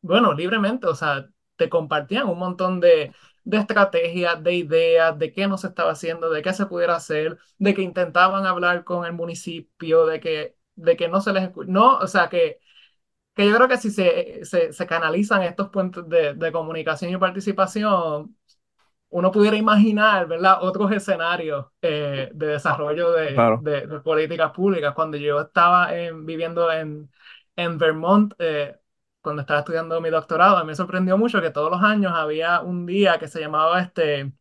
bueno, 0.02 0.34
libremente, 0.34 0.86
o 0.86 0.94
sea, 0.94 1.28
te 1.56 1.68
compartían 1.68 2.28
un 2.28 2.38
montón 2.38 2.80
de 2.80 3.12
de 3.44 3.58
estrategias, 3.58 4.42
de 4.42 4.54
ideas, 4.54 5.18
de 5.18 5.32
qué 5.32 5.46
no 5.48 5.58
se 5.58 5.68
estaba 5.68 5.92
haciendo, 5.92 6.30
de 6.30 6.42
qué 6.42 6.52
se 6.52 6.66
pudiera 6.66 6.96
hacer, 6.96 7.38
de 7.58 7.74
que 7.74 7.82
intentaban 7.82 8.46
hablar 8.46 8.84
con 8.84 9.04
el 9.04 9.12
municipio, 9.12 10.06
de 10.06 10.20
que, 10.20 10.56
de 10.76 10.96
que 10.96 11.08
no 11.08 11.20
se 11.20 11.32
les 11.32 11.50
no, 11.66 11.98
o 11.98 12.06
sea 12.06 12.28
que, 12.28 12.58
que 13.34 13.48
yo 13.48 13.56
creo 13.56 13.68
que 13.68 13.78
si 13.78 13.90
se, 13.90 14.44
se, 14.44 14.72
se 14.72 14.86
canalizan 14.86 15.42
estos 15.42 15.70
puntos 15.70 16.08
de, 16.08 16.34
de, 16.34 16.52
comunicación 16.52 17.12
y 17.12 17.16
participación, 17.18 18.36
uno 19.10 19.32
pudiera 19.32 19.56
imaginar, 19.56 20.26
¿verdad?, 20.28 20.58
otros 20.62 20.92
escenarios 20.92 21.66
eh, 21.82 22.30
de 22.34 22.46
desarrollo 22.46 23.12
de, 23.12 23.36
de, 23.62 24.00
políticas 24.00 24.52
públicas. 24.52 24.94
Cuando 24.94 25.16
yo 25.18 25.40
estaba 25.42 25.90
viviendo 26.24 26.72
en, 26.72 27.10
en 27.56 27.78
Vermont, 27.78 28.34
eh, 28.38 28.76
cuando 29.22 29.42
estaba 29.42 29.61
estudiando 29.61 30.00
mi 30.00 30.11
doctorado, 30.11 30.56
a 30.56 30.61
mí 30.62 30.66
me 30.66 30.74
sorprendió 30.74 31.16
mucho 31.16 31.40
que 31.40 31.50
todos 31.50 31.70
los 31.70 31.82
años 31.82 32.12
había 32.14 32.61
un 32.61 32.85
día 32.87 33.18
que 33.18 33.28
se 33.28 33.40
llamaba 33.40 33.80
este 33.80 34.32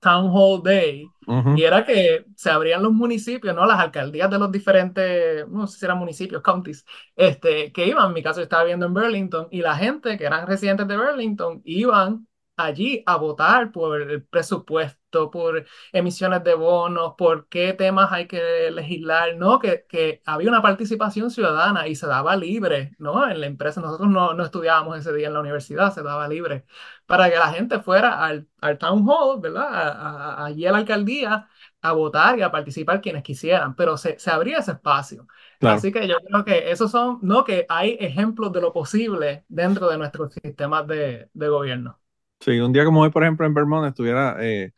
Town 0.00 0.30
Hall 0.32 0.62
Day, 0.62 1.08
y 1.56 1.62
era 1.62 1.84
que 1.84 2.24
se 2.36 2.50
abrían 2.50 2.82
los 2.82 2.92
municipios, 2.92 3.54
¿no? 3.54 3.66
Las 3.66 3.80
alcaldías 3.80 4.30
de 4.30 4.38
los 4.38 4.50
diferentes, 4.50 5.46
no 5.48 5.66
sé 5.66 5.78
si 5.78 5.84
eran 5.84 5.98
municipios, 5.98 6.40
counties, 6.42 6.84
este, 7.16 7.72
que 7.72 7.86
iban, 7.86 8.06
en 8.06 8.12
mi 8.14 8.22
caso 8.22 8.40
yo 8.40 8.44
estaba 8.44 8.64
viendo 8.64 8.86
en 8.86 8.94
Burlington, 8.94 9.48
y 9.50 9.60
la 9.60 9.76
gente 9.76 10.16
que 10.16 10.24
eran 10.24 10.46
residentes 10.46 10.88
de 10.88 10.96
Burlington 10.96 11.62
iban 11.64 12.26
allí 12.56 13.02
a 13.06 13.16
votar 13.16 13.72
por 13.72 14.00
el 14.00 14.24
presupuesto, 14.24 14.97
por 15.10 15.64
emisiones 15.92 16.44
de 16.44 16.54
bonos, 16.54 17.14
por 17.16 17.48
qué 17.48 17.72
temas 17.72 18.12
hay 18.12 18.26
que 18.26 18.70
legislar, 18.70 19.36
¿no? 19.36 19.58
Que, 19.58 19.86
que 19.88 20.22
había 20.26 20.48
una 20.50 20.62
participación 20.62 21.30
ciudadana 21.30 21.88
y 21.88 21.94
se 21.96 22.06
daba 22.06 22.36
libre, 22.36 22.94
¿no? 22.98 23.28
En 23.28 23.40
la 23.40 23.46
empresa, 23.46 23.80
nosotros 23.80 24.08
no, 24.10 24.34
no 24.34 24.44
estudiábamos 24.44 24.98
ese 24.98 25.12
día 25.12 25.28
en 25.28 25.34
la 25.34 25.40
universidad, 25.40 25.92
se 25.94 26.02
daba 26.02 26.28
libre 26.28 26.64
para 27.06 27.30
que 27.30 27.36
la 27.36 27.52
gente 27.52 27.80
fuera 27.80 28.24
al, 28.24 28.48
al 28.60 28.78
town 28.78 29.04
hall, 29.08 29.40
¿verdad? 29.40 30.44
allí 30.44 30.66
a 30.66 30.72
la 30.72 30.78
alcaldía 30.78 31.48
a 31.80 31.92
votar 31.92 32.38
y 32.38 32.42
a 32.42 32.50
participar 32.50 33.00
quienes 33.00 33.22
quisieran, 33.22 33.74
pero 33.76 33.96
se, 33.96 34.18
se 34.18 34.30
abría 34.30 34.58
ese 34.58 34.72
espacio. 34.72 35.26
Así 35.62 35.92
que 35.92 36.06
yo 36.08 36.16
creo 36.20 36.44
que 36.44 36.70
esos 36.70 36.90
son, 36.90 37.18
¿no? 37.22 37.44
Que 37.44 37.66
hay 37.68 37.96
ejemplos 38.00 38.52
de 38.52 38.60
lo 38.60 38.72
posible 38.72 39.44
dentro 39.48 39.88
de 39.88 39.98
nuestros 39.98 40.32
sistemas 40.34 40.86
de, 40.86 41.28
de 41.32 41.48
gobierno. 41.48 42.00
Sí, 42.40 42.52
un 42.60 42.72
día 42.72 42.84
como 42.84 43.00
hoy, 43.02 43.10
por 43.10 43.22
ejemplo, 43.24 43.46
en 43.46 43.54
Vermont 43.54 43.86
estuviera 43.88 44.36
eh, 44.40 44.72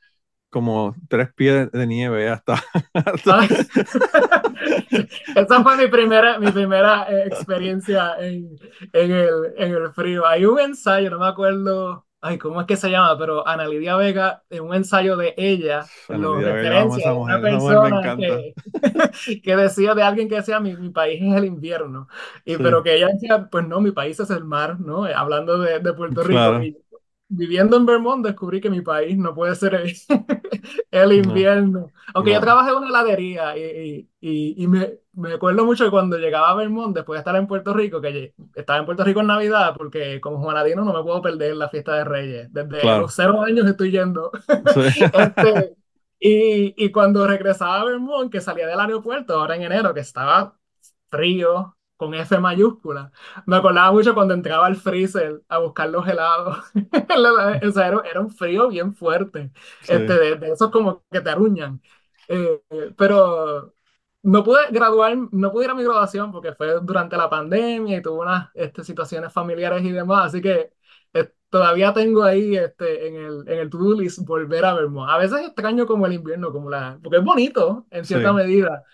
como 0.51 0.95
tres 1.09 1.33
pies 1.35 1.73
de 1.73 1.87
nieve 1.87 2.29
hasta... 2.29 2.63
Esa 5.37 5.63
fue 5.63 5.77
mi 5.77 5.87
primera, 5.87 6.39
mi 6.39 6.51
primera 6.51 7.07
eh, 7.09 7.25
experiencia 7.27 8.17
en, 8.21 8.57
en, 8.93 9.11
el, 9.11 9.55
en 9.57 9.73
el 9.73 9.91
frío. 9.93 10.27
Hay 10.27 10.45
un 10.45 10.61
ensayo, 10.61 11.09
no 11.11 11.19
me 11.19 11.29
acuerdo 11.29 12.05
ay, 12.23 12.39
¿cómo 12.39 12.61
es 12.61 12.67
que 12.67 12.77
se 12.77 12.91
llama? 12.91 13.17
Pero 13.19 13.47
Ana 13.47 13.67
Lidia 13.67 13.97
Vega, 13.97 14.43
en 14.51 14.65
un 14.65 14.75
ensayo 14.75 15.17
de 15.17 15.35
ella, 15.37 15.87
lo 16.09 16.39
referencia 16.39 17.11
a 17.11 17.15
una 17.15 17.41
persona 17.41 18.17
que, 18.17 18.55
que, 19.43 19.57
decía 19.57 19.95
de 19.95 20.03
alguien 20.03 20.29
que 20.29 20.37
decía, 20.37 20.61
mi, 20.61 20.77
mi 20.77 20.91
país 20.91 21.21
es 21.23 21.35
el 21.35 21.45
invierno, 21.45 22.09
y 22.45 22.57
pero 22.57 22.83
que 22.83 22.97
ella 22.97 23.09
decía, 23.09 23.49
pues 23.51 23.67
no, 23.67 23.81
mi 23.81 23.93
país 23.93 24.21
es 24.21 24.31
el 24.31 24.45
mar, 24.45 24.81
¿no? 24.81 25.05
Hablando 25.05 25.59
de, 25.59 25.81
de 25.81 25.93
Puerto 25.93 26.23
Rico. 26.23 26.63
Y, 26.63 26.77
viviendo 27.31 27.77
en 27.77 27.87
Vermont 27.87 28.27
descubrí 28.27 28.61
que 28.61 28.69
mi 28.69 28.83
país 28.83 29.17
no 29.17 29.35
puede 29.35 29.55
ser 29.55 29.75
el, 30.91 31.13
invierno. 31.13 31.91
Aunque 32.13 32.33
yo 32.33 32.41
trabajé 32.41 32.71
en 32.71 32.77
una 32.77 32.89
heladería 32.89 33.57
y, 33.57 34.09
y, 34.21 34.63
y, 34.63 34.67
me, 34.67 34.99
me, 35.13 35.35
acuerdo 35.35 35.65
mucho 35.65 35.85
que 35.85 35.91
cuando 35.91 36.19
llegaba 36.19 36.51
a 36.51 36.57
Vermont, 36.57 36.95
después 36.95 37.17
de 37.17 37.21
estar 37.21 37.37
en 37.37 37.47
Puerto 37.47 37.73
Rico, 37.73 38.01
que 38.01 38.35
estaba 38.55 38.81
en 38.81 38.85
Puerto 38.85 39.05
Rico 39.05 39.21
en 39.21 39.29
Navidad, 39.29 39.75
porque 39.77 40.21
como 40.21 40.43
juanadino 40.43 40.85
no 40.85 40.93
me 40.93 41.03
puedo 41.05 41.23
perder 41.23 41.57
la 41.57 41.69
fiesta 41.69 41.95
de 41.95 42.05
Reyes. 42.05 42.53
Desde 42.53 42.85
los 42.85 43.15
cero 43.15 43.41
años 43.43 43.67
estoy 43.67 43.93
yendo. 43.93 44.33
este, 44.77 45.77
y, 46.19 46.85
y 46.85 46.91
cuando 46.91 47.27
regresaba 47.29 47.81
a 47.81 47.85
Vermont, 47.85 48.33
que 48.33 48.41
salía 48.41 48.67
del 48.67 48.81
aeropuerto, 48.81 49.35
ahora 49.35 49.55
en 49.55 49.63
enero, 49.63 49.95
que 49.95 50.01
estaba 50.01 50.57
frío, 51.11 51.77
con 52.01 52.15
F 52.15 52.39
mayúscula. 52.39 53.13
Me 53.45 53.57
acordaba 53.57 53.93
mucho 53.93 54.15
cuando 54.15 54.33
entraba 54.33 54.67
al 54.67 54.77
freezer 54.77 55.43
a 55.51 55.59
buscar 55.59 55.91
los 55.91 56.09
helados. 56.09 56.57
o 57.69 57.71
sea, 57.73 57.89
era, 57.89 58.21
un 58.21 58.31
frío 58.31 58.69
bien 58.69 58.95
fuerte. 58.95 59.53
Este, 59.83 60.15
de, 60.39 60.51
esos 60.51 60.71
como 60.71 61.05
que 61.11 61.21
te 61.21 61.29
aruñan. 61.29 61.83
Eh, 62.27 62.63
pero 62.97 63.75
no 64.23 64.43
pude 64.43 64.61
graduar, 64.71 65.15
no 65.31 65.53
pude 65.53 65.65
ir 65.67 65.71
a 65.73 65.75
mi 65.75 65.85
graduación 65.85 66.33
porque 66.33 66.55
fue 66.55 66.81
durante 66.81 67.19
la 67.19 67.29
pandemia 67.29 67.99
y 67.99 68.03
tuve 68.03 68.21
unas 68.21 68.49
este, 68.55 68.83
situaciones 68.83 69.31
familiares 69.31 69.85
y 69.85 69.93
demás. 69.93 70.29
Así 70.29 70.41
que 70.41 70.73
todavía 71.51 71.93
tengo 71.93 72.23
ahí 72.23 72.57
este, 72.57 73.09
en 73.09 73.17
el, 73.17 73.49
en 73.49 73.59
el 73.59 73.69
to-do 73.69 74.01
list 74.01 74.21
volver 74.21 74.65
a 74.65 74.75
Vermont. 74.75 75.11
A 75.11 75.19
veces 75.19 75.41
extraño 75.47 75.87
como 75.87 76.07
el 76.07 76.15
invierno, 76.15 76.53
como 76.53 76.71
la, 76.71 76.99
porque 77.03 77.19
es 77.19 77.25
bonito 77.25 77.87
en 77.91 78.05
cierta 78.07 78.33
medida, 78.33 78.85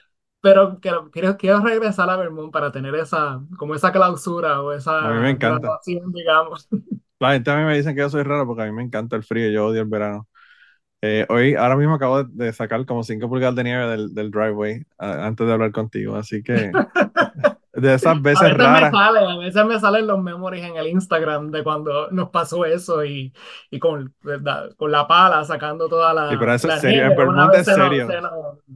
pero 0.46 0.78
quiero, 0.78 1.10
quiero, 1.36 1.60
regresar 1.60 2.08
a 2.08 2.16
Vermont 2.16 2.52
para 2.52 2.70
tener 2.70 2.94
esa, 2.94 3.42
como 3.58 3.74
esa 3.74 3.90
clausura 3.90 4.62
o 4.62 4.72
esa 4.72 5.08
a 5.08 5.12
mí 5.12 5.18
me 5.18 5.30
encanta. 5.30 5.80
digamos. 5.84 6.68
La 7.18 7.32
gente 7.32 7.50
a 7.50 7.56
mí 7.56 7.64
me 7.64 7.76
dicen 7.76 7.96
que 7.96 8.02
yo 8.02 8.08
soy 8.08 8.22
raro 8.22 8.46
porque 8.46 8.62
a 8.62 8.66
mí 8.66 8.72
me 8.72 8.84
encanta 8.84 9.16
el 9.16 9.24
frío, 9.24 9.50
yo 9.50 9.66
odio 9.66 9.80
el 9.80 9.88
verano. 9.88 10.28
Eh, 11.02 11.26
hoy, 11.30 11.56
ahora 11.56 11.74
mismo 11.74 11.94
acabo 11.94 12.22
de, 12.22 12.52
sacar 12.52 12.86
como 12.86 13.02
5 13.02 13.28
pulgadas 13.28 13.56
de 13.56 13.64
nieve 13.64 13.88
del, 13.88 14.14
del 14.14 14.30
driveway 14.30 14.84
antes 14.98 15.44
de 15.44 15.52
hablar 15.52 15.72
contigo, 15.72 16.14
así 16.14 16.44
que 16.44 16.70
de 17.76 17.94
esas 17.94 18.20
veces, 18.20 18.42
a 18.42 18.44
veces 18.46 18.58
raras. 18.58 18.92
Me 18.92 18.98
sale, 18.98 19.18
a 19.20 19.36
veces 19.36 19.64
me 19.66 19.80
salen 19.80 20.06
los 20.06 20.22
memories 20.22 20.64
en 20.64 20.76
el 20.76 20.86
Instagram 20.88 21.50
de 21.50 21.62
cuando 21.62 22.10
nos 22.10 22.30
pasó 22.30 22.64
eso 22.64 23.04
y, 23.04 23.32
y 23.70 23.78
con, 23.78 24.14
con 24.76 24.90
la 24.90 25.06
pala 25.06 25.44
sacando 25.44 25.88
toda 25.88 26.12
la. 26.14 26.30
Sí, 26.30 26.36
pero 26.38 26.54
eso 26.54 26.72
es 26.72 26.80
serio, 26.80 27.06
en 27.06 27.16
Vermont 27.16 27.54
es 27.54 27.66
serio. 27.66 28.08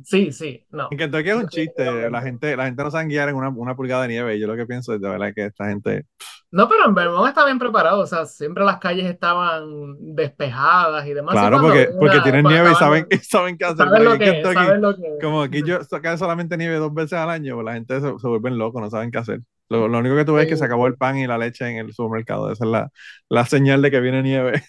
sí, 0.05 0.33
sí, 0.33 0.65
no. 0.71 0.89
En 0.91 0.99
Kentucky 0.99 1.31
es 1.31 1.37
un 1.37 1.49
chiste, 1.49 2.11
la 2.11 2.23
gente, 2.23 2.57
la 2.57 2.67
gente 2.67 2.83
no 2.83 2.91
sabe 2.91 3.07
guiar 3.07 3.29
en 3.29 3.37
una, 3.37 3.49
una 3.49 3.75
pulgada 3.75 4.03
de 4.03 4.09
nieve 4.09 4.37
y 4.37 4.41
yo 4.41 4.47
lo 4.47 4.57
que 4.57 4.67
pienso 4.67 4.95
es 4.95 5.01
de 5.01 5.09
verdad 5.09 5.33
que 5.35 5.47
esta 5.47 5.69
gente. 5.69 6.07
No, 6.53 6.69
pero 6.69 6.85
en 6.87 6.95
Vermont 6.95 7.29
está 7.29 7.45
bien 7.45 7.61
preparado, 7.61 8.01
o 8.01 8.07
sea, 8.07 8.27
siempre 8.27 8.65
las 8.65 8.79
calles 8.79 9.07
estaban 9.07 9.97
despejadas 10.01 11.07
y 11.07 11.15
demás. 11.15 11.33
Claro, 11.33 11.61
porque, 11.61 11.91
porque 11.97 12.21
tienen 12.21 12.45
nieve 12.45 12.73
y 12.73 12.75
saben, 12.75 13.07
saben 13.23 13.57
qué 13.57 13.67
hacer. 13.67 13.87
Saben 13.87 14.05
lo 14.05 14.19
que, 14.19 14.43
lo 14.43 14.97
que, 14.97 15.19
como 15.23 15.43
aquí 15.43 15.63
yo 15.65 15.79
cae 16.03 16.19
solamente 16.19 16.57
nieve 16.57 16.77
dos 16.77 16.93
veces 16.93 17.13
al 17.13 17.31
año, 17.31 17.55
pues 17.55 17.65
la 17.67 17.75
gente 17.75 18.01
se, 18.01 18.19
se 18.19 18.27
vuelve 18.27 18.51
loco, 18.51 18.81
no 18.81 18.91
saben 18.91 19.13
qué 19.13 19.19
hacer. 19.19 19.41
Lo, 19.69 19.87
lo, 19.87 19.99
único 19.99 20.17
que 20.17 20.25
tú 20.25 20.35
ves 20.35 20.45
es 20.45 20.51
que 20.51 20.57
se 20.57 20.65
acabó 20.65 20.89
el 20.89 20.97
pan 20.97 21.17
y 21.19 21.29
la 21.29 21.39
leche 21.39 21.69
en 21.69 21.77
el 21.79 21.93
supermercado. 21.93 22.51
Esa 22.51 22.65
es 22.65 22.71
la, 22.71 22.91
la 23.29 23.47
señal 23.47 23.81
de 23.81 23.93
que 23.93 24.01
viene 24.01 24.21
nieve. 24.21 24.65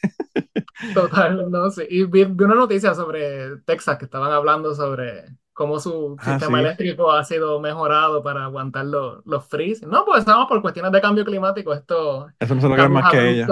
Total, 0.93 1.49
no 1.49 1.71
sé. 1.71 1.87
Y 1.89 2.03
vi, 2.03 2.25
vi, 2.25 2.43
una 2.43 2.53
noticia 2.53 2.93
sobre 2.93 3.57
Texas 3.65 3.97
que 3.97 4.05
estaban 4.05 4.31
hablando 4.31 4.75
sobre 4.75 5.25
cómo 5.61 5.79
su 5.79 6.15
ah, 6.17 6.31
sistema 6.31 6.59
eléctrico 6.59 7.11
ha 7.11 7.23
sido 7.23 7.59
mejorado 7.59 8.23
para 8.23 8.45
aguantar 8.45 8.83
los, 8.83 9.23
los 9.27 9.45
freezes. 9.45 9.87
No, 9.87 10.03
pues 10.05 10.21
estamos 10.21 10.47
por 10.47 10.59
cuestiones 10.59 10.91
de 10.91 10.99
cambio 10.99 11.23
climático. 11.23 11.71
Esto, 11.71 12.31
eso 12.39 12.55
no 12.55 12.61
se 12.61 12.67
lo 12.67 12.73
creen 12.73 12.91
más 12.91 13.11
que 13.11 13.29
ella. 13.29 13.47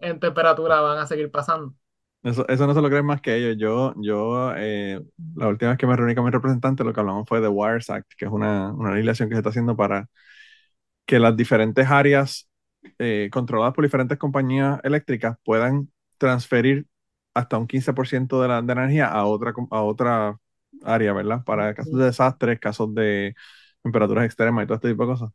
En, 0.00 0.20
temperatura 0.20 0.80
van 0.80 0.98
a 0.98 1.06
seguir 1.06 1.32
pasando. 1.32 1.74
Eso, 2.22 2.46
eso 2.46 2.64
no 2.64 2.74
se 2.74 2.80
lo 2.80 2.88
creen 2.88 3.06
más 3.06 3.20
que 3.20 3.34
ellos. 3.34 3.56
Yo, 3.58 3.92
yo 3.96 4.52
eh, 4.56 5.02
la 5.34 5.48
última 5.48 5.72
vez 5.72 5.78
que 5.78 5.88
me 5.88 5.96
reuní 5.96 6.14
con 6.14 6.26
mi 6.26 6.30
representante, 6.30 6.84
lo 6.84 6.92
que 6.92 7.00
hablamos 7.00 7.28
fue 7.28 7.40
de 7.40 7.48
WIRES 7.48 7.90
Act, 7.90 8.12
que 8.16 8.26
es 8.26 8.30
una, 8.30 8.72
una 8.72 8.92
legislación 8.92 9.28
que 9.28 9.34
se 9.34 9.40
está 9.40 9.50
haciendo 9.50 9.76
para 9.76 10.08
que 11.06 11.18
las 11.18 11.36
diferentes 11.36 11.90
áreas 11.90 12.48
eh, 13.00 13.30
controladas 13.32 13.74
por 13.74 13.82
diferentes 13.82 14.16
compañías 14.16 14.78
eléctricas 14.84 15.36
puedan 15.44 15.90
transferir 16.18 16.86
hasta 17.34 17.58
un 17.58 17.66
15% 17.66 18.40
de 18.40 18.46
la, 18.46 18.62
de 18.62 18.72
energía 18.72 19.08
a 19.08 19.24
otra, 19.24 19.52
a 19.72 19.82
otra 19.82 20.38
área, 20.84 21.12
¿verdad? 21.12 21.44
Para 21.44 21.74
casos 21.74 21.98
de 21.98 22.06
desastres, 22.06 22.60
casos 22.60 22.94
de 22.94 23.34
temperaturas 23.82 24.24
extremas 24.24 24.64
y 24.64 24.66
todo 24.66 24.76
este 24.76 24.90
tipo 24.90 25.04
de 25.04 25.12
cosas. 25.12 25.30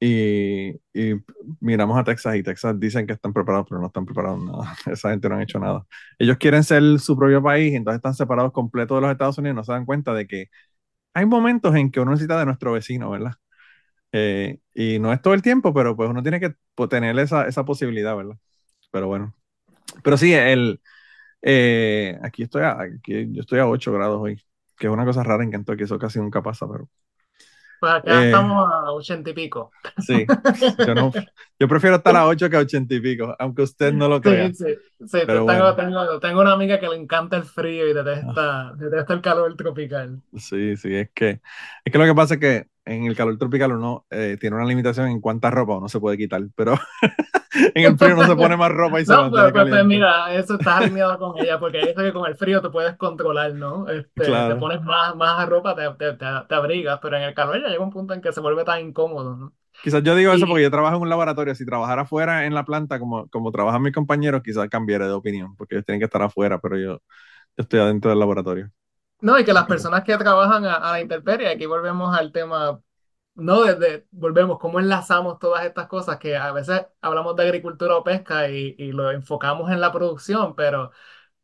Y, 0.00 0.70
y, 0.94 1.14
miramos 1.60 1.98
a 1.98 2.04
Texas 2.04 2.36
y 2.36 2.42
Texas 2.44 2.78
dicen 2.78 3.06
que 3.06 3.14
están 3.14 3.32
preparados, 3.32 3.66
pero 3.68 3.80
no 3.80 3.88
están 3.88 4.06
preparados 4.06 4.44
nada. 4.44 4.76
Esa 4.86 5.10
gente 5.10 5.28
no 5.28 5.36
ha 5.36 5.42
hecho 5.42 5.58
nada. 5.58 5.86
Ellos 6.18 6.36
quieren 6.38 6.62
ser 6.64 6.82
su 7.00 7.16
propio 7.16 7.42
país, 7.42 7.74
entonces 7.74 7.98
están 7.98 8.14
separados 8.14 8.52
completos 8.52 8.96
de 8.96 9.02
los 9.02 9.10
Estados 9.10 9.38
Unidos 9.38 9.54
y 9.54 9.56
no 9.56 9.64
se 9.64 9.72
dan 9.72 9.86
cuenta 9.86 10.14
de 10.14 10.26
que 10.26 10.46
hay 11.14 11.26
momentos 11.26 11.74
en 11.76 11.90
que 11.90 12.00
uno 12.00 12.12
necesita 12.12 12.38
de 12.38 12.46
nuestro 12.46 12.72
vecino, 12.72 13.10
¿verdad? 13.10 13.34
Eh, 14.12 14.60
y 14.74 14.98
no 15.00 15.12
es 15.12 15.22
todo 15.22 15.34
el 15.34 15.42
tiempo, 15.42 15.74
pero 15.74 15.96
pues 15.96 16.10
uno 16.10 16.22
tiene 16.22 16.40
que 16.40 16.54
tener 16.90 17.18
esa, 17.18 17.46
esa 17.48 17.64
posibilidad, 17.64 18.16
¿verdad? 18.16 18.36
Pero 18.92 19.08
bueno. 19.08 19.34
Pero 20.04 20.16
sí, 20.18 20.34
el, 20.34 20.80
eh, 21.42 22.18
aquí 22.22 22.44
estoy 22.44 22.62
a, 22.62 22.80
aquí, 22.80 23.32
yo 23.32 23.42
estoy 23.42 23.60
a 23.60 23.68
8 23.68 23.92
grados 23.92 24.20
hoy, 24.20 24.42
que 24.78 24.86
es 24.86 24.92
una 24.92 25.04
cosa 25.04 25.22
rara 25.22 25.44
en 25.44 25.50
Kentucky, 25.50 25.84
eso 25.84 25.98
casi 25.98 26.18
nunca 26.18 26.42
pasa, 26.42 26.66
pero... 26.70 26.88
Pues 27.80 27.92
acá 27.92 28.22
eh, 28.22 28.26
estamos 28.26 28.68
a 28.72 28.92
80 28.92 29.30
y 29.30 29.32
pico. 29.34 29.70
Sí, 29.98 30.26
yo, 30.84 30.94
no, 30.94 31.12
yo 31.60 31.68
prefiero 31.68 31.96
estar 31.96 32.16
a 32.16 32.26
8 32.26 32.50
que 32.50 32.56
a 32.56 32.60
80 32.60 32.92
y 32.94 33.00
pico, 33.00 33.36
aunque 33.38 33.62
usted 33.62 33.92
no 33.92 34.08
lo 34.08 34.20
crea. 34.20 34.48
Sí, 34.48 34.64
sí, 34.64 34.74
sí 35.06 35.18
tengo, 35.26 35.74
tengo, 35.76 36.18
tengo, 36.18 36.40
una 36.40 36.52
amiga 36.52 36.80
que 36.80 36.88
le 36.88 36.96
encanta 36.96 37.36
el 37.36 37.44
frío 37.44 37.88
y 37.88 37.92
detesta, 37.92 38.72
detesta 38.76 39.14
el 39.14 39.20
calor 39.20 39.56
tropical. 39.56 40.20
Sí, 40.36 40.76
sí, 40.76 40.94
es 40.94 41.10
que, 41.14 41.40
es 41.84 41.92
que 41.92 41.98
lo 41.98 42.04
que 42.04 42.14
pasa 42.14 42.34
es 42.34 42.40
que 42.40 42.66
en 42.84 43.04
el 43.04 43.14
calor 43.14 43.38
tropical 43.38 43.72
uno 43.72 44.06
eh, 44.10 44.36
tiene 44.40 44.56
una 44.56 44.64
limitación 44.64 45.08
en 45.08 45.20
cuánta 45.20 45.50
ropa 45.50 45.76
uno 45.76 45.88
se 45.88 46.00
puede 46.00 46.16
quitar, 46.16 46.42
pero 46.56 46.74
en 47.74 47.84
el 47.84 47.98
frío 47.98 48.16
no 48.16 48.26
se 48.26 48.36
pone 48.36 48.56
más 48.56 48.70
ropa 48.70 49.00
y 49.00 49.04
se 49.04 49.12
no, 49.12 49.30
pero, 49.30 49.52
pues, 49.52 49.84
mira, 49.84 50.34
eso 50.34 50.54
está 50.54 50.78
alineado 50.78 51.18
con 51.18 51.38
ella, 51.38 51.58
porque 51.58 51.80
eso 51.80 52.02
que 52.02 52.12
con 52.12 52.26
el 52.26 52.36
frío 52.36 52.60
te 52.60 52.70
puedes 52.70 52.96
controlar, 52.96 53.54
¿no? 53.54 53.88
Este, 53.88 54.24
Te 54.24 54.54
pones 54.56 54.82
más, 54.82 55.14
más 55.16 55.48
ropa, 55.48 55.74
te, 55.74 55.88
te, 55.94 56.16
te, 56.16 56.54
abrigas, 56.54 56.98
pero 57.02 57.16
en 57.16 57.24
el 57.24 57.34
calor 57.34 57.60
ya 57.60 57.68
llega 57.68 57.82
un 57.82 57.90
punto 57.90 58.14
en 58.14 58.20
que 58.20 58.32
se 58.32 58.40
vuelve 58.40 58.64
tan 58.64 58.80
incómodo, 58.80 59.36
¿no? 59.36 59.52
Quizás 59.82 60.02
yo 60.02 60.16
digo 60.16 60.32
eso 60.32 60.46
porque 60.46 60.64
yo 60.64 60.70
trabajo 60.70 60.96
en 60.96 61.02
un 61.02 61.08
laboratorio. 61.08 61.54
Si 61.54 61.64
trabajara 61.64 62.02
afuera 62.02 62.46
en 62.46 62.54
la 62.54 62.64
planta, 62.64 62.98
como, 62.98 63.28
como 63.28 63.52
trabajan 63.52 63.80
mis 63.80 63.94
compañeros, 63.94 64.42
quizás 64.42 64.68
cambiara 64.68 65.06
de 65.06 65.12
opinión, 65.12 65.54
porque 65.56 65.76
ellos 65.76 65.86
tienen 65.86 66.00
que 66.00 66.06
estar 66.06 66.20
afuera, 66.22 66.58
pero 66.58 66.76
yo, 66.76 66.94
yo 66.94 67.00
estoy 67.56 67.78
adentro 67.78 68.10
del 68.10 68.18
laboratorio. 68.18 68.72
No, 69.20 69.38
y 69.38 69.44
que 69.44 69.52
las 69.52 69.66
personas 69.66 70.02
que 70.04 70.16
trabajan 70.16 70.64
a, 70.64 70.74
a 70.74 70.92
la 70.92 71.00
intemperie, 71.00 71.48
aquí 71.48 71.66
volvemos 71.66 72.16
al 72.16 72.32
tema 72.32 72.80
no, 73.38 73.62
desde, 73.62 74.06
volvemos, 74.10 74.58
cómo 74.58 74.80
enlazamos 74.80 75.38
todas 75.38 75.64
estas 75.64 75.86
cosas 75.86 76.18
que 76.18 76.36
a 76.36 76.52
veces 76.52 76.86
hablamos 77.00 77.36
de 77.36 77.44
agricultura 77.44 77.96
o 77.96 78.04
pesca 78.04 78.48
y, 78.50 78.74
y, 78.78 78.92
lo 78.92 79.10
enfocamos 79.12 79.70
en 79.70 79.80
la 79.80 79.92
producción, 79.92 80.56
pero 80.56 80.90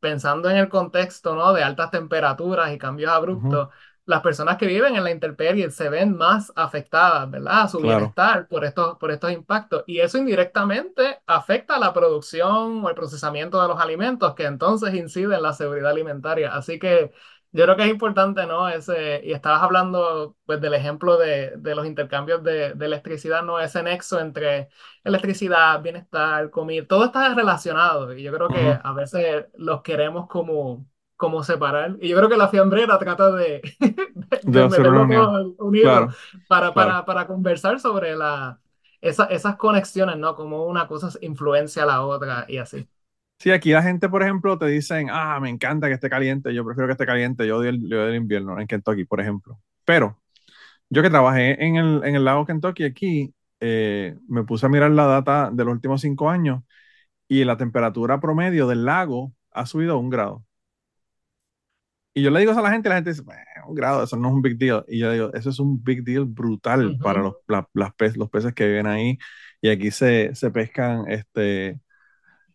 pensando 0.00 0.50
en 0.50 0.56
el 0.56 0.68
contexto, 0.68 1.34
¿no? 1.36 1.52
De 1.52 1.62
altas 1.62 1.90
temperaturas 1.90 2.72
y 2.72 2.78
cambios 2.78 3.12
abruptos, 3.12 3.68
las 4.06 4.22
personas 4.22 4.58
que 4.58 4.66
viven 4.66 4.96
en 4.96 5.04
la 5.04 5.12
intemperie 5.12 5.70
se 5.70 5.88
ven 5.88 6.16
más 6.16 6.52
afectadas, 6.56 7.30
¿verdad? 7.30 7.62
A 7.62 7.68
su 7.68 7.78
bienestar 7.78 8.48
por 8.48 8.64
estos, 8.64 8.98
por 8.98 9.10
estos 9.10 9.32
impactos. 9.32 9.84
Y 9.86 10.00
eso 10.00 10.18
indirectamente 10.18 11.20
afecta 11.26 11.76
a 11.76 11.78
la 11.78 11.92
producción 11.94 12.84
o 12.84 12.88
el 12.88 12.94
procesamiento 12.94 13.62
de 13.62 13.68
los 13.68 13.80
alimentos, 13.80 14.34
que 14.34 14.44
entonces 14.44 14.94
incide 14.94 15.36
en 15.36 15.42
la 15.42 15.52
seguridad 15.54 15.90
alimentaria. 15.90 16.54
Así 16.54 16.78
que 16.78 17.12
yo 17.54 17.64
creo 17.64 17.76
que 17.76 17.84
es 17.84 17.90
importante, 17.90 18.46
¿no? 18.46 18.68
Ese, 18.68 19.20
y 19.24 19.32
estabas 19.32 19.62
hablando 19.62 20.36
pues, 20.44 20.60
del 20.60 20.74
ejemplo 20.74 21.16
de, 21.16 21.52
de 21.56 21.74
los 21.76 21.86
intercambios 21.86 22.42
de, 22.42 22.74
de, 22.74 22.84
electricidad, 22.84 23.44
¿no? 23.44 23.60
Ese 23.60 23.80
nexo 23.80 24.18
entre 24.18 24.68
electricidad, 25.04 25.80
bienestar, 25.80 26.50
comida, 26.50 26.84
todo 26.84 27.04
está 27.04 27.32
relacionado. 27.32 28.12
Y 28.12 28.24
yo 28.24 28.32
creo 28.32 28.48
que 28.48 28.76
a 28.82 28.92
veces 28.92 29.46
los 29.56 29.82
queremos 29.82 30.26
como, 30.26 30.84
como 31.16 31.44
separar. 31.44 31.96
Y 32.00 32.08
yo 32.08 32.16
creo 32.16 32.28
que 32.28 32.36
la 32.36 32.48
fiambrera 32.48 32.98
trata 32.98 33.30
de, 33.30 33.62
de, 34.42 34.68
meterlo 34.68 35.02
unido 35.58 36.08
para, 36.48 36.74
Para, 36.74 37.04
para 37.04 37.26
conversar 37.28 37.78
sobre 37.78 38.16
la, 38.16 38.58
esa, 39.00 39.26
esas 39.26 39.54
conexiones, 39.54 40.16
¿no? 40.16 40.34
Como 40.34 40.66
una 40.66 40.88
cosa 40.88 41.08
influencia 41.20 41.84
a 41.84 41.86
la 41.86 42.02
otra 42.04 42.46
y 42.48 42.58
así. 42.58 42.88
Sí, 43.38 43.50
aquí 43.50 43.72
la 43.72 43.82
gente, 43.82 44.08
por 44.08 44.22
ejemplo, 44.22 44.58
te 44.58 44.66
dicen, 44.66 45.08
ah, 45.10 45.38
me 45.40 45.50
encanta 45.50 45.88
que 45.88 45.94
esté 45.94 46.08
caliente, 46.08 46.54
yo 46.54 46.64
prefiero 46.64 46.86
que 46.88 46.92
esté 46.92 47.04
caliente, 47.06 47.46
yo 47.46 47.58
odio 47.58 47.70
el, 47.70 47.88
yo 47.88 48.06
el 48.08 48.14
invierno 48.16 48.58
en 48.58 48.66
Kentucky, 48.66 49.04
por 49.04 49.20
ejemplo. 49.20 49.60
Pero 49.84 50.22
yo 50.90 51.02
que 51.02 51.10
trabajé 51.10 51.64
en 51.64 51.76
el, 51.76 52.02
en 52.04 52.16
el 52.16 52.24
lago 52.24 52.46
Kentucky 52.46 52.84
aquí, 52.84 53.34
eh, 53.60 54.16
me 54.28 54.44
puse 54.44 54.66
a 54.66 54.70
mirar 54.70 54.90
la 54.92 55.06
data 55.06 55.50
de 55.52 55.64
los 55.64 55.74
últimos 55.74 56.02
cinco 56.02 56.30
años 56.30 56.62
y 57.28 57.44
la 57.44 57.56
temperatura 57.58 58.20
promedio 58.20 58.66
del 58.68 58.84
lago 58.86 59.34
ha 59.52 59.66
subido 59.66 59.94
a 59.94 59.98
un 59.98 60.10
grado. 60.10 60.44
Y 62.14 62.22
yo 62.22 62.30
le 62.30 62.40
digo 62.40 62.52
eso 62.52 62.60
a 62.60 62.62
la 62.62 62.70
gente 62.70 62.88
la 62.88 62.96
gente 62.96 63.10
dice, 63.10 63.22
un 63.66 63.74
grado, 63.74 64.04
eso 64.04 64.16
no 64.16 64.28
es 64.28 64.34
un 64.34 64.42
big 64.42 64.56
deal. 64.58 64.84
Y 64.88 65.00
yo 65.00 65.10
digo, 65.12 65.32
eso 65.34 65.50
es 65.50 65.58
un 65.58 65.82
big 65.82 66.04
deal 66.04 66.24
brutal 66.26 66.96
para 67.00 67.22
los, 67.22 67.34
las 67.46 67.64
los 68.16 68.30
peces 68.30 68.54
que 68.54 68.66
viven 68.68 68.86
ahí. 68.86 69.18
Y 69.60 69.68
aquí 69.70 69.90
se, 69.90 70.34
se 70.34 70.50
pescan 70.50 71.10
este, 71.10 71.80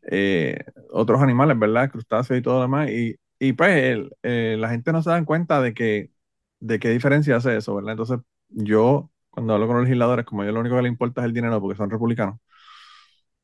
eh, 0.04 0.60
otros 0.92 1.22
animales, 1.22 1.58
¿verdad? 1.60 1.90
Crustáceos 1.92 2.40
y 2.40 2.42
todo 2.44 2.56
lo 2.56 2.62
demás. 2.64 2.90
Y, 2.92 3.16
y 3.40 3.54
pues 3.54 4.00
eh, 4.24 4.56
la 4.60 4.70
gente 4.70 4.92
no 4.92 5.02
se 5.04 5.10
da 5.10 5.24
cuenta 5.26 5.62
de 5.62 5.74
que 5.74 6.12
de 6.60 6.80
qué 6.80 6.90
diferencia 6.90 7.38
hace 7.38 7.56
eso, 7.58 7.76
¿verdad? 7.76 7.92
Entonces 7.94 8.20
yo, 8.50 9.12
cuando 9.30 9.54
hablo 9.54 9.68
con 9.68 9.78
los 9.78 9.86
legisladores, 9.86 10.26
como 10.26 10.44
yo 10.44 10.52
lo 10.52 10.60
único 10.62 10.76
que 10.76 10.82
les 10.84 10.92
importa 10.92 11.22
es 11.22 11.26
el 11.28 11.34
dinero 11.34 11.62
porque 11.62 11.78
son 11.78 11.90
republicanos, 11.90 12.40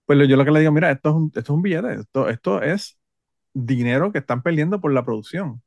pues 0.06 0.28
yo 0.28 0.38
lo 0.38 0.46
que 0.46 0.52
le 0.52 0.60
digo, 0.60 0.72
mira, 0.72 0.92
esto 0.92 1.10
es 1.10 1.16
un, 1.16 1.26
esto 1.28 1.40
es 1.42 1.50
un 1.50 1.62
billete, 1.62 1.94
esto, 1.96 2.30
esto 2.30 2.62
es 2.62 3.00
dinero 3.54 4.12
que 4.12 4.20
están 4.20 4.44
perdiendo 4.44 4.82
por 4.82 4.94
la 4.94 5.06
producción. 5.06 5.64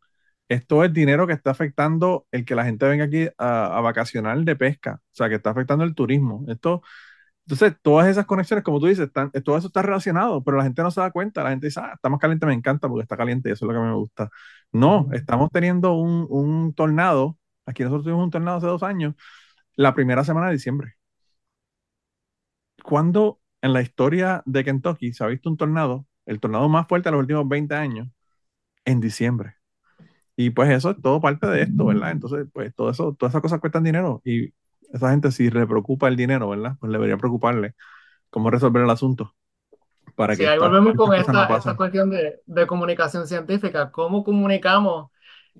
Esto 0.48 0.84
es 0.84 0.92
dinero 0.92 1.26
que 1.28 1.34
está 1.34 1.52
afectando 1.52 2.26
el 2.32 2.44
que 2.44 2.56
la 2.56 2.64
gente 2.66 2.86
venga 2.88 3.04
aquí 3.06 3.28
a, 3.38 3.78
a 3.78 3.82
vacacionar 3.82 4.38
de 4.44 4.56
pesca, 4.56 5.00
o 5.04 5.16
sea, 5.16 5.28
que 5.30 5.36
está 5.36 5.50
afectando 5.52 5.84
el 5.84 5.94
turismo. 5.96 6.44
Esto, 6.48 6.82
entonces, 7.48 7.78
todas 7.80 8.06
esas 8.08 8.26
conexiones, 8.26 8.62
como 8.62 8.78
tú 8.78 8.86
dices, 8.88 9.06
están, 9.06 9.30
todo 9.42 9.56
eso 9.56 9.68
está 9.68 9.80
relacionado, 9.80 10.44
pero 10.44 10.58
la 10.58 10.64
gente 10.64 10.82
no 10.82 10.90
se 10.90 11.00
da 11.00 11.10
cuenta. 11.10 11.42
La 11.42 11.48
gente 11.50 11.66
dice, 11.68 11.80
ah, 11.82 11.92
está 11.94 12.10
más 12.10 12.20
caliente, 12.20 12.44
me 12.44 12.52
encanta 12.52 12.88
porque 12.88 13.04
está 13.04 13.16
caliente 13.16 13.48
y 13.48 13.52
eso 13.52 13.64
es 13.64 13.68
lo 13.68 13.72
que 13.72 13.78
a 13.78 13.82
mí 13.82 13.88
me 13.88 13.94
gusta. 13.94 14.28
No, 14.70 15.08
estamos 15.12 15.50
teniendo 15.50 15.94
un, 15.94 16.26
un 16.28 16.74
tornado. 16.74 17.38
Aquí 17.64 17.82
nosotros 17.84 18.04
tuvimos 18.04 18.24
un 18.24 18.30
tornado 18.30 18.58
hace 18.58 18.66
dos 18.66 18.82
años, 18.82 19.14
la 19.76 19.94
primera 19.94 20.24
semana 20.24 20.48
de 20.48 20.54
diciembre. 20.54 20.94
Cuando, 22.82 23.40
en 23.62 23.72
la 23.72 23.82
historia 23.82 24.42
de 24.46 24.64
Kentucky 24.64 25.12
se 25.12 25.24
ha 25.24 25.26
visto 25.28 25.48
un 25.50 25.56
tornado, 25.56 26.06
el 26.26 26.40
tornado 26.40 26.68
más 26.68 26.86
fuerte 26.88 27.08
de 27.08 27.12
los 27.12 27.20
últimos 27.20 27.48
20 27.48 27.74
años, 27.74 28.08
en 28.84 29.00
diciembre. 29.00 29.56
Y 30.36 30.50
pues 30.50 30.70
eso 30.70 30.90
es 30.92 31.02
todo 31.02 31.20
parte 31.20 31.46
de 31.48 31.62
esto, 31.62 31.86
¿verdad? 31.86 32.12
Entonces, 32.12 32.46
pues 32.52 32.74
todo 32.74 32.90
eso, 32.90 33.14
todas 33.18 33.32
esas 33.32 33.42
cosas 33.42 33.60
cuestan 33.60 33.84
dinero 33.84 34.22
y 34.24 34.52
esa 34.92 35.10
gente 35.10 35.30
si 35.30 35.50
le 35.50 35.66
preocupa 35.66 36.08
el 36.08 36.16
dinero, 36.16 36.48
¿verdad? 36.48 36.76
Pues 36.80 36.92
debería 36.92 37.16
preocuparle 37.16 37.74
cómo 38.30 38.50
resolver 38.50 38.82
el 38.82 38.90
asunto. 38.90 39.34
Para 40.14 40.34
sí, 40.34 40.44
ahí 40.44 40.58
volvemos 40.58 40.94
con 40.94 41.14
esta, 41.14 41.56
esta, 41.56 41.76
cuestión 41.76 42.10
de, 42.10 42.40
de, 42.44 42.66
comunicación 42.66 43.26
científica. 43.26 43.92
¿Cómo 43.92 44.24
comunicamos 44.24 45.10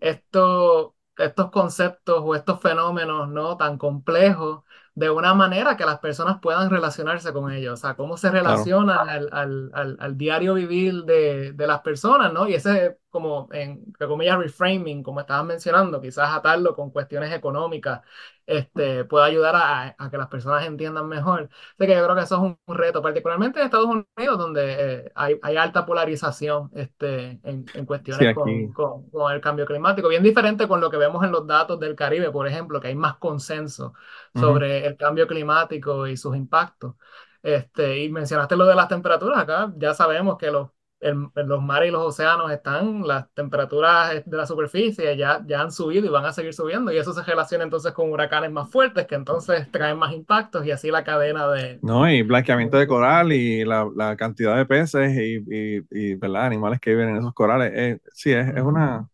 esto, 0.01 0.97
estos 1.17 1.51
conceptos 1.51 2.23
o 2.25 2.35
estos 2.35 2.61
fenómenos 2.61 3.29
¿no? 3.29 3.57
tan 3.57 3.79
complejos 3.79 4.65
de 4.99 5.11
una 5.11 5.33
manera 5.33 5.77
que 5.77 5.87
las 5.87 6.01
personas 6.01 6.41
puedan 6.41 6.71
relacionarse 6.71 7.33
con 7.33 7.53
ellos, 7.53 7.75
o 7.75 7.77
sea, 7.77 7.95
cómo 7.95 8.17
se 8.17 8.33
relaciona 8.33 8.97
al, 8.97 9.29
al, 9.31 9.71
al, 9.73 9.97
al, 10.01 10.19
diario 10.19 10.55
vivir 10.55 11.05
de, 11.05 11.53
de, 11.53 11.67
las 11.69 11.83
personas, 11.83 12.33
¿no? 12.33 12.49
Y 12.49 12.55
ese 12.55 12.99
como, 13.11 13.49
en 13.53 13.93
comillas, 13.99 14.39
reframing, 14.39 15.03
como 15.03 15.21
estabas 15.21 15.47
mencionando, 15.47 16.01
quizás 16.01 16.31
atarlo 16.35 16.75
con 16.75 16.91
cuestiones 16.91 17.33
económicas, 17.33 18.01
este, 18.47 19.05
puede 19.05 19.27
ayudar 19.27 19.57
a, 19.57 19.95
a, 19.99 20.11
que 20.11 20.19
las 20.19 20.29
personas 20.29 20.67
entiendan 20.67 21.09
mejor. 21.09 21.49
Así 21.51 21.87
que 21.87 21.95
yo 21.95 22.05
creo 22.05 22.17
que 22.17 22.23
eso 22.23 22.37
es 22.37 22.57
un, 22.67 22.77
reto, 22.77 23.03
particularmente 23.03 23.61
en 23.61 23.67
Estados 23.67 23.87
Unidos, 23.87 24.39
donde 24.39 24.77
eh, 24.79 25.13
hay, 25.15 25.39
hay, 25.43 25.57
alta 25.57 25.87
polarización 25.87 26.71
este, 26.75 27.41
en, 27.43 27.67
en 27.75 27.87
cuestiones 27.87 28.35
con, 28.35 28.73
con, 28.73 29.11
con, 29.11 29.33
el 29.33 29.41
cambio 29.41 29.67
climático, 29.67 30.09
bien 30.09 30.23
diferente 30.23 30.69
con 30.69 30.81
lo 30.81 30.91
que 30.91 30.97
vemos 30.97 31.25
en 31.25 31.33
los 31.33 31.47
datos 31.47 31.81
del 31.81 31.95
Caribe, 31.95 32.31
por 32.31 32.47
ejemplo, 32.47 32.81
que 32.81 32.89
hay 32.89 32.95
más 32.95 33.17
consenso 33.17 33.95
sobre 34.35 34.87
el 34.87 34.97
cambio 34.97 35.27
climático 35.27 36.07
y 36.07 36.17
sus 36.17 36.37
impactos. 36.37 36.95
Este, 37.43 38.05
y 38.05 38.09
mencionaste 38.11 38.57
lo 38.57 38.67
de 38.67 38.75
las 38.75 38.89
temperaturas 38.89 39.39
acá, 39.39 39.73
ya 39.77 39.95
sabemos 39.95 40.37
que 40.37 40.51
los 40.51 40.71
en, 41.01 41.31
los 41.35 41.63
mares 41.63 41.89
y 41.89 41.93
los 41.93 42.03
océanos 42.03 42.51
están, 42.51 43.07
las 43.07 43.33
temperaturas 43.35 44.23
de 44.25 44.37
la 44.37 44.47
superficie 44.47 45.17
ya, 45.17 45.43
ya 45.47 45.61
han 45.61 45.71
subido 45.71 46.07
y 46.07 46.09
van 46.09 46.25
a 46.25 46.33
seguir 46.33 46.53
subiendo, 46.55 46.93
y 46.93 46.99
eso 46.99 47.13
se 47.13 47.23
relaciona 47.23 47.65
entonces 47.65 47.93
con 47.93 48.11
huracanes 48.11 48.51
más 48.51 48.71
fuertes 48.71 49.07
que 49.07 49.15
entonces 49.15 49.71
traen 49.71 49.99
más 49.99 50.13
impactos 50.13 50.67
y 50.67 50.71
así 50.71 50.91
la 50.91 51.05
cadena 51.05 51.49
de... 51.49 51.79
No, 51.83 52.11
y 52.11 52.23
blanqueamiento 52.23 52.79
de 52.79 52.87
coral 52.87 53.33
y 53.33 53.65
la, 53.65 53.89
la 53.95 54.17
cantidad 54.17 54.57
de 54.57 54.67
peces 54.67 55.17
y, 55.17 55.37
y, 55.49 55.87
y 55.91 56.15
¿verdad? 56.15 56.47
animales 56.47 56.81
que 56.81 56.91
viven 56.91 57.11
en 57.11 57.17
esos 57.19 57.33
corales. 57.33 57.73
Eh, 57.75 58.01
sí, 58.13 58.33
es, 58.33 58.49
es, 58.49 58.63
una, 58.63 59.09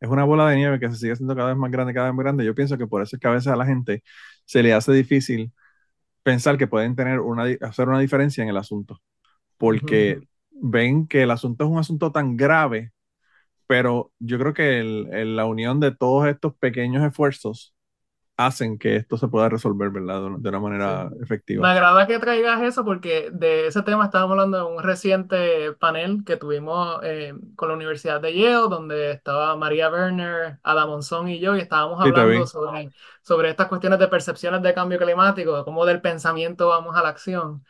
es 0.00 0.08
una 0.08 0.24
bola 0.24 0.48
de 0.48 0.56
nieve 0.56 0.80
que 0.80 0.90
se 0.90 0.96
sigue 0.96 1.12
haciendo 1.12 1.36
cada 1.36 1.48
vez 1.48 1.56
más 1.56 1.70
grande, 1.70 1.92
cada 1.94 2.06
vez 2.06 2.14
más 2.14 2.24
grande. 2.24 2.44
Yo 2.44 2.54
pienso 2.54 2.78
que 2.78 2.86
por 2.86 3.02
eso 3.02 3.16
es 3.16 3.20
que 3.20 3.28
a 3.28 3.32
veces 3.32 3.48
a 3.48 3.56
la 3.56 3.66
gente 3.66 4.02
se 4.52 4.62
le 4.62 4.74
hace 4.74 4.92
difícil 4.92 5.50
pensar 6.22 6.58
que 6.58 6.66
pueden 6.66 6.94
tener 6.94 7.20
una, 7.20 7.44
hacer 7.62 7.88
una 7.88 8.00
diferencia 8.00 8.42
en 8.44 8.50
el 8.50 8.58
asunto, 8.58 9.00
porque 9.56 10.20
ven 10.50 11.06
que 11.08 11.22
el 11.22 11.30
asunto 11.30 11.64
es 11.64 11.70
un 11.70 11.78
asunto 11.78 12.12
tan 12.12 12.36
grave, 12.36 12.92
pero 13.66 14.12
yo 14.18 14.38
creo 14.38 14.52
que 14.52 14.80
el, 14.80 15.36
la 15.36 15.46
unión 15.46 15.80
de 15.80 15.96
todos 15.96 16.28
estos 16.28 16.54
pequeños 16.56 17.02
esfuerzos 17.02 17.74
hacen 18.36 18.78
que 18.78 18.96
esto 18.96 19.16
se 19.16 19.28
pueda 19.28 19.48
resolver, 19.48 19.90
¿verdad? 19.90 20.22
De 20.38 20.48
una, 20.48 20.60
manera 20.60 21.10
efectiva. 21.22 21.62
Me 21.62 21.72
agrada 21.72 22.06
que 22.06 22.18
traigas 22.18 22.62
eso 22.62 22.84
porque 22.84 23.30
de 23.32 23.66
ese 23.66 23.82
tema 23.82 24.04
estábamos 24.04 24.32
hablando 24.32 24.58
en 24.58 24.76
un 24.76 24.82
reciente 24.82 25.72
panel 25.72 26.24
que 26.24 26.36
tuvimos 26.36 27.00
eh, 27.02 27.34
con 27.56 27.68
la 27.68 27.74
Universidad 27.74 28.20
de 28.20 28.34
Yale, 28.34 28.68
donde 28.70 29.12
estaba 29.12 29.56
María 29.56 29.90
Werner, 29.90 30.58
Adam 30.62 30.88
Monzón 30.88 31.28
y 31.28 31.40
yo, 31.40 31.56
y 31.56 31.60
estábamos 31.60 32.00
hablando 32.00 32.46
sobre, 32.46 32.90
sobre 33.22 33.50
estas 33.50 33.68
cuestiones 33.68 33.98
de 33.98 34.08
percepciones 34.08 34.62
de 34.62 34.74
cambio 34.74 34.98
climático, 34.98 35.56
de 35.56 35.64
cómo 35.64 35.84
del 35.84 36.00
pensamiento 36.00 36.68
vamos 36.68 36.96
a 36.96 37.02
la 37.02 37.10
acción. 37.10 37.64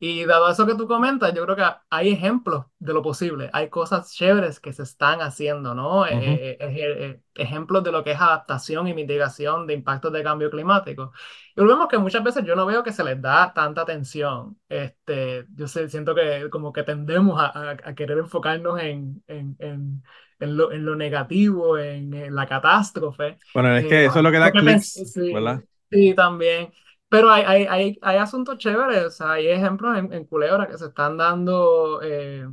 Y 0.00 0.24
dado 0.26 0.48
eso 0.48 0.64
que 0.64 0.76
tú 0.76 0.86
comentas, 0.86 1.34
yo 1.34 1.44
creo 1.44 1.56
que 1.56 1.64
hay 1.90 2.10
ejemplos 2.10 2.66
de 2.78 2.92
lo 2.92 3.02
posible, 3.02 3.50
hay 3.52 3.68
cosas 3.68 4.14
chéveres 4.14 4.60
que 4.60 4.72
se 4.72 4.84
están 4.84 5.20
haciendo, 5.20 5.74
¿no? 5.74 6.06
Eh, 6.06 6.50
eh, 6.50 6.56
eh, 6.60 7.20
ejemplos 7.34 7.82
de 7.82 7.90
lo 7.90 8.04
que 8.04 8.12
es 8.12 8.20
adaptación 8.20 8.86
y 8.86 8.94
mitigación 8.94 9.66
de 9.66 9.74
impactos 9.74 10.12
de 10.12 10.22
cambio 10.22 10.50
climático. 10.50 11.12
Y 11.56 11.60
volvemos 11.60 11.88
que 11.88 11.98
muchas 11.98 12.22
veces 12.22 12.44
yo 12.44 12.54
no 12.54 12.64
veo 12.64 12.84
que 12.84 12.92
se 12.92 13.02
les 13.02 13.20
da 13.20 13.52
tanta 13.52 13.80
atención. 13.80 14.56
Este, 14.68 15.46
yo 15.56 15.66
sé, 15.66 15.88
siento 15.88 16.14
que 16.14 16.48
como 16.48 16.72
que 16.72 16.84
tendemos 16.84 17.40
a, 17.40 17.70
a, 17.70 17.94
querer 17.96 18.18
enfocarnos 18.18 18.80
en, 18.80 19.24
en, 19.26 19.56
en, 19.58 20.04
en, 20.38 20.56
lo, 20.56 20.70
en 20.70 20.84
lo 20.84 20.94
negativo, 20.94 21.76
en, 21.76 22.32
la 22.32 22.46
catástrofe. 22.46 23.38
Bueno, 23.52 23.76
es 23.76 23.86
que 23.86 24.04
eso 24.04 24.18
es 24.18 24.22
lo 24.22 24.30
que 24.30 24.38
da 24.38 24.52
clics, 24.52 25.12
¿verdad? 25.16 25.60
Sí, 25.90 26.14
también. 26.14 26.70
Pero 27.08 27.30
hay, 27.30 27.42
hay, 27.44 27.64
hay, 27.66 27.98
hay 28.02 28.16
asuntos 28.18 28.58
chéveres, 28.58 29.04
o 29.06 29.10
sea, 29.10 29.32
hay 29.32 29.48
ejemplos 29.48 29.96
en, 29.96 30.12
en 30.12 30.24
Culebra 30.26 30.68
que 30.68 30.76
se 30.76 30.86
están 30.86 31.16
dando, 31.16 32.00
eh, 32.02 32.46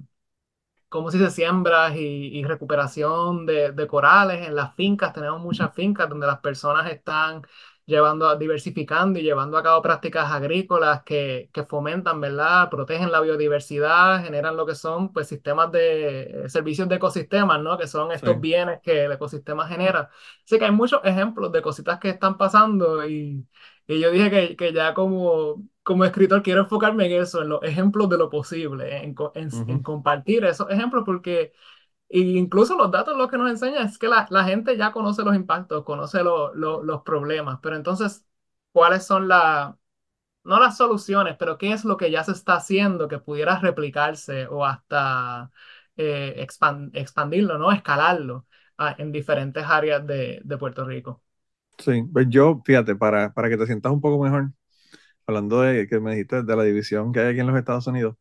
como 0.89 1.11
si 1.11 1.19
se 1.19 1.29
siembras 1.31 1.95
y, 1.95 1.99
y 2.39 2.43
recuperación 2.45 3.45
de, 3.45 3.71
de, 3.73 3.87
corales 3.87 4.47
en 4.47 4.55
las 4.55 4.75
fincas. 4.75 5.13
Tenemos 5.13 5.41
muchas 5.41 5.73
fincas 5.73 6.09
donde 6.09 6.27
las 6.27 6.39
personas 6.39 6.89
están 6.91 7.41
llevando, 7.85 8.35
diversificando 8.37 9.19
y 9.19 9.23
llevando 9.23 9.57
a 9.57 9.63
cabo 9.63 9.81
prácticas 9.81 10.31
agrícolas 10.31 11.03
que, 11.03 11.49
que 11.53 11.65
fomentan, 11.65 12.21
¿verdad? 12.21 12.69
Protegen 12.69 13.11
la 13.11 13.21
biodiversidad, 13.21 14.23
generan 14.23 14.55
lo 14.57 14.65
que 14.65 14.75
son, 14.75 15.11
pues, 15.13 15.27
sistemas 15.27 15.71
de 15.71 16.45
servicios 16.47 16.87
de 16.89 16.95
ecosistemas, 16.95 17.61
¿no? 17.61 17.77
Que 17.77 17.87
son 17.87 18.11
estos 18.11 18.39
bienes 18.39 18.79
que 18.81 19.05
el 19.05 19.11
ecosistema 19.11 19.67
genera. 19.67 20.09
Así 20.45 20.57
que 20.59 20.65
hay 20.65 20.71
muchos 20.71 21.01
ejemplos 21.03 21.51
de 21.51 21.61
cositas 21.61 21.99
que 21.99 22.09
están 22.09 22.37
pasando 22.37 23.07
y 23.07 23.45
y 23.87 23.99
yo 23.99 24.11
dije 24.11 24.29
que, 24.31 24.55
que 24.55 24.73
ya 24.73 24.93
como, 24.93 25.63
como 25.83 26.05
escritor 26.05 26.43
quiero 26.43 26.61
enfocarme 26.61 27.05
en 27.07 27.21
eso, 27.21 27.41
en 27.43 27.49
los 27.49 27.63
ejemplos 27.63 28.09
de 28.09 28.17
lo 28.17 28.29
posible, 28.29 29.03
en, 29.03 29.15
en, 29.35 29.83
compartir 29.83 30.45
esos 30.45 30.69
ejemplos, 30.71 31.03
porque 31.05 31.53
incluso 32.09 32.77
los 32.77 32.91
datos 32.91 33.17
lo 33.17 33.27
que 33.29 33.37
nos 33.37 33.51
enseñan 33.51 33.87
es 33.87 33.97
que 33.99 34.07
la, 34.07 34.27
la 34.31 34.45
gente 34.45 34.77
ya 34.77 34.91
conoce 34.91 35.23
los 35.23 35.35
impactos, 35.35 35.83
conoce 35.85 36.23
los 36.23 37.01
problemas, 37.03 37.59
pero 37.61 37.75
entonces, 37.75 38.25
¿cuáles 38.71 39.05
son 39.05 39.27
las, 39.27 39.75
no 40.43 40.59
las 40.59 40.77
soluciones, 40.77 41.35
pero 41.39 41.57
qué 41.57 41.73
es 41.73 41.85
lo 41.85 41.97
que 41.97 42.11
ya 42.11 42.23
se 42.23 42.31
está 42.33 42.55
haciendo 42.55 43.07
que 43.07 43.19
pudiera 43.19 43.59
replicarse 43.59 44.47
o 44.47 44.65
hasta 44.65 45.51
eh, 45.97 46.35
expandirlo, 46.93 47.57
¿no? 47.59 47.71
Escalarlo 47.71 48.47
ah, 48.77 48.95
en 48.99 49.11
diferentes 49.11 49.65
áreas 49.65 50.05
de, 50.07 50.41
de 50.43 50.57
Puerto 50.57 50.85
Rico? 50.85 51.23
Sí, 51.77 52.03
pues 52.11 52.27
yo, 52.29 52.61
fíjate, 52.65 52.95
para, 52.95 53.33
para 53.33 53.49
que 53.49 53.57
te 53.57 53.65
sientas 53.65 53.91
un 53.91 54.01
poco 54.01 54.23
mejor, 54.23 54.51
hablando 55.27 55.61
de 55.61 55.87
que 55.87 55.99
me 55.99 56.11
dijiste 56.11 56.43
de 56.43 56.55
la 56.55 56.63
división 56.63 57.11
que 57.11 57.19
hay 57.19 57.27
aquí 57.31 57.39
en 57.39 57.47
los 57.47 57.57
Estados 57.57 57.87
Unidos, 57.87 58.15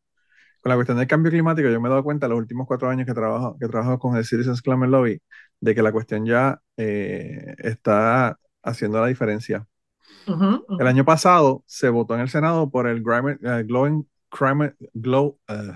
con 0.61 0.69
la 0.71 0.75
cuestión 0.75 0.97
del 0.97 1.07
cambio 1.07 1.31
climático, 1.31 1.69
yo 1.69 1.79
me 1.79 1.87
he 1.87 1.91
dado 1.91 2.03
cuenta 2.03 2.25
en 2.25 2.31
los 2.31 2.39
últimos 2.39 2.67
cuatro 2.67 2.89
años 2.89 3.05
que 3.05 3.13
trabajo, 3.13 3.57
que 3.59 3.67
trabajo 3.67 3.99
con 3.99 4.17
el 4.17 4.25
Citizens 4.25 4.61
Climate 4.61 4.91
Lobby, 4.91 5.21
de 5.59 5.75
que 5.75 5.81
la 5.81 5.91
cuestión 5.91 6.25
ya 6.25 6.59
eh, 6.77 7.55
está 7.59 8.37
haciendo 8.63 8.99
la 8.99 9.07
diferencia. 9.07 9.67
El 10.79 10.87
año 10.87 11.05
pasado 11.05 11.63
se 11.67 11.89
votó 11.89 12.15
en 12.15 12.21
el 12.21 12.29
Senado 12.29 12.69
por 12.69 12.87
el 12.87 13.01
uh, 13.01 13.65
Glowing, 13.65 14.07
Climate, 14.29 14.75
Glow, 14.93 15.39
uh, 15.49 15.73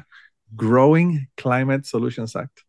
Growing 0.49 1.29
Climate 1.35 1.83
Solutions 1.83 2.35
Act. 2.35 2.59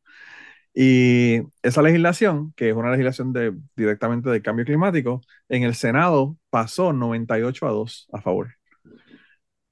Y 0.75 1.43
esa 1.63 1.83
legislación, 1.83 2.53
que 2.57 2.71
es 2.71 2.77
una 2.77 2.91
legislación 2.91 3.33
de, 3.33 3.55
directamente 3.77 4.31
del 4.31 4.43
cambio 4.43 4.65
climático, 4.65 5.21
en 5.49 5.65
el 5.65 5.75
Senado 5.75 6.37
pasó 6.51 6.93
98 6.93 7.67
a 7.67 7.71
2 7.71 8.09
a 8.13 8.21
favor. 8.21 8.55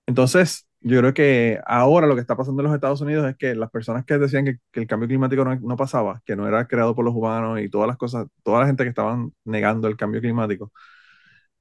Entonces, 0.07 0.67
yo 0.81 0.99
creo 1.01 1.15
que 1.15 1.61
ahora 1.67 2.07
lo 2.07 2.15
que 2.15 2.21
está 2.21 2.37
pasando 2.37 2.63
en 2.63 2.67
los 2.69 2.75
Estados 2.75 3.01
Unidos 3.01 3.29
es 3.29 3.37
que 3.37 3.55
las 3.55 3.71
personas 3.71 4.05
que 4.05 4.19
decían 4.19 4.45
que, 4.45 4.59
el 4.73 4.87
cambio 4.87 5.09
climático 5.09 5.45
no, 5.45 5.55
no, 5.57 5.77
pasaba, 5.77 6.23
que 6.25 6.37
no 6.37 6.47
era 6.49 6.67
creado 6.67 6.95
por 6.95 7.05
los 7.05 7.15
humanos 7.15 7.61
y 7.61 7.69
todas 7.69 7.89
las 7.89 7.97
cosas, 7.97 8.27
toda 8.43 8.61
la 8.61 8.67
gente 8.67 8.85
que 8.85 8.91
estaban 8.91 9.33
negando 9.45 9.89
el 9.89 9.97
cambio 9.97 10.21
climático, 10.21 10.73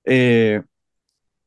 eh, 0.05 0.63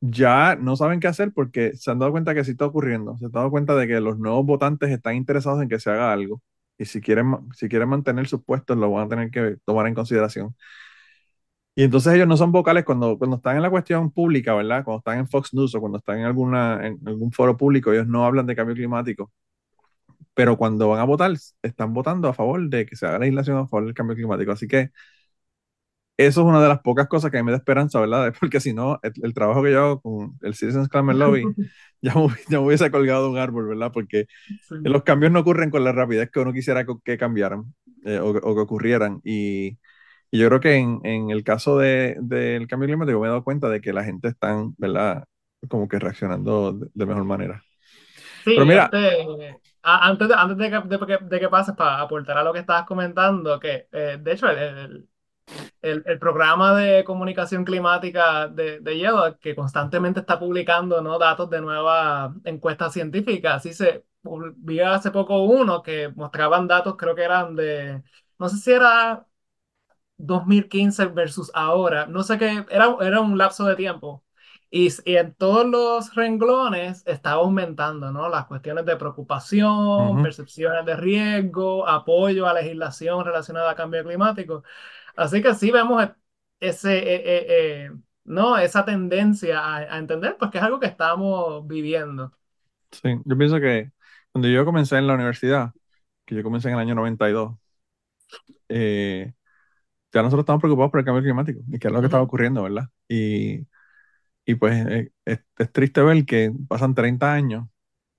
ya 0.01 0.55
no 0.55 0.75
saben 0.75 0.99
qué 0.99 1.07
hacer 1.07 1.31
porque 1.33 1.75
se 1.75 1.91
han 1.91 1.99
dado 1.99 2.11
cuenta 2.11 2.33
que 2.35 2.43
sí 2.43 2.51
está 2.51 2.65
ocurriendo. 2.65 3.17
Se 3.17 3.25
han 3.25 3.31
dado 3.31 3.51
cuenta 3.51 3.75
de 3.75 3.87
que 3.87 3.99
los 4.01 4.19
nuevos 4.19 4.45
votantes 4.45 4.89
están 4.91 5.15
interesados 5.15 5.61
en 5.61 5.69
que 5.69 5.79
se 5.79 5.89
haga 5.91 6.11
algo 6.13 6.41
y 6.81 6.85
si 6.85 6.99
quieren, 7.01 7.35
si 7.55 7.69
quieren 7.69 7.89
mantener 7.89 8.27
sus 8.27 8.43
puestos, 8.43 8.77
lo 8.77 8.91
van 8.91 9.05
a 9.05 9.09
tener 9.09 9.31
que 9.31 9.57
tomar 9.65 9.87
en 9.87 9.93
consideración. 9.93 10.55
Y 11.75 11.83
entonces 11.83 12.13
ellos 12.13 12.27
no 12.27 12.37
son 12.37 12.51
vocales 12.51 12.83
cuando, 12.83 13.17
cuando 13.17 13.37
están 13.37 13.55
en 13.55 13.61
la 13.61 13.69
cuestión 13.69 14.11
pública, 14.11 14.53
¿verdad? 14.55 14.83
Cuando 14.83 14.99
están 14.99 15.19
en 15.19 15.27
Fox 15.27 15.53
News 15.53 15.73
o 15.75 15.79
cuando 15.79 15.99
están 15.99 16.19
en, 16.19 16.25
alguna, 16.25 16.85
en 16.85 16.99
algún 17.05 17.31
foro 17.31 17.55
público, 17.57 17.93
ellos 17.93 18.07
no 18.07 18.25
hablan 18.25 18.45
de 18.45 18.55
cambio 18.55 18.75
climático. 18.75 19.31
Pero 20.33 20.57
cuando 20.57 20.89
van 20.89 20.99
a 20.99 21.03
votar, 21.03 21.31
están 21.61 21.93
votando 21.93 22.27
a 22.29 22.33
favor 22.33 22.69
de 22.69 22.85
que 22.85 22.95
se 22.95 23.05
haga 23.05 23.19
legislación 23.19 23.57
a 23.57 23.67
favor 23.67 23.85
del 23.85 23.93
cambio 23.93 24.15
climático. 24.15 24.51
Así 24.51 24.67
que 24.67 24.89
eso 26.25 26.41
es 26.41 26.47
una 26.47 26.61
de 26.61 26.67
las 26.67 26.79
pocas 26.81 27.07
cosas 27.07 27.31
que 27.31 27.37
a 27.37 27.41
mí 27.41 27.45
me 27.45 27.51
da 27.51 27.57
esperanza, 27.57 27.99
¿verdad? 27.99 28.33
Porque 28.39 28.59
si 28.59 28.73
no, 28.73 28.99
el, 29.03 29.33
trabajo 29.33 29.63
que 29.63 29.71
yo 29.71 29.79
hago 29.79 30.01
con 30.01 30.37
el 30.41 30.55
Citizens 30.55 30.89
Climate 30.89 31.19
Lobby 31.19 31.43
ya 32.01 32.15
me, 32.15 32.27
ya 32.49 32.59
me, 32.59 32.65
hubiese 32.65 32.91
colgado 32.91 33.25
de 33.25 33.29
un 33.31 33.37
árbol, 33.37 33.67
¿verdad? 33.67 33.91
Porque 33.93 34.27
los 34.69 35.03
cambios 35.03 35.31
no 35.31 35.39
ocurren 35.39 35.69
con 35.69 35.83
la 35.83 35.91
rapidez 35.91 36.29
que 36.31 36.39
uno 36.39 36.53
quisiera 36.53 36.85
que, 37.03 37.17
cambiaran 37.17 37.73
eh, 38.05 38.19
o, 38.19 38.29
o, 38.29 38.55
que 38.55 38.61
ocurrieran. 38.61 39.21
Y, 39.23 39.77
y, 40.31 40.39
yo 40.39 40.47
creo 40.47 40.59
que 40.59 40.75
en, 40.75 40.99
en 41.03 41.29
el 41.29 41.43
caso 41.43 41.77
del 41.77 42.17
de, 42.27 42.65
cambio 42.69 42.87
climático 42.87 43.19
me 43.19 43.27
he 43.27 43.29
dado 43.29 43.43
cuenta 43.43 43.69
de 43.69 43.81
que 43.81 43.93
la 43.93 44.03
gente 44.03 44.27
está, 44.27 44.65
¿verdad? 44.77 45.25
Como 45.69 45.87
que 45.87 45.99
reaccionando 45.99 46.73
de, 46.73 47.05
mejor 47.05 47.23
manera. 47.23 47.63
Sí, 48.43 48.53
Pero 48.55 48.65
mira, 48.65 48.89
este, 48.91 49.61
antes 49.83 50.27
de, 50.27 50.33
antes 50.35 50.57
de 50.57 50.69
que, 50.69 50.87
de 50.87 51.05
que, 51.05 51.25
de 51.25 51.39
que 51.39 51.49
pases 51.49 51.75
para 51.75 52.01
aportar 52.01 52.37
a 52.37 52.43
lo 52.43 52.53
que 52.53 52.59
estabas 52.59 52.85
comentando, 52.85 53.59
que 53.59 53.87
eh, 53.91 54.17
de 54.19 54.31
hecho 54.31 54.49
el, 54.49 54.57
el, 54.57 55.09
el- 55.81 56.03
el 56.05 56.19
programa 56.19 56.75
de 56.75 57.03
comunicación 57.03 57.65
climática 57.65 58.47
de, 58.47 58.79
de 58.79 58.99
Yale, 58.99 59.37
que 59.39 59.55
constantemente 59.55 60.19
está 60.21 60.39
publicando 60.39 61.01
¿no? 61.01 61.17
datos 61.19 61.49
de 61.49 61.61
nuevas 61.61 62.31
encuestas 62.45 62.93
científicas, 62.93 63.55
así 63.57 63.73
se 63.73 64.05
vi 64.57 64.79
hace 64.81 65.11
poco 65.11 65.43
uno 65.43 65.81
que 65.81 66.09
mostraban 66.09 66.67
datos, 66.67 66.95
creo 66.97 67.15
que 67.15 67.23
eran 67.23 67.55
de, 67.55 68.03
no 68.39 68.49
sé 68.49 68.57
si 68.57 68.71
era 68.71 69.25
2015 70.17 71.05
versus 71.07 71.51
ahora, 71.53 72.05
no 72.07 72.23
sé 72.23 72.37
qué, 72.37 72.65
era, 72.69 72.95
era 73.01 73.21
un 73.21 73.37
lapso 73.37 73.65
de 73.65 73.75
tiempo. 73.75 74.23
Y, 74.73 74.87
y 75.05 75.17
en 75.17 75.33
todos 75.35 75.65
los 75.67 76.15
renglones 76.15 77.03
estaba 77.05 77.41
aumentando, 77.41 78.11
¿no? 78.11 78.29
Las 78.29 78.45
cuestiones 78.47 78.85
de 78.85 78.95
preocupación, 78.95 80.19
ujú, 80.19 80.21
percepciones 80.21 80.85
de 80.85 80.95
riesgo, 80.95 81.87
apoyo 81.87 82.47
a 82.47 82.53
legislación 82.53 83.25
relacionada 83.25 83.71
a 83.71 83.75
cambio 83.75 84.03
climático. 84.05 84.63
Así 85.15 85.41
que 85.41 85.53
sí 85.55 85.71
vemos 85.71 86.03
e- 86.03 86.15
ese, 86.59 86.97
eh, 86.99 87.85
eh, 87.87 87.91
¿no? 88.25 88.57
Esa 88.57 88.85
tendencia 88.85 89.59
a, 89.59 89.77
a 89.95 89.97
entender, 89.99 90.37
pues 90.37 90.51
que 90.51 90.57
es 90.59 90.63
algo 90.63 90.79
que 90.79 90.87
estamos 90.87 91.67
viviendo. 91.67 92.37
sí, 92.91 93.09
yo 93.25 93.37
pienso 93.37 93.59
que 93.59 93.91
cuando 94.31 94.47
yo 94.49 94.65
comencé 94.65 94.97
en 94.97 95.07
la 95.07 95.15
universidad, 95.15 95.71
que 96.25 96.35
yo 96.35 96.43
comencé 96.43 96.69
en 96.69 96.75
el 96.75 96.79
año 96.81 96.95
92, 96.95 97.55
eh, 98.69 99.33
ya 100.13 100.21
nosotros 100.23 100.43
estamos 100.43 100.61
preocupados 100.61 100.91
por 100.91 100.99
el 101.01 101.05
cambio 101.07 101.23
climático 101.23 101.61
y 101.69 101.79
qué 101.79 101.87
es 101.89 101.93
lo 101.93 102.01
que 102.01 102.07
estaba 102.07 102.23
ocurriendo, 102.23 102.63
¿verdad? 102.63 102.89
Y, 103.09 103.67
y 104.45 104.55
pues 104.55 104.85
eh, 104.87 105.11
es, 105.25 105.41
es 105.59 105.71
triste 105.73 106.01
ver 106.03 106.25
que 106.25 106.53
pasan 106.69 106.95
30 106.95 107.33
años 107.33 107.67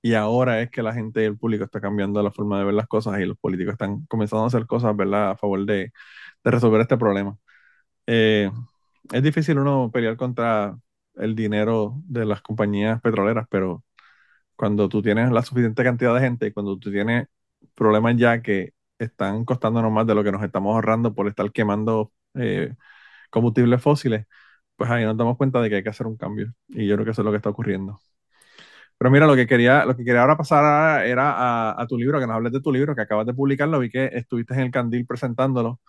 y 0.02 0.14
ahora 0.14 0.60
es 0.62 0.70
que 0.70 0.82
la 0.82 0.94
gente 0.94 1.22
y 1.22 1.26
el 1.26 1.38
público 1.38 1.64
está 1.64 1.80
cambiando 1.80 2.22
la 2.22 2.32
forma 2.32 2.58
de 2.58 2.64
ver 2.66 2.74
las 2.74 2.88
cosas 2.88 3.20
y 3.20 3.26
los 3.26 3.38
políticos 3.38 3.72
están 3.74 4.06
comenzando 4.06 4.44
a 4.44 4.48
hacer 4.48 4.66
cosas. 4.66 4.94
A 4.98 5.36
favor 5.36 5.64
de, 5.66 5.92
de 6.44 6.50
resolver 6.50 6.80
este 6.82 6.96
problema. 6.98 7.38
Eh, 8.06 8.50
es 9.12 9.22
difícil 9.22 9.58
uno 9.58 9.90
pelear 9.92 10.16
contra 10.16 10.78
el 11.16 11.34
dinero 11.36 11.94
de 12.06 12.24
las 12.26 12.42
compañías 12.42 13.00
petroleras, 13.02 13.46
pero 13.50 13.84
cuando 14.56 14.88
tú 14.88 15.02
tienes 15.02 15.30
la 15.32 15.42
suficiente 15.42 15.82
cantidad 15.84 16.14
de 16.14 16.20
gente 16.20 16.46
y 16.46 16.52
cuando 16.52 16.78
tú 16.78 16.90
tienes 16.90 17.28
problemas 17.74 18.16
ya 18.16 18.42
que 18.42 18.72
están 18.98 19.44
costándonos 19.44 19.92
más 19.92 20.06
de 20.06 20.14
lo 20.14 20.24
que 20.24 20.32
nos 20.32 20.42
estamos 20.44 20.74
ahorrando 20.74 21.14
por 21.14 21.28
estar 21.28 21.50
quemando 21.52 22.12
eh, 22.34 22.74
combustibles 23.30 23.82
fósiles, 23.82 24.26
pues 24.76 24.90
ahí 24.90 25.04
nos 25.04 25.16
damos 25.16 25.36
cuenta 25.38 25.60
de 25.62 25.70
que 25.70 25.76
hay 25.76 25.82
que 25.84 25.90
hacer 25.90 26.06
un 26.08 26.16
cambio. 26.16 26.54
Y 26.68 26.86
yo 26.88 26.96
creo 26.96 27.04
que 27.06 27.12
eso 27.12 27.22
es 27.22 27.26
lo 27.26 27.32
que 27.32 27.38
está 27.38 27.50
ocurriendo. 27.50 28.00
Pero 29.02 29.10
mira, 29.10 29.26
lo 29.26 29.34
que 29.34 29.46
quería, 29.48 29.84
lo 29.84 29.96
que 29.96 30.04
quería 30.04 30.20
ahora 30.22 30.36
pasar 30.36 30.64
a- 30.64 31.04
era 31.06 31.32
a, 31.72 31.82
a 31.82 31.86
tu 31.88 31.98
libro, 31.98 32.20
que 32.20 32.26
nos 32.26 32.36
hables 32.36 32.52
de 32.52 32.60
tu 32.60 32.72
libro, 32.72 32.94
que 32.94 33.00
acabas 33.02 33.26
de 33.26 33.34
publicarlo, 33.34 33.80
vi 33.80 33.90
que 33.90 34.06
estuviste 34.12 34.54
en 34.54 34.60
el 34.60 34.70
Candil 34.70 35.06
presentándolo 35.06 35.80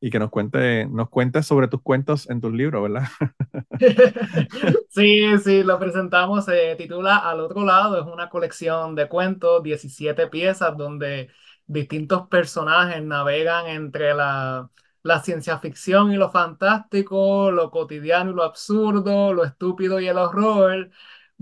y 0.00 0.10
que 0.10 0.18
nos 0.18 0.30
cuente, 0.30 0.86
nos 0.86 1.10
cuentes 1.10 1.46
sobre 1.46 1.68
tus 1.68 1.82
cuentos 1.82 2.28
en 2.30 2.40
tus 2.40 2.52
libros, 2.52 2.82
¿verdad? 2.82 3.08
Sí, 4.90 5.38
sí, 5.42 5.62
lo 5.62 5.78
presentamos, 5.78 6.44
se 6.44 6.76
titula 6.76 7.16
Al 7.16 7.40
otro 7.40 7.64
lado, 7.64 7.98
es 8.00 8.06
una 8.06 8.28
colección 8.28 8.94
de 8.94 9.08
cuentos, 9.08 9.62
17 9.62 10.26
piezas 10.28 10.76
donde 10.76 11.30
distintos 11.66 12.28
personajes 12.28 13.02
navegan 13.02 13.66
entre 13.66 14.14
la, 14.14 14.70
la 15.02 15.20
ciencia 15.22 15.58
ficción 15.58 16.12
y 16.12 16.16
lo 16.16 16.30
fantástico, 16.30 17.50
lo 17.50 17.70
cotidiano 17.70 18.30
y 18.30 18.34
lo 18.34 18.44
absurdo, 18.44 19.32
lo 19.32 19.44
estúpido 19.44 19.98
y 20.00 20.06
el 20.08 20.18
horror, 20.18 20.90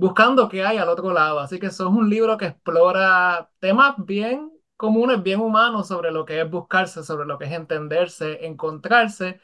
buscando 0.00 0.48
qué 0.48 0.64
hay 0.64 0.78
al 0.78 0.88
otro 0.88 1.12
lado. 1.12 1.40
Así 1.40 1.58
que 1.58 1.66
eso 1.66 1.88
es 1.88 1.94
un 1.94 2.08
libro 2.10 2.36
que 2.36 2.46
explora 2.46 3.50
temas 3.60 3.94
bien 3.98 4.52
comunes, 4.76 5.22
bien 5.22 5.40
humanos 5.40 5.88
sobre 5.88 6.10
lo 6.10 6.24
que 6.24 6.40
es 6.40 6.50
buscarse, 6.50 7.02
sobre 7.04 7.26
lo 7.26 7.38
que 7.38 7.44
es 7.46 7.52
entenderse, 7.52 8.46
encontrarse 8.46 9.40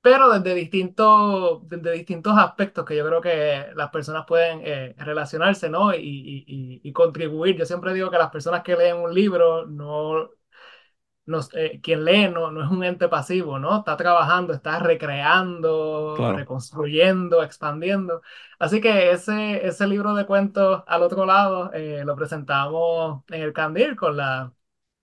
pero 0.00 0.30
desde 0.30 0.54
distintos, 0.54 1.68
desde 1.68 1.92
distintos 1.92 2.36
aspectos 2.38 2.84
que 2.84 2.96
yo 2.96 3.06
creo 3.06 3.20
que 3.20 3.66
las 3.74 3.90
personas 3.90 4.24
pueden 4.26 4.60
eh, 4.64 4.94
relacionarse, 4.98 5.68
¿no? 5.68 5.94
Y, 5.94 6.80
y, 6.82 6.92
contribuir. 6.92 7.56
Yo 7.56 7.66
siempre 7.66 7.92
digo 7.92 8.10
que 8.10 8.18
las 8.18 8.30
personas 8.30 8.62
que 8.62 8.76
leen 8.76 8.96
un 8.96 9.12
libro, 9.14 9.66
no, 9.66 10.30
eh, 11.54 11.80
quien 11.82 12.04
lee 12.04 12.28
no, 12.28 12.50
no 12.50 12.64
es 12.64 12.70
un 12.70 12.84
ente 12.84 13.08
pasivo, 13.08 13.58
¿no? 13.58 13.78
Está 13.78 13.96
trabajando, 13.96 14.52
está 14.54 14.78
recreando, 14.78 16.14
Claro. 16.16 16.36
reconstruyendo, 16.36 17.42
expandiendo. 17.42 18.22
Así 18.58 18.80
que 18.80 19.10
ese, 19.12 19.66
ese 19.66 19.86
libro 19.86 20.14
de 20.14 20.26
cuentos 20.26 20.82
al 20.86 21.02
otro 21.02 21.26
lado 21.26 21.72
eh, 21.72 22.02
lo 22.04 22.16
presentamos 22.16 23.22
en 23.28 23.42
el 23.42 23.52
Candil 23.52 23.96
con 23.96 24.16
la 24.16 24.52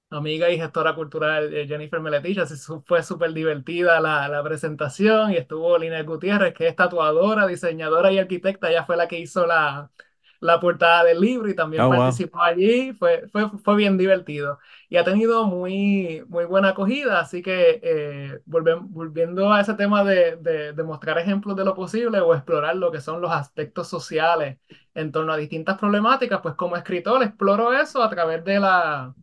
amiga 0.09 0.49
y 0.49 0.57
gestora 0.57 0.95
cultural 0.95 1.53
eh, 1.53 1.67
Jennifer 1.67 1.99
Meletich. 1.99 2.38
Así 2.39 2.55
fue 2.85 3.03
súper 3.03 3.33
divertida 3.33 3.99
la, 3.99 4.27
la 4.27 4.43
presentación 4.43 5.31
y 5.31 5.38
estuvo 5.38 5.77
Linet 5.77 6.05
Gutiérrez, 6.07 6.53
que 6.53 6.67
es 6.67 6.75
tatuadora, 6.75 7.47
diseñadora 7.47 8.11
y 8.11 8.19
arquitecta. 8.19 8.69
Ella 8.69 8.85
fue 8.85 8.97
la 8.97 9.07
que 9.07 9.19
hizo 9.19 9.45
la, 9.45 9.91
la 10.39 10.59
portada 10.59 11.03
del 11.03 11.19
libro 11.21 11.49
y 11.49 11.55
también 11.55 11.88
wow. 11.88 11.89
participó 11.89 12.41
allí. 12.41 12.93
Fue, 12.93 13.27
fue, 13.29 13.49
fue 13.63 13.75
bien 13.75 13.97
divertido 13.97 14.59
y 14.95 14.97
ha 14.97 15.03
tenido 15.03 15.45
muy, 15.45 16.23
muy 16.29 16.45
buena 16.45 16.69
acogida. 16.69 17.19
Así 17.19 17.41
que 17.41 17.79
eh, 17.84 18.39
volviendo 18.45 19.51
a 19.51 19.62
ese 19.62 19.73
tema 19.75 20.03
de, 20.03 20.38
de, 20.38 20.73
de 20.73 20.84
mostrar 20.84 21.17
ejemplos 21.19 21.55
de 21.58 21.65
lo 21.65 21.75
posible 21.75 22.19
o 22.21 22.34
explorar 22.34 22.75
lo 22.77 22.91
que 22.91 23.01
son 23.01 23.21
los 23.21 23.31
aspectos 23.31 23.88
sociales 23.89 24.58
en 24.93 25.12
torno 25.12 25.34
a 25.34 25.38
distintas 25.38 25.77
problemáticas, 25.77 26.39
pues 26.41 26.55
como 26.55 26.77
escritor 26.77 27.21
exploro 27.23 27.73
eso 27.73 28.01
a 28.03 28.10
través 28.10 28.43
de 28.45 28.60
la 28.60 29.13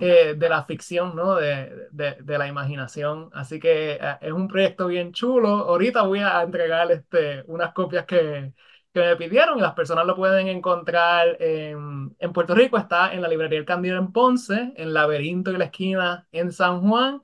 eh, 0.00 0.34
de 0.36 0.48
la 0.48 0.64
ficción, 0.64 1.14
¿no? 1.16 1.34
De, 1.36 1.88
de 1.92 2.38
la 2.38 2.46
imaginación. 2.48 3.30
Así 3.32 3.58
que 3.60 3.92
eh, 4.00 4.16
es 4.20 4.32
un 4.32 4.48
proyecto 4.48 4.86
bien 4.86 5.12
chulo. 5.12 5.48
Ahorita 5.48 6.02
voy 6.02 6.20
a 6.20 6.42
entregar 6.42 6.90
este, 6.92 7.42
unas 7.46 7.72
copias 7.72 8.04
que, 8.06 8.52
que 8.92 9.00
me 9.00 9.16
pidieron 9.16 9.58
y 9.58 9.60
las 9.62 9.74
personas 9.74 10.06
lo 10.06 10.16
pueden 10.16 10.48
encontrar 10.48 11.36
en, 11.40 12.14
en 12.18 12.32
Puerto 12.32 12.54
Rico. 12.54 12.76
Está 12.78 13.12
en 13.14 13.22
la 13.22 13.28
librería 13.28 13.58
El 13.58 13.64
Candil 13.64 13.92
en 13.94 14.12
Ponce, 14.12 14.72
en 14.76 14.92
Laberinto 14.94 15.50
y 15.52 15.56
la 15.56 15.64
Esquina 15.66 16.26
en 16.32 16.52
San 16.52 16.80
Juan. 16.88 17.22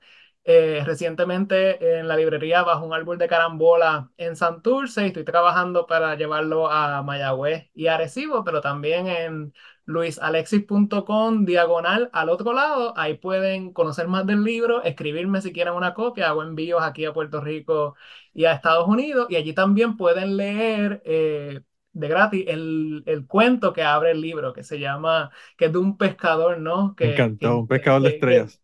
Eh, 0.49 0.81
recientemente 0.85 1.99
en 1.99 2.07
la 2.07 2.15
librería 2.15 2.63
Bajo 2.63 2.85
un 2.85 2.93
Árbol 2.93 3.17
de 3.17 3.27
Carambola 3.27 4.11
en 4.15 4.37
Santurce 4.37 5.03
y 5.03 5.07
estoy 5.07 5.25
trabajando 5.25 5.87
para 5.87 6.15
llevarlo 6.15 6.71
a 6.71 7.03
Mayagüez 7.03 7.69
y 7.75 7.87
Arecibo, 7.87 8.45
pero 8.45 8.61
también 8.61 9.07
en 9.07 9.53
luisalexis.com 9.85 11.43
diagonal 11.45 12.09
al 12.13 12.29
otro 12.29 12.53
lado. 12.53 12.93
Ahí 12.97 13.15
pueden 13.15 13.73
conocer 13.73 14.07
más 14.07 14.25
del 14.25 14.43
libro, 14.43 14.83
escribirme 14.83 15.41
si 15.41 15.51
quieren 15.51 15.73
una 15.73 15.93
copia. 15.93 16.29
Hago 16.29 16.43
envíos 16.43 16.81
aquí 16.81 17.03
a 17.05 17.13
Puerto 17.13 17.41
Rico 17.41 17.95
y 18.33 18.45
a 18.45 18.53
Estados 18.53 18.87
Unidos. 18.87 19.27
Y 19.29 19.35
allí 19.35 19.53
también 19.53 19.97
pueden 19.97 20.37
leer 20.37 21.01
eh, 21.05 21.61
de 21.93 22.07
gratis 22.07 22.45
el, 22.47 23.03
el 23.05 23.25
cuento 23.27 23.73
que 23.73 23.83
abre 23.83 24.11
el 24.11 24.21
libro, 24.21 24.53
que 24.53 24.63
se 24.63 24.79
llama, 24.79 25.29
que 25.57 25.65
es 25.65 25.71
de 25.73 25.77
un 25.79 25.97
pescador, 25.97 26.59
¿no? 26.59 26.95
Me 27.01 27.07
Que, 27.07 27.09
encantó, 27.09 27.57
que, 27.57 27.59
un 27.59 27.67
pescador 27.67 28.01
de 28.03 28.09
que, 28.09 28.09
estrellas. 28.09 28.61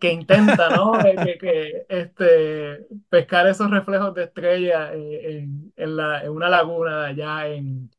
Que 0.00 0.12
intenta, 0.12 0.70
¿no? 0.70 0.92
Que, 1.02 1.38
que, 1.38 1.86
este, 1.88 2.86
pescar 3.08 3.46
esos 3.48 3.70
reflejos 3.70 4.14
de 4.14 4.24
estrella 4.24 4.94
eh, 4.94 5.38
en, 5.40 5.72
en, 5.76 5.96
la, 5.96 6.22
en 6.24 6.30
una 6.32 6.48
laguna 6.48 7.06
allá 7.06 7.46
en, 7.48 7.90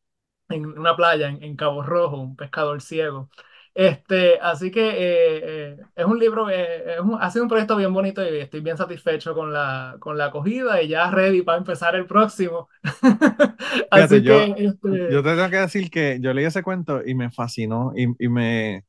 en 0.49 0.65
una 0.67 0.95
playa 0.95 1.29
en, 1.29 1.43
en 1.43 1.55
Cabo 1.55 1.83
Rojo, 1.83 2.17
un 2.21 2.35
pescador 2.35 2.81
ciego. 2.81 3.29
Este, 3.73 4.39
así 4.41 4.71
que 4.71 4.81
eh, 4.89 5.71
eh, 5.73 5.77
es 5.95 6.05
un 6.05 6.17
libro, 6.19 6.49
eh, 6.49 6.95
es 6.95 6.99
un- 7.01 7.21
ha 7.21 7.29
sido 7.31 7.43
un 7.43 7.49
proyecto 7.49 7.75
bien 7.77 7.93
bonito 7.93 8.23
y 8.23 8.37
estoy 8.39 8.61
bien 8.61 8.77
satisfecho 8.77 9.33
con 9.33 9.51
la, 9.53 9.97
con 9.99 10.17
la 10.17 10.25
acogida 10.25 10.81
y 10.81 10.87
ya 10.89 11.11
ready 11.11 11.41
para 11.43 11.57
empezar 11.59 11.95
el 11.95 12.05
próximo. 12.07 12.69
Fíjate, 13.93 14.21
Así 14.21 14.23
yo, 14.23 14.47
que, 14.47 14.55
este, 14.57 14.89
yo 15.07 15.23
te 15.23 15.29
tengo 15.35 15.49
que 15.49 15.57
decir 15.57 15.89
que 15.89 16.19
yo 16.21 16.33
leí 16.33 16.45
ese 16.45 16.63
cuento 16.63 17.01
y 17.05 17.15
me 17.15 17.31
fascinó 17.31 17.93
y, 17.95 18.05
y 18.25 18.29
me, 18.29 18.85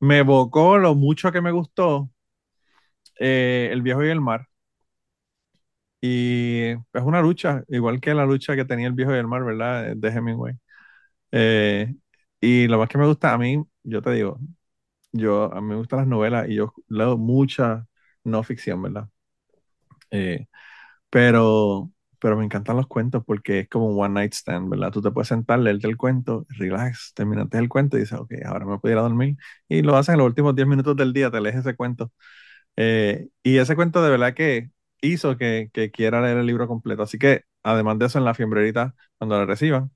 me 0.00 0.18
evocó 0.20 0.78
lo 0.78 0.94
mucho 0.96 1.32
que 1.32 1.42
me 1.42 1.52
gustó 1.52 2.10
eh, 3.18 3.70
El 3.72 3.82
viejo 3.82 4.04
y 4.04 4.08
el 4.10 4.20
mar. 4.20 4.46
Y 6.00 6.70
es 6.70 7.02
una 7.02 7.20
lucha, 7.22 7.64
igual 7.68 8.00
que 8.00 8.14
la 8.14 8.24
lucha 8.26 8.54
que 8.56 8.64
tenía 8.64 8.86
El 8.86 8.92
viejo 8.94 9.12
y 9.14 9.18
el 9.18 9.26
mar, 9.26 9.44
¿verdad? 9.44 9.96
De 9.96 10.08
Hemingway. 10.10 10.54
Eh, 11.32 11.94
y 12.40 12.68
lo 12.68 12.78
más 12.78 12.88
que 12.90 12.98
me 12.98 13.06
gusta 13.06 13.34
a 13.34 13.38
mí, 13.38 13.64
yo 13.84 14.02
te 14.02 14.12
digo, 14.12 14.38
yo 15.12 15.52
a 15.54 15.60
mí 15.62 15.68
me 15.68 15.76
gustan 15.76 16.00
las 16.00 16.08
novelas 16.08 16.48
y 16.48 16.56
yo 16.56 16.74
leo 16.88 17.18
mucha 17.18 17.86
no 18.24 18.42
ficción, 18.44 18.82
¿verdad? 18.82 19.08
Eh, 20.10 20.46
pero, 21.10 21.92
pero 22.20 22.36
me 22.36 22.44
encantan 22.46 22.76
los 22.76 22.86
cuentos 22.88 23.24
porque 23.26 23.60
es 23.60 23.68
como 23.68 23.88
un 23.88 24.00
one 24.04 24.14
night 24.14 24.34
stand, 24.34 24.70
¿verdad? 24.70 24.92
Tú 24.92 25.02
te 25.02 25.10
puedes 25.12 25.28
sentar, 25.28 25.58
leerte 25.60 25.88
el 25.88 25.96
cuento, 25.96 26.46
relax, 26.50 27.12
terminaste 27.14 27.58
el 27.58 27.68
cuento 27.70 27.96
y 27.98 28.02
dices, 28.02 28.18
ok, 28.18 28.32
ahora 28.46 28.66
me 28.66 28.78
puedo 28.78 28.92
ir 28.94 28.98
a 28.98 29.02
dormir. 29.02 29.36
Y 29.68 29.82
lo 29.82 29.96
haces 29.96 30.14
en 30.14 30.18
los 30.20 30.28
últimos 30.28 30.54
10 30.56 30.68
minutos 30.68 30.96
del 30.96 31.12
día, 31.12 31.30
te 31.30 31.40
lees 31.40 31.56
ese 31.56 31.76
cuento. 31.76 32.12
Eh, 32.80 33.28
y 33.42 33.58
ese 33.58 33.74
cuento 33.76 34.02
de 34.02 34.10
verdad 34.10 34.34
que 34.34 34.70
hizo 35.00 35.36
que, 35.36 35.70
que 35.72 35.90
quiera 35.90 36.22
leer 36.22 36.38
el 36.38 36.46
libro 36.46 36.68
completo. 36.68 37.02
Así 37.02 37.18
que, 37.18 37.42
además 37.64 37.98
de 37.98 38.06
eso, 38.06 38.18
en 38.18 38.24
la 38.24 38.34
fiembrerita, 38.34 38.94
cuando 39.18 39.36
la 39.38 39.46
reciban, 39.46 39.90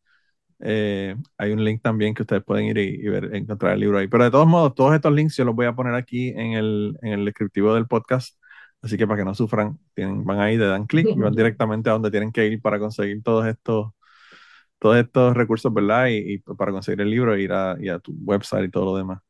Eh, 0.61 1.17
hay 1.39 1.53
un 1.53 1.65
link 1.65 1.83
también 1.83 2.15
que 2.15 2.23
ustedes 2.23 2.45
pueden 2.45 2.67
ir 2.67 2.79
y, 2.79 3.09
ver, 3.09 3.35
encontrar 3.35 3.75
el 3.75 3.81
libro 3.81 3.99
ahí. 3.99 4.09
Pero 4.09 4.25
de 4.25 4.31
todos 4.31 4.47
modos, 4.47 4.75
todos 4.75 4.95
estos 4.95 5.13
links 5.13 5.37
yo 5.37 5.45
los 5.45 5.55
voy 5.57 5.67
a 5.67 5.75
poner 5.75 5.95
aquí 5.95 6.31
en 6.31 6.53
el, 6.55 6.99
en 7.03 7.13
el 7.15 7.25
descriptivo 7.27 7.75
del 7.75 7.87
podcast. 7.87 8.39
Así 8.83 8.97
que 8.97 9.07
para 9.07 9.19
que 9.21 9.25
no 9.25 9.35
sufran, 9.35 9.79
tienen, 9.95 10.25
van 10.25 10.41
ahí, 10.41 10.57
le 10.57 10.67
dan 10.67 10.87
clic 10.87 11.07
y 11.09 11.19
van 11.19 11.35
directamente 11.35 11.91
a 11.91 11.95
donde 11.95 12.11
tienen 12.11 12.33
que 12.33 12.47
ir 12.47 12.61
para 12.63 12.79
conseguir 12.79 13.23
todos 13.23 13.47
estos, 13.47 13.93
todos 14.79 14.97
estos 14.99 15.37
recursos, 15.37 15.73
¿verdad? 15.75 16.09
Y, 16.11 16.39
para 16.41 16.73
conseguir 16.73 17.01
el 17.03 17.11
libro, 17.11 17.37
ir 17.39 17.53
a, 17.53 17.77
ir 17.81 17.93
a 17.93 18.01
tu 18.01 18.13
website 18.25 18.67
y 18.69 18.71
todo 18.71 18.87
lo 18.87 18.97
demás. 18.97 19.21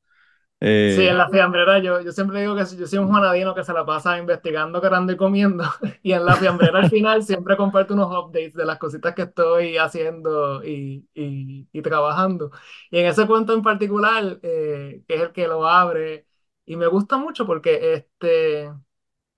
Eh, 0.64 0.92
sí, 0.94 1.06
en 1.06 1.16
la 1.18 1.28
fiambrera 1.28 1.78
yo, 1.78 2.00
yo 2.02 2.12
siempre 2.12 2.40
digo 2.40 2.54
que 2.54 2.64
yo 2.76 2.86
soy 2.86 2.98
un 2.98 3.08
juanadino 3.08 3.54
que 3.54 3.64
se 3.64 3.72
la 3.72 3.84
pasa 3.86 4.18
investigando, 4.18 4.80
creando 4.80 5.12
y 5.12 5.16
comiendo. 5.16 5.64
Y 6.02 6.12
en 6.12 6.24
la 6.24 6.36
fiambrera 6.36 6.80
al 6.80 6.90
final 6.90 7.22
siempre 7.22 7.56
comparto 7.56 7.94
unos 7.94 8.08
updates 8.08 8.54
de 8.54 8.64
las 8.64 8.78
cositas 8.78 9.14
que 9.14 9.22
estoy 9.22 9.76
haciendo 9.78 10.64
y, 10.64 11.08
y, 11.14 11.68
y 11.72 11.82
trabajando. 11.82 12.50
Y 12.90 12.98
en 12.98 13.06
ese 13.06 13.26
cuento 13.26 13.54
en 13.54 13.62
particular, 13.62 14.38
eh, 14.42 15.02
que 15.08 15.14
es 15.14 15.20
el 15.22 15.32
que 15.32 15.48
lo 15.48 15.66
abre, 15.66 16.26
y 16.66 16.76
me 16.76 16.86
gusta 16.86 17.16
mucho 17.16 17.46
porque 17.46 17.94
este, 17.94 18.70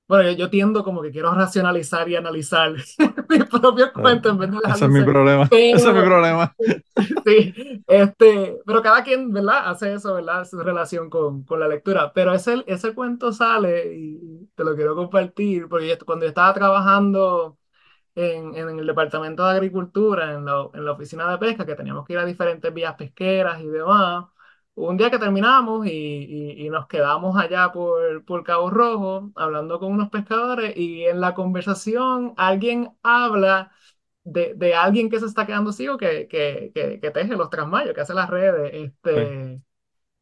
bueno, 0.07 0.31
yo, 0.33 0.51
tiendo 0.51 0.85
como 0.85 1.01
que 1.01 1.11
quiero 1.11 1.33
racionalizar 1.33 2.09
y 2.11 2.17
analizar 2.17 2.73
mis 3.29 3.45
propios 3.47 3.91
cuentos 3.93 4.33
en 4.33 4.39
vez 4.39 4.51
de 4.51 4.59
Ese 4.71 4.85
es 4.85 4.91
mi 4.91 5.03
problema. 5.03 5.45
Ese 5.51 5.89
es 5.89 5.95
mi 5.95 6.03
problema. 6.03 6.55
sí, 7.25 7.83
este, 7.87 8.59
pero 8.67 8.83
cada 8.83 9.03
quien, 9.03 9.33
¿verdad? 9.33 9.71
Hace 9.71 9.95
eso, 9.95 10.15
¿verdad? 10.15 10.45
Su 10.45 10.61
relación 10.61 11.09
con, 11.09 11.45
con 11.45 11.59
la 11.59 11.69
lectura. 11.69 12.13
Pero 12.13 12.35
ese, 12.35 12.63
ese 12.67 12.95
cuento 12.95 13.33
sale 13.33 13.95
y 13.95 14.47
te 14.55 14.65
lo 14.65 14.77
quiero 14.77 14.95
compartir 14.95 15.69
porque 15.69 15.99
cuando 16.05 16.27
yo 16.27 16.29
estaba 16.29 16.53
trabajando 16.53 17.57
en, 18.15 18.55
en, 18.57 18.79
el 18.79 18.87
departamento 18.87 19.45
de 19.45 19.53
agricultura, 19.53 20.35
en 20.35 20.45
la, 20.45 20.69
en 20.75 20.85
la 20.85 20.93
oficina 20.93 21.31
de 21.31 21.39
pesca, 21.39 21.65
que 21.65 21.75
teníamos 21.75 22.07
que 22.07 22.13
ir 22.13 22.19
a 22.19 22.27
diferentes 22.27 22.73
vías 22.75 22.95
pesqueras 22.95 23.61
y 23.63 23.69
demás 23.69 24.27
un 24.77 24.97
día 24.97 25.11
que 25.11 25.19
terminamos 25.19 25.87
y, 25.87 26.65
y, 26.67 26.69
nos 26.71 26.87
quedamos 26.89 27.37
allá 27.37 27.71
por, 27.73 28.25
por, 28.25 28.43
Cabo 28.45 28.71
Rojo 28.71 29.31
hablando 29.37 29.79
con 29.79 29.93
unos 29.93 30.11
pescadores 30.11 30.77
y 30.77 31.05
en 31.05 31.21
la 31.21 31.35
conversación 31.35 32.35
alguien 32.37 32.97
habla 33.03 33.73
de, 34.25 34.55
de 34.55 34.75
alguien 34.75 35.11
que 35.11 35.21
se 35.21 35.27
está 35.27 35.47
quedando 35.47 35.73
ciego 35.73 35.99
que, 35.99 36.27
que, 36.29 36.73
que, 36.75 37.01
que 37.01 37.11
teje 37.11 37.37
los 37.37 37.51
trasmayos, 37.51 37.95
que 37.95 38.01
hace 38.01 38.15
las 38.15 38.31
redes. 38.31 38.73
Este, 38.75 39.61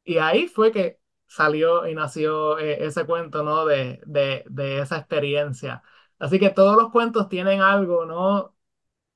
Y 0.04 0.18
ahí 0.18 0.48
fue 0.48 0.72
que 0.72 1.00
salió 1.26 1.86
y 1.86 1.94
nació 1.94 2.58
eh, 2.58 2.84
ese 2.86 3.06
cuento, 3.06 3.42
¿no? 3.42 3.66
De, 3.66 4.00
de, 4.06 4.44
de 4.48 4.80
esa 4.80 4.98
experiencia. 4.98 5.82
Así 6.18 6.38
que 6.38 6.50
todos 6.50 6.76
los 6.76 6.90
cuentos 6.92 7.28
tienen 7.28 7.60
algo, 7.60 8.06
¿no? 8.06 8.56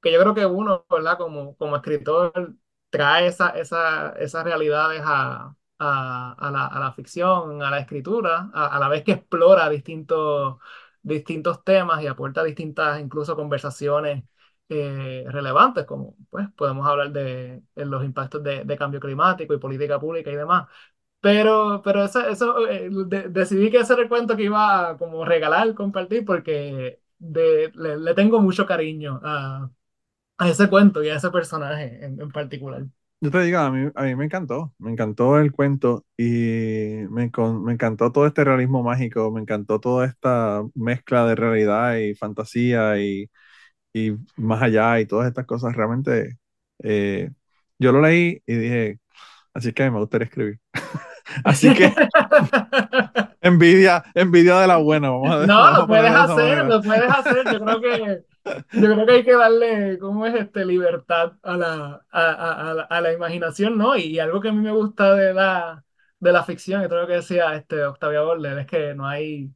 Que 0.02 0.12
yo 0.12 0.20
creo 0.20 0.34
que 0.34 0.46
uno, 0.46 0.86
¿verdad? 0.90 1.18
Como, 1.18 1.56
como 1.56 1.76
escritor 1.76 2.56
trae 2.90 3.26
esa, 3.28 3.50
esa, 3.50 4.10
esas 4.18 4.44
realidades 4.44 5.02
a, 5.04 5.54
a, 5.78 6.32
a, 6.38 6.50
la, 6.50 6.66
a, 6.66 6.80
la, 6.80 6.92
ficción, 6.92 7.62
a 7.62 7.70
la 7.70 7.80
escritura, 7.80 8.50
a, 8.54 8.78
la 8.78 8.88
vez 8.88 9.04
que 9.04 9.12
explora 9.12 9.68
distintos, 9.68 10.56
distintos 11.02 11.62
temas 11.64 12.02
y 12.02 12.06
aporta 12.06 12.42
distintas 12.44 13.00
incluso 13.00 13.36
conversaciones 13.36 14.24
eh, 14.68 15.24
relevantes, 15.28 15.84
como 15.84 16.16
pues 16.30 16.48
podemos 16.56 16.86
hablar 16.86 17.12
de, 17.12 17.62
los 17.76 18.04
impactos 18.04 18.42
de, 18.42 18.64
de, 18.64 18.76
cambio 18.76 19.00
climático 19.00 19.54
y 19.54 19.58
política 19.58 20.00
pública 20.00 20.30
y 20.30 20.36
demás. 20.36 20.66
Pero, 21.20 21.82
pero 21.84 22.04
eso, 22.04 22.20
eso 22.28 22.68
eh, 22.68 22.88
decidí 23.30 23.70
que 23.70 23.78
ese 23.78 23.96
recuento 23.96 24.36
que 24.36 24.44
iba 24.44 24.90
a 24.90 24.96
como 24.98 25.24
regalar, 25.24 25.74
compartir, 25.74 26.24
porque 26.24 27.00
de, 27.18 27.72
le, 27.74 27.96
le 27.98 28.14
tengo 28.14 28.40
mucho 28.40 28.66
cariño 28.66 29.20
a, 29.24 29.70
a 30.38 30.48
ese 30.50 30.68
cuento 30.68 31.02
y 31.02 31.08
a 31.08 31.16
ese 31.16 31.30
personaje 31.30 32.04
en, 32.04 32.20
en 32.20 32.30
particular. 32.30 32.84
Yo 33.20 33.30
te 33.30 33.40
digo, 33.42 33.58
a 33.58 33.70
mí, 33.70 33.90
a 33.94 34.02
mí 34.04 34.14
me 34.14 34.26
encantó, 34.26 34.74
me 34.78 34.90
encantó 34.92 35.38
el 35.38 35.50
cuento 35.50 36.04
y 36.18 36.24
me, 37.10 37.30
me 37.62 37.72
encantó 37.72 38.12
todo 38.12 38.26
este 38.26 38.44
realismo 38.44 38.82
mágico, 38.82 39.30
me 39.32 39.40
encantó 39.40 39.80
toda 39.80 40.06
esta 40.06 40.62
mezcla 40.74 41.26
de 41.26 41.34
realidad 41.34 41.96
y 41.96 42.14
fantasía 42.14 42.98
y, 43.00 43.30
y 43.94 44.12
más 44.36 44.62
allá 44.62 45.00
y 45.00 45.06
todas 45.06 45.28
estas 45.28 45.46
cosas. 45.46 45.76
Realmente, 45.76 46.38
eh, 46.82 47.30
yo 47.78 47.92
lo 47.92 48.02
leí 48.02 48.42
y 48.46 48.54
dije, 48.56 49.00
así 49.54 49.72
que 49.72 49.90
me 49.90 49.98
gustaría 50.00 50.26
escribir. 50.26 50.60
así 51.44 51.74
que, 51.74 51.94
envidia, 53.42 54.04
envidia 54.14 54.60
de 54.60 54.66
la 54.66 54.76
buena, 54.78 55.10
vamos 55.10 55.30
a. 55.30 55.46
No, 55.46 55.70
lo 55.72 55.86
puedes 55.86 56.10
hacer, 56.12 56.64
lo 56.66 56.82
puedes 56.82 57.10
hacer. 57.10 57.44
Yo 57.52 57.60
creo 57.60 57.80
que 57.80 58.24
yo 58.72 58.94
creo 58.94 59.06
que 59.06 59.12
hay 59.12 59.24
que 59.24 59.34
darle, 59.34 59.98
¿cómo 59.98 60.26
es 60.26 60.34
este? 60.34 60.64
Libertad 60.64 61.32
a 61.42 61.56
la, 61.56 62.06
a, 62.10 62.30
a, 62.30 62.70
a 62.82 63.00
la, 63.00 63.12
imaginación, 63.12 63.76
¿no? 63.76 63.96
Y 63.96 64.18
algo 64.18 64.40
que 64.40 64.48
a 64.48 64.52
mí 64.52 64.60
me 64.60 64.72
gusta 64.72 65.14
de 65.14 65.34
la, 65.34 65.84
de 66.20 66.32
la 66.32 66.44
ficción, 66.44 66.84
y 66.84 66.88
todo 66.88 67.02
lo 67.02 67.06
que 67.06 67.14
decía 67.14 67.54
este 67.56 67.84
Octavio 67.84 68.26
Butler, 68.26 68.58
es 68.58 68.66
que 68.66 68.94
no 68.94 69.06
hay, 69.06 69.52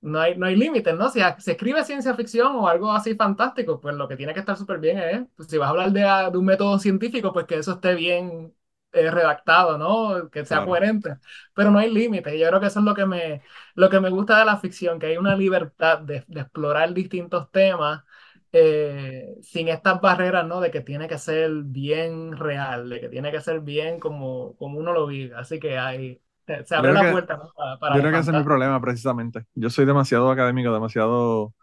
no 0.00 0.20
hay, 0.20 0.36
no 0.36 0.46
hay 0.46 0.56
límites, 0.56 0.96
¿no? 0.96 1.10
Si 1.10 1.20
se 1.38 1.52
escribe 1.52 1.84
ciencia 1.84 2.14
ficción 2.14 2.56
o 2.56 2.68
algo 2.68 2.92
así 2.92 3.14
fantástico, 3.14 3.80
pues 3.80 3.94
lo 3.96 4.08
que 4.08 4.16
tiene 4.16 4.34
que 4.34 4.40
estar 4.40 4.56
súper 4.56 4.78
bien 4.80 4.98
es, 4.98 5.22
pues, 5.36 5.48
si 5.48 5.58
vas 5.58 5.68
a 5.68 5.70
hablar 5.70 5.92
de, 5.92 6.02
de, 6.32 6.38
un 6.38 6.44
método 6.46 6.78
científico, 6.78 7.32
pues 7.32 7.46
que 7.46 7.56
eso 7.58 7.72
esté 7.72 7.94
bien 7.94 8.54
eh, 8.92 9.10
redactado, 9.10 9.78
¿no? 9.78 10.30
Que 10.30 10.44
sea 10.44 10.64
coherente, 10.64 11.18
pero 11.54 11.70
no 11.70 11.78
hay 11.78 11.90
límites. 11.90 12.38
Yo 12.38 12.48
creo 12.48 12.60
que 12.60 12.66
eso 12.66 12.80
es 12.80 12.84
lo 12.84 12.94
que 12.94 13.06
me, 13.06 13.42
lo 13.74 13.90
que 13.90 14.00
me 14.00 14.10
gusta 14.10 14.38
de 14.38 14.44
la 14.44 14.58
ficción, 14.58 14.98
que 14.98 15.06
hay 15.06 15.16
una 15.16 15.36
libertad 15.36 16.00
de, 16.00 16.24
de 16.28 16.40
explorar 16.40 16.92
distintos 16.94 17.50
temas 17.50 18.04
eh, 18.52 19.34
sin 19.42 19.68
estas 19.68 20.00
barreras, 20.00 20.46
¿no? 20.46 20.60
De 20.60 20.70
que 20.70 20.80
tiene 20.80 21.08
que 21.08 21.18
ser 21.18 21.50
bien 21.64 22.36
real, 22.36 22.88
de 22.88 23.00
que 23.00 23.08
tiene 23.08 23.30
que 23.30 23.40
ser 23.40 23.60
bien 23.60 23.98
como, 23.98 24.54
como 24.56 24.78
uno 24.78 24.92
lo 24.92 25.06
vive. 25.06 25.34
Así 25.36 25.58
que 25.58 25.78
hay, 25.78 26.20
se 26.64 26.74
abre 26.74 26.92
la 26.92 27.10
puerta 27.10 27.40
para, 27.80 27.94
Yo 27.94 28.00
creo 28.00 28.12
que 28.12 28.18
ese 28.18 28.30
es 28.30 28.36
mi 28.36 28.44
problema, 28.44 28.80
precisamente. 28.80 29.46
Yo 29.54 29.70
soy 29.70 29.86
demasiado 29.86 30.30
académico, 30.30 30.72
demasiado, 30.72 31.54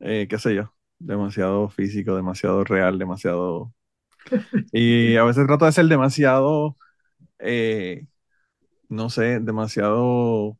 eh, 0.00 0.26
qué 0.28 0.38
sé 0.38 0.54
yo, 0.54 0.74
demasiado 0.98 1.68
físico, 1.68 2.16
demasiado 2.16 2.64
real, 2.64 2.98
demasiado... 2.98 3.72
Y 4.72 5.16
a 5.16 5.24
veces 5.24 5.46
trato 5.46 5.66
de 5.66 5.72
ser 5.72 5.86
demasiado, 5.86 6.76
eh, 7.38 8.06
no 8.88 9.10
sé, 9.10 9.40
demasiado 9.40 10.58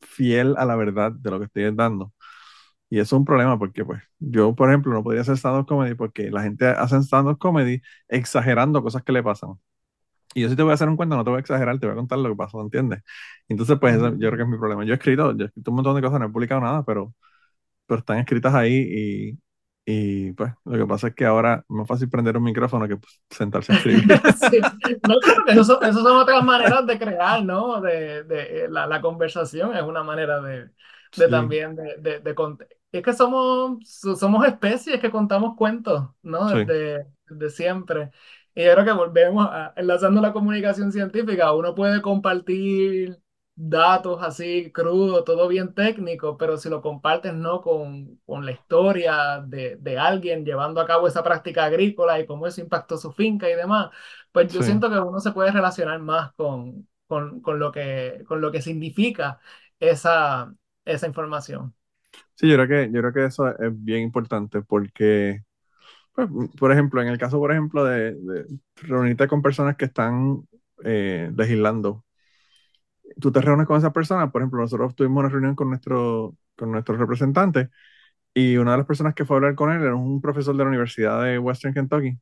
fiel 0.00 0.56
a 0.58 0.64
la 0.64 0.76
verdad 0.76 1.12
de 1.12 1.30
lo 1.30 1.38
que 1.38 1.46
estoy 1.46 1.74
dando. 1.74 2.12
Y 2.90 2.98
eso 2.98 3.16
es 3.16 3.18
un 3.20 3.24
problema 3.24 3.58
porque, 3.58 3.84
pues, 3.84 4.02
yo, 4.18 4.54
por 4.54 4.68
ejemplo, 4.70 4.92
no 4.92 5.02
podría 5.02 5.22
hacer 5.22 5.36
stand-up 5.36 5.66
comedy 5.66 5.94
porque 5.94 6.30
la 6.30 6.42
gente 6.42 6.66
hace 6.66 6.96
stand-up 7.02 7.38
comedy 7.38 7.82
exagerando 8.08 8.82
cosas 8.82 9.02
que 9.02 9.12
le 9.12 9.22
pasan. 9.22 9.54
Y 10.34 10.42
yo 10.42 10.48
sí 10.48 10.56
te 10.56 10.62
voy 10.62 10.72
a 10.72 10.74
hacer 10.74 10.88
un 10.88 10.96
cuento, 10.96 11.16
no 11.16 11.24
te 11.24 11.30
voy 11.30 11.38
a 11.38 11.40
exagerar, 11.40 11.78
te 11.78 11.86
voy 11.86 11.94
a 11.94 11.96
contar 11.96 12.18
lo 12.18 12.30
que 12.30 12.36
pasó, 12.36 12.60
¿entiendes? 12.60 13.02
Entonces, 13.48 13.78
pues, 13.80 13.96
yo 13.96 14.16
creo 14.18 14.36
que 14.36 14.42
es 14.42 14.48
mi 14.48 14.58
problema. 14.58 14.84
Yo 14.84 14.92
he 14.92 14.96
escrito, 14.96 15.36
yo 15.36 15.44
he 15.44 15.48
escrito 15.48 15.70
un 15.70 15.76
montón 15.76 15.96
de 15.96 16.02
cosas, 16.02 16.20
no 16.20 16.26
he 16.26 16.30
publicado 16.30 16.60
nada, 16.60 16.84
pero, 16.84 17.14
pero 17.86 18.00
están 18.00 18.18
escritas 18.18 18.54
ahí 18.54 18.74
y, 18.74 19.38
y 19.90 20.32
pues 20.32 20.52
lo 20.66 20.76
que 20.76 20.86
pasa 20.86 21.08
es 21.08 21.14
que 21.14 21.24
ahora 21.24 21.64
es 21.66 21.70
más 21.70 21.88
fácil 21.88 22.10
prender 22.10 22.36
un 22.36 22.42
micrófono 22.44 22.86
que 22.86 22.98
pues, 22.98 23.22
sentarse 23.30 23.72
a 23.72 23.76
escribir. 23.76 24.04
sí. 24.50 24.60
No, 25.08 25.14
eso, 25.46 25.64
son, 25.64 25.94
son 25.94 26.16
otras 26.18 26.44
maneras 26.44 26.86
de 26.86 26.98
crear, 26.98 27.42
¿no? 27.42 27.80
De, 27.80 28.22
de 28.24 28.68
la, 28.68 28.86
la, 28.86 29.00
conversación 29.00 29.74
es 29.74 29.82
una 29.82 30.02
manera 30.02 30.42
de, 30.42 30.68
de 31.16 31.28
también 31.28 31.74
de, 31.74 31.96
de, 32.00 32.20
de, 32.20 32.34
es 32.92 33.02
que 33.02 33.12
somos, 33.12 33.78
somos 33.88 34.46
especies 34.46 35.00
que 35.00 35.10
contamos 35.10 35.56
cuentos, 35.56 36.08
¿no? 36.22 36.48
Desde, 36.48 37.06
siempre. 37.50 38.10
Y 38.54 38.64
yo 38.64 38.72
creo 38.72 38.84
que 38.84 38.92
volvemos 38.92 39.46
a, 39.50 39.72
enlazando 39.76 40.20
la 40.20 40.32
comunicación 40.32 40.92
científica, 40.92 41.52
uno 41.52 41.74
puede 41.74 42.00
compartir 42.02 43.20
datos 43.54 44.22
así 44.22 44.70
crudos, 44.72 45.24
todo 45.24 45.48
bien 45.48 45.74
técnico, 45.74 46.36
pero 46.38 46.56
si 46.56 46.68
lo 46.68 46.80
compartes 46.80 47.34
no 47.34 47.60
con, 47.60 48.20
con 48.24 48.46
la 48.46 48.52
historia 48.52 49.42
de, 49.44 49.76
de, 49.76 49.98
alguien 49.98 50.44
llevando 50.44 50.80
a 50.80 50.86
cabo 50.86 51.08
esa 51.08 51.24
práctica 51.24 51.64
agrícola 51.64 52.20
y 52.20 52.26
cómo 52.26 52.46
eso 52.46 52.60
impactó 52.60 52.96
su 52.96 53.12
finca 53.12 53.50
y 53.50 53.54
demás, 53.54 53.90
pues 54.32 54.52
yo 54.52 54.62
siento 54.62 54.88
que 54.90 54.98
uno 55.00 55.18
se 55.20 55.32
puede 55.32 55.50
relacionar 55.50 55.98
más 56.00 56.32
con, 56.34 56.88
con, 57.08 57.40
con, 57.40 57.58
lo, 57.58 57.72
que, 57.72 58.24
con 58.28 58.40
lo 58.40 58.52
que 58.52 58.62
significa 58.62 59.40
esa, 59.80 60.54
esa 60.84 61.06
información. 61.08 61.74
Sí, 62.34 62.48
yo 62.48 62.54
creo 62.56 62.68
que, 62.68 62.92
yo 62.92 63.00
creo 63.00 63.12
que 63.12 63.24
eso 63.26 63.48
es 63.58 63.84
bien 63.84 64.02
importante 64.02 64.62
porque, 64.62 65.42
pues, 66.14 66.28
por 66.58 66.72
ejemplo, 66.72 67.02
en 67.02 67.08
el 67.08 67.18
caso, 67.18 67.38
por 67.38 67.52
ejemplo, 67.52 67.84
de, 67.84 68.14
de 68.16 68.46
reunirte 68.76 69.28
con 69.28 69.42
personas 69.42 69.76
que 69.76 69.86
están 69.86 70.42
eh, 70.84 71.32
legislando, 71.36 72.04
tú 73.20 73.32
te 73.32 73.40
reúnes 73.40 73.66
con 73.66 73.76
esas 73.78 73.92
personas, 73.92 74.30
por 74.30 74.42
ejemplo, 74.42 74.60
nosotros 74.60 74.94
tuvimos 74.94 75.20
una 75.20 75.28
reunión 75.28 75.54
con 75.54 75.68
nuestro, 75.70 76.36
con 76.56 76.70
nuestro 76.72 76.96
representante 76.96 77.70
y 78.34 78.56
una 78.58 78.72
de 78.72 78.78
las 78.78 78.86
personas 78.86 79.14
que 79.14 79.24
fue 79.24 79.36
a 79.36 79.38
hablar 79.38 79.54
con 79.56 79.72
él 79.72 79.82
era 79.82 79.96
un 79.96 80.20
profesor 80.20 80.56
de 80.56 80.64
la 80.64 80.70
Universidad 80.70 81.24
de 81.24 81.38
Western 81.38 81.74
Kentucky 81.74 82.18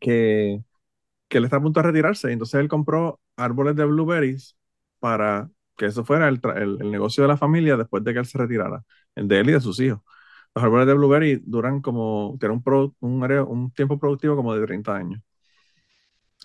que, 0.00 0.62
que 1.28 1.38
él 1.38 1.44
está 1.44 1.58
a 1.58 1.62
punto 1.62 1.80
de 1.80 1.88
retirarse, 1.88 2.30
y 2.30 2.34
entonces 2.34 2.60
él 2.60 2.68
compró 2.68 3.20
árboles 3.36 3.76
de 3.76 3.86
blueberries 3.86 4.56
para 5.00 5.50
que 5.76 5.86
eso 5.86 6.04
fuera 6.04 6.28
el, 6.28 6.40
el, 6.56 6.90
negocio 6.90 7.22
de 7.24 7.28
la 7.28 7.36
familia 7.36 7.76
después 7.76 8.04
de 8.04 8.12
que 8.12 8.20
él 8.20 8.26
se 8.26 8.38
retirara, 8.38 8.84
el 9.14 9.28
de 9.28 9.40
él 9.40 9.50
y 9.50 9.52
de 9.52 9.60
sus 9.60 9.80
hijos. 9.80 10.00
los 10.54 10.64
árboles 10.64 10.86
de 10.86 10.94
blueberry 10.94 11.42
duran 11.44 11.80
como, 11.82 12.36
tienen 12.40 12.62
un, 12.66 12.94
un, 13.00 13.32
un 13.48 13.70
tiempo 13.72 13.98
productivo 13.98 14.36
como 14.36 14.54
de 14.54 14.66
30 14.66 14.96
años. 14.96 15.20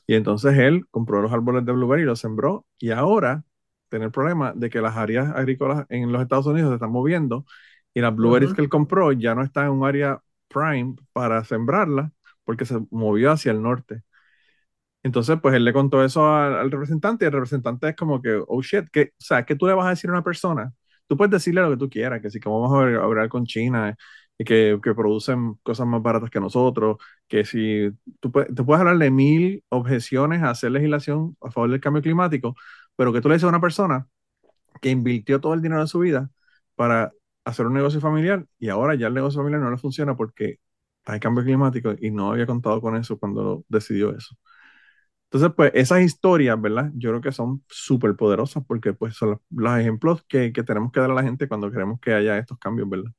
Y 0.08 0.16
entonces 0.16 0.58
él 0.58 0.88
compró 0.90 1.22
los 1.22 1.32
árboles 1.32 1.66
de 1.66 1.72
blueberry 1.72 2.04
los 2.04 2.20
sembró 2.20 2.66
y 2.80 2.90
ahora 2.92 3.44
tiene 3.90 4.06
el 4.06 4.12
problema 4.12 4.54
de 4.56 4.70
que 4.70 4.82
las 4.82 4.98
áreas 4.98 5.36
agrícolas 5.36 5.86
en 5.90 6.12
los 6.12 6.22
Estados 6.22 6.48
Unidos 6.48 6.70
se 6.72 6.76
están 6.76 6.92
moviendo 6.92 7.46
y 7.94 8.02
las 8.02 8.16
blueberries 8.16 8.54
que 8.54 8.62
él 8.62 8.70
compró 8.70 9.12
ya 9.12 9.36
no 9.36 9.44
están 9.44 9.66
en 9.66 9.72
un 9.72 9.86
área 9.86 10.22
prime 10.48 10.96
para 11.14 11.44
sembrarlas 11.44 12.12
porque 12.44 12.66
se 12.66 12.80
movió 12.92 13.32
hacia 13.32 13.52
el 13.52 13.62
norte. 13.62 14.02
Entonces, 15.04 15.38
pues 15.42 15.56
él 15.56 15.64
le 15.66 15.74
contó 15.74 16.04
eso 16.04 16.28
al, 16.34 16.70
representante 16.72 17.26
y 17.26 17.28
el 17.28 17.34
representante 17.34 17.90
es 17.90 17.96
como 17.96 18.22
que, 18.22 18.42
oh 18.48 18.62
shit, 18.62 18.90
que, 18.92 19.14
o 19.14 19.22
sea, 19.24 19.46
¿qué 19.46 19.56
tú 19.56 19.66
le 19.68 19.74
vas 19.74 19.88
a 19.88 19.90
decir 19.92 20.10
a 20.10 20.14
una 20.14 20.24
persona? 20.24 20.74
Tú 21.08 21.18
puedes 21.18 21.32
decirle 21.32 21.62
lo 21.62 21.72
que 21.72 21.78
tú 21.78 21.90
quieras, 21.90 22.22
que 22.22 22.30
si 22.30 22.40
que 22.40 22.50
vamos 22.50 22.72
a 22.74 23.04
hablar 23.04 23.30
con 23.30 23.46
China 23.46 23.96
y 24.38 24.44
que, 24.44 24.80
que, 24.84 24.94
producen 24.94 25.56
cosas 25.64 25.88
más 25.88 26.02
baratas 26.02 26.30
que 26.30 26.40
nosotros, 26.40 26.98
que 27.28 27.46
si 27.46 27.92
tú 28.20 28.32
te 28.32 28.64
puedes 28.64 28.80
hablar 28.80 28.98
de 28.98 29.12
mil 29.12 29.64
objeciones 29.70 30.44
a 30.44 30.52
hacer 30.52 30.72
legislación 30.72 31.36
a 31.42 31.52
favor 31.52 31.72
del 31.72 31.82
cambio 31.82 32.02
climático, 32.02 32.56
pero 32.96 33.14
que 33.14 33.22
tú 33.22 33.30
le 33.30 33.36
dices 33.36 33.46
a 33.46 33.50
una 33.50 33.62
persona 33.62 34.08
que 34.82 34.90
invirtió 34.90 35.40
todo 35.42 35.54
el 35.54 35.62
dinero 35.62 35.82
de 35.82 35.88
su 35.88 36.00
vida 36.00 36.30
para 36.76 37.14
hacer 37.46 37.66
un 37.68 37.74
negocio 37.74 38.00
familiar 38.02 38.46
y 38.60 38.70
ahora 38.70 38.96
ya 38.96 39.08
el 39.08 39.14
negocio 39.14 39.40
familiar 39.40 39.62
no 39.62 39.72
le 39.72 39.78
funciona 39.78 40.16
porque 40.16 40.60
hay 41.06 41.20
cambio 41.20 41.44
climático 41.44 41.96
y 42.00 42.12
no 42.12 42.32
había 42.32 42.46
contado 42.46 42.82
con 42.82 42.96
eso 42.96 43.20
cuando 43.20 43.66
decidió 43.70 44.16
eso. 44.16 44.36
Entonces, 45.32 45.54
pues 45.56 45.72
esas 45.76 46.02
historias, 46.02 46.60
¿verdad? 46.60 46.90
Yo 46.96 47.12
creo 47.12 47.22
que 47.22 47.32
son 47.32 47.64
súper 47.68 48.16
poderosas 48.16 48.64
porque 48.68 48.94
pues 48.94 49.16
son 49.16 49.40
los, 49.52 49.80
ejemplos 49.80 50.24
que, 50.28 50.52
que, 50.52 50.64
tenemos 50.64 50.92
que 50.92 51.00
dar 51.00 51.12
a 51.12 51.14
la 51.14 51.22
gente 51.22 51.48
cuando 51.48 51.72
queremos 51.72 52.00
que 52.00 52.14
haya 52.14 52.40
estos 52.40 52.58
cambios, 52.58 52.90
¿verdad? 52.90 53.12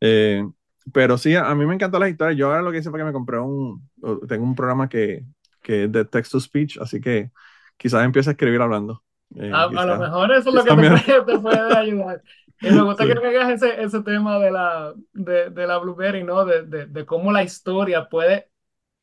Eh, 0.00 0.44
pero 0.92 1.16
sí, 1.16 1.36
a, 1.36 1.54
mí 1.54 1.64
me 1.64 1.74
encantan 1.74 2.00
las 2.00 2.10
historias. 2.10 2.36
Yo 2.36 2.48
ahora 2.48 2.62
lo 2.62 2.72
que 2.72 2.78
hice 2.78 2.90
fue 2.90 2.98
que 2.98 3.04
me 3.04 3.12
compré 3.12 3.38
un, 3.38 3.88
tengo 4.26 4.42
un 4.42 4.56
programa 4.56 4.88
que, 4.88 5.24
que 5.62 5.84
es 5.84 5.92
de 5.92 6.04
text 6.04 6.32
to 6.32 6.40
speech, 6.40 6.78
así 6.78 7.00
que 7.00 7.30
quizás 7.76 8.04
empiece 8.04 8.30
a 8.30 8.32
escribir 8.32 8.60
hablando. 8.60 9.04
Eh, 9.36 9.52
a, 9.54 9.68
lo 9.68 9.98
mejor 9.98 10.32
eso 10.32 10.48
es 10.48 10.54
lo 10.56 10.64
que 10.64 10.74
te, 10.74 11.22
te, 11.22 11.38
puede 11.38 11.76
ayudar. 11.76 12.20
Y 12.60 12.70
me 12.70 12.82
gusta 12.82 13.06
que 13.06 13.12
hagas 13.12 13.62
ese, 13.62 13.80
ese 13.80 14.02
tema 14.02 14.40
de 14.40 14.50
la, 14.50 14.92
de, 15.12 15.50
de 15.50 15.66
la 15.68 15.78
Blueberry, 15.78 16.24
¿no? 16.24 16.44
De, 16.44 16.64
de, 16.64 16.86
de, 16.86 17.06
cómo 17.06 17.30
la 17.30 17.44
historia 17.44 18.08
puede 18.08 18.51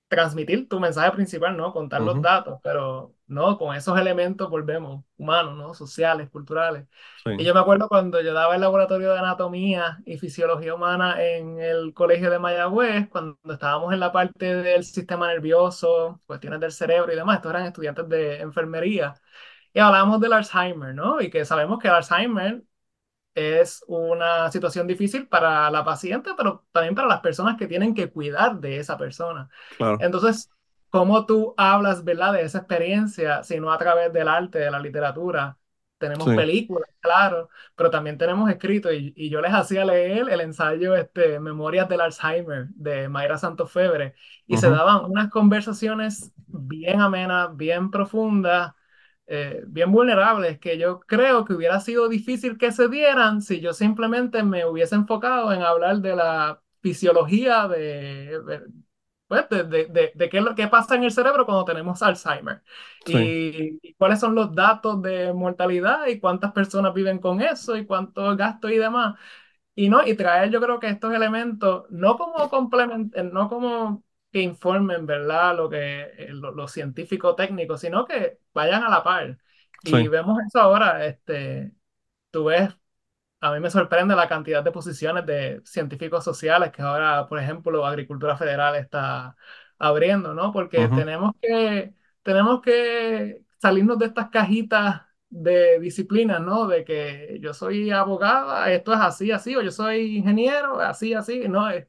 transmitir 0.09 0.67
tu 0.67 0.79
mensaje 0.79 1.11
principal, 1.11 1.55
¿no? 1.55 1.71
Contar 1.71 2.01
los 2.01 2.21
datos, 2.21 2.59
pero 2.63 3.15
no, 3.27 3.57
con 3.59 3.75
esos 3.75 3.97
elementos 3.99 4.49
volvemos, 4.49 5.05
humanos, 5.17 5.55
¿no? 5.55 5.73
Sociales, 5.75 6.29
culturales. 6.29 6.87
Y 7.37 7.43
yo 7.43 7.53
me 7.53 7.59
acuerdo 7.59 7.87
cuando 7.87 8.19
yo 8.21 8.33
daba 8.33 8.55
el 8.55 8.61
laboratorio 8.61 9.13
de 9.13 9.19
anatomía 9.19 9.99
y 10.05 10.17
fisiología 10.17 10.73
humana 10.73 11.23
en 11.23 11.59
el 11.59 11.93
colegio 11.93 12.31
de 12.31 12.39
Mayagüez, 12.39 13.07
cuando 13.09 13.37
estábamos 13.49 13.93
en 13.93 13.99
la 13.99 14.11
parte 14.11 14.55
del 14.55 14.83
sistema 14.83 15.27
nervioso, 15.27 16.21
cuestiones 16.25 16.59
del 16.59 16.71
cerebro 16.71 17.13
y 17.13 17.15
demás, 17.15 17.37
estos 17.37 17.51
eran 17.51 17.67
estudiantes 17.67 18.09
de 18.09 18.41
enfermería, 18.41 19.13
y 19.73 19.79
hablábamos 19.79 20.19
del 20.19 20.33
Alzheimer, 20.33 20.95
¿no? 20.95 21.21
Y 21.21 21.29
que 21.29 21.45
sabemos 21.45 21.79
que 21.79 21.87
el 21.87 21.93
Alzheimer 21.93 22.63
es 23.35 23.83
una 23.87 24.51
situación 24.51 24.87
difícil 24.87 25.27
para 25.27 25.69
la 25.71 25.83
paciente, 25.83 26.31
pero 26.35 26.65
también 26.71 26.95
para 26.95 27.07
las 27.07 27.21
personas 27.21 27.57
que 27.57 27.67
tienen 27.67 27.93
que 27.93 28.11
cuidar 28.11 28.59
de 28.59 28.77
esa 28.77 28.97
persona. 28.97 29.49
Entonces, 29.99 30.49
¿cómo 30.89 31.25
tú 31.25 31.53
hablas, 31.57 32.03
verdad, 32.03 32.33
de 32.33 32.43
esa 32.43 32.59
experiencia, 32.59 33.43
si 33.43 33.59
no 33.59 33.71
a 33.71 33.77
través 33.77 34.11
del 34.11 34.27
arte, 34.27 34.59
de 34.59 34.71
la 34.71 34.79
literatura? 34.79 35.57
Tenemos 35.97 36.33
películas, 36.33 36.89
claro, 37.01 37.49
pero 37.75 37.89
también 37.89 38.17
tenemos 38.17 38.49
escrito, 38.49 38.91
y, 38.91 39.13
y, 39.17 39.29
yo 39.29 39.41
les 39.41 39.53
hacía 39.53 39.83
leer 39.83 40.29
el 40.29 40.39
ensayo 40.39 40.95
este, 40.95 41.41
Memorias 41.41 41.89
del 41.89 41.99
Alzheimer 41.99 42.67
de 42.69 43.09
Mayra 43.09 43.37
Santofebre, 43.37 44.15
y 44.47 44.55
se 44.55 44.69
daban 44.69 45.03
unas 45.03 45.29
conversaciones 45.29 46.31
bien 46.47 47.01
amenas, 47.01 47.55
bien 47.57 47.91
profundas, 47.91 48.73
eh, 49.31 49.63
bien 49.67 49.91
vulnerables 49.91 50.59
que 50.59 50.79
yo 50.79 51.01
creo 51.01 51.45
que 51.45 51.53
hubiera 51.53 51.79
sido 51.79 52.09
difícil 52.09 52.57
que 52.57 52.71
se 52.71 52.87
dieran 52.89 53.43
si 53.43 53.59
yo 53.61 53.73
simplemente 53.73 54.41
me 54.41 54.65
hubiese 54.65 54.95
enfocado 54.95 55.53
en 55.53 55.61
hablar 55.61 55.99
de 55.99 56.15
la 56.15 56.63
fisiología 56.81 57.67
de, 57.67 58.39
pues, 59.27 59.47
de, 59.49 59.63
de, 59.65 60.11
de, 60.15 60.29
qué, 60.29 60.43
qué, 60.55 60.67
pasa 60.67 60.95
en 60.95 61.03
el 61.03 61.11
cerebro 61.11 61.45
cuando 61.45 61.63
tenemos 61.63 62.01
Alzheimer. 62.01 62.63
Y, 63.05 63.93
cuáles 63.97 64.19
son 64.19 64.33
los 64.33 64.55
datos 64.55 64.99
de 65.03 65.31
mortalidad 65.33 66.07
y 66.07 66.19
cuántas 66.19 66.51
personas 66.51 66.93
viven 66.95 67.19
con 67.19 67.39
eso 67.41 67.77
y 67.77 67.85
cuánto 67.85 68.35
gasto 68.35 68.67
y 68.69 68.77
demás. 68.79 69.15
Y, 69.75 69.89
no, 69.89 70.05
y 70.05 70.15
traer 70.15 70.49
yo 70.51 70.59
creo 70.61 70.79
que 70.79 70.89
estos 70.89 71.13
elementos 71.13 71.85
no 71.91 72.17
como 72.17 72.49
complemento, 72.49 73.23
no 73.23 73.49
como 73.49 74.03
que 74.31 74.41
informen, 74.41 75.05
¿verdad? 75.05 75.55
Lo 75.57 75.69
que 75.69 76.01
eh, 76.17 76.29
lo, 76.31 76.67
científico 76.67 77.35
técnico, 77.35 77.77
sino 77.77 78.05
que 78.05 78.39
vayan 78.53 78.83
a 78.83 78.89
la 78.89 79.03
par. 79.03 79.37
Y 79.83 80.07
vemos 80.07 80.37
eso 80.45 80.59
ahora, 80.59 81.05
este, 81.05 81.73
tú 82.31 82.45
ves, 82.45 82.69
a 83.41 83.53
mí 83.53 83.59
me 83.59 83.69
sorprende 83.71 84.15
la 84.15 84.27
cantidad 84.27 84.63
de 84.63 84.71
posiciones 84.71 85.25
de 85.25 85.61
científicos 85.65 86.23
sociales 86.23 86.71
que 86.71 86.81
ahora, 86.81 87.27
por 87.27 87.39
ejemplo, 87.39 87.85
Agricultura 87.85 88.37
Federal 88.37 88.75
está 88.75 89.35
abriendo, 89.77 90.33
¿no? 90.33 90.51
Porque 90.51 90.87
tenemos 90.89 91.33
que, 91.41 91.93
tenemos 92.23 92.61
que 92.61 93.43
salirnos 93.57 93.97
de 93.99 94.07
estas 94.07 94.29
cajitas 94.29 95.03
de 95.29 95.79
disciplinas, 95.79 96.41
¿no? 96.41 96.67
De 96.67 96.83
que 96.83 97.39
yo 97.41 97.53
soy 97.53 97.91
abogada, 97.91 98.71
esto 98.71 98.93
es 98.93 98.99
así, 98.99 99.31
así, 99.31 99.55
o 99.55 99.61
yo 99.61 99.71
soy 99.71 100.17
ingeniero, 100.17 100.79
así, 100.81 101.13
así, 101.13 101.47
¿no? 101.47 101.69
Es, 101.69 101.87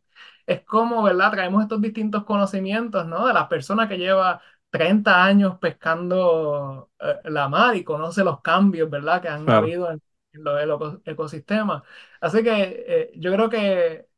es 0.50 0.62
como, 0.64 1.02
¿verdad? 1.02 1.30
Traemos 1.32 1.62
estos 1.62 1.80
distintos 1.80 2.24
conocimientos, 2.24 3.06
¿no? 3.06 3.26
De 3.26 3.32
la 3.34 3.48
persona 3.48 3.88
que 3.88 3.98
lleva 3.98 4.42
30 4.70 5.24
años 5.24 5.58
pescando 5.60 6.90
eh, 7.00 7.20
la 7.24 7.48
mar 7.48 7.76
y 7.76 7.84
conoce 7.84 8.24
los 8.24 8.40
cambios, 8.40 8.90
¿verdad? 8.90 9.22
Que 9.22 9.28
han 9.28 9.48
habido 9.48 9.90
en, 9.92 10.02
los 10.32 11.00
ecosistemas. 11.04 11.82
Así 12.20 12.42
que 12.42 12.84
eh, 12.88 13.12
yo 13.16 13.32
creo 13.32 13.50
que 13.50 14.08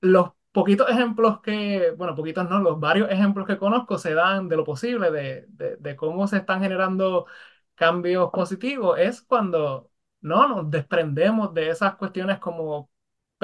los 0.00 0.32
poquitos 0.52 0.88
ejemplos 0.90 1.40
que, 1.40 1.92
bueno, 1.96 2.14
poquitos 2.14 2.48
no, 2.48 2.60
los 2.60 2.78
varios 2.80 3.10
ejemplos 3.10 3.46
que 3.46 3.58
conozco 3.58 3.98
se 3.98 4.14
dan 4.14 4.48
de 4.48 4.56
lo 4.56 4.64
posible, 4.64 5.10
de, 5.10 5.46
de, 5.48 5.76
de 5.76 5.96
cómo 5.96 6.26
se 6.28 6.38
están 6.38 6.60
generando 6.62 7.26
cambios 7.74 8.30
positivos, 8.30 8.98
es 8.98 9.22
cuando 9.22 9.90
no 10.20 10.48
nos 10.48 10.70
desprendemos 10.70 11.54
de 11.54 11.70
esas 11.70 11.96
cuestiones 11.96 12.38
como 12.38 12.90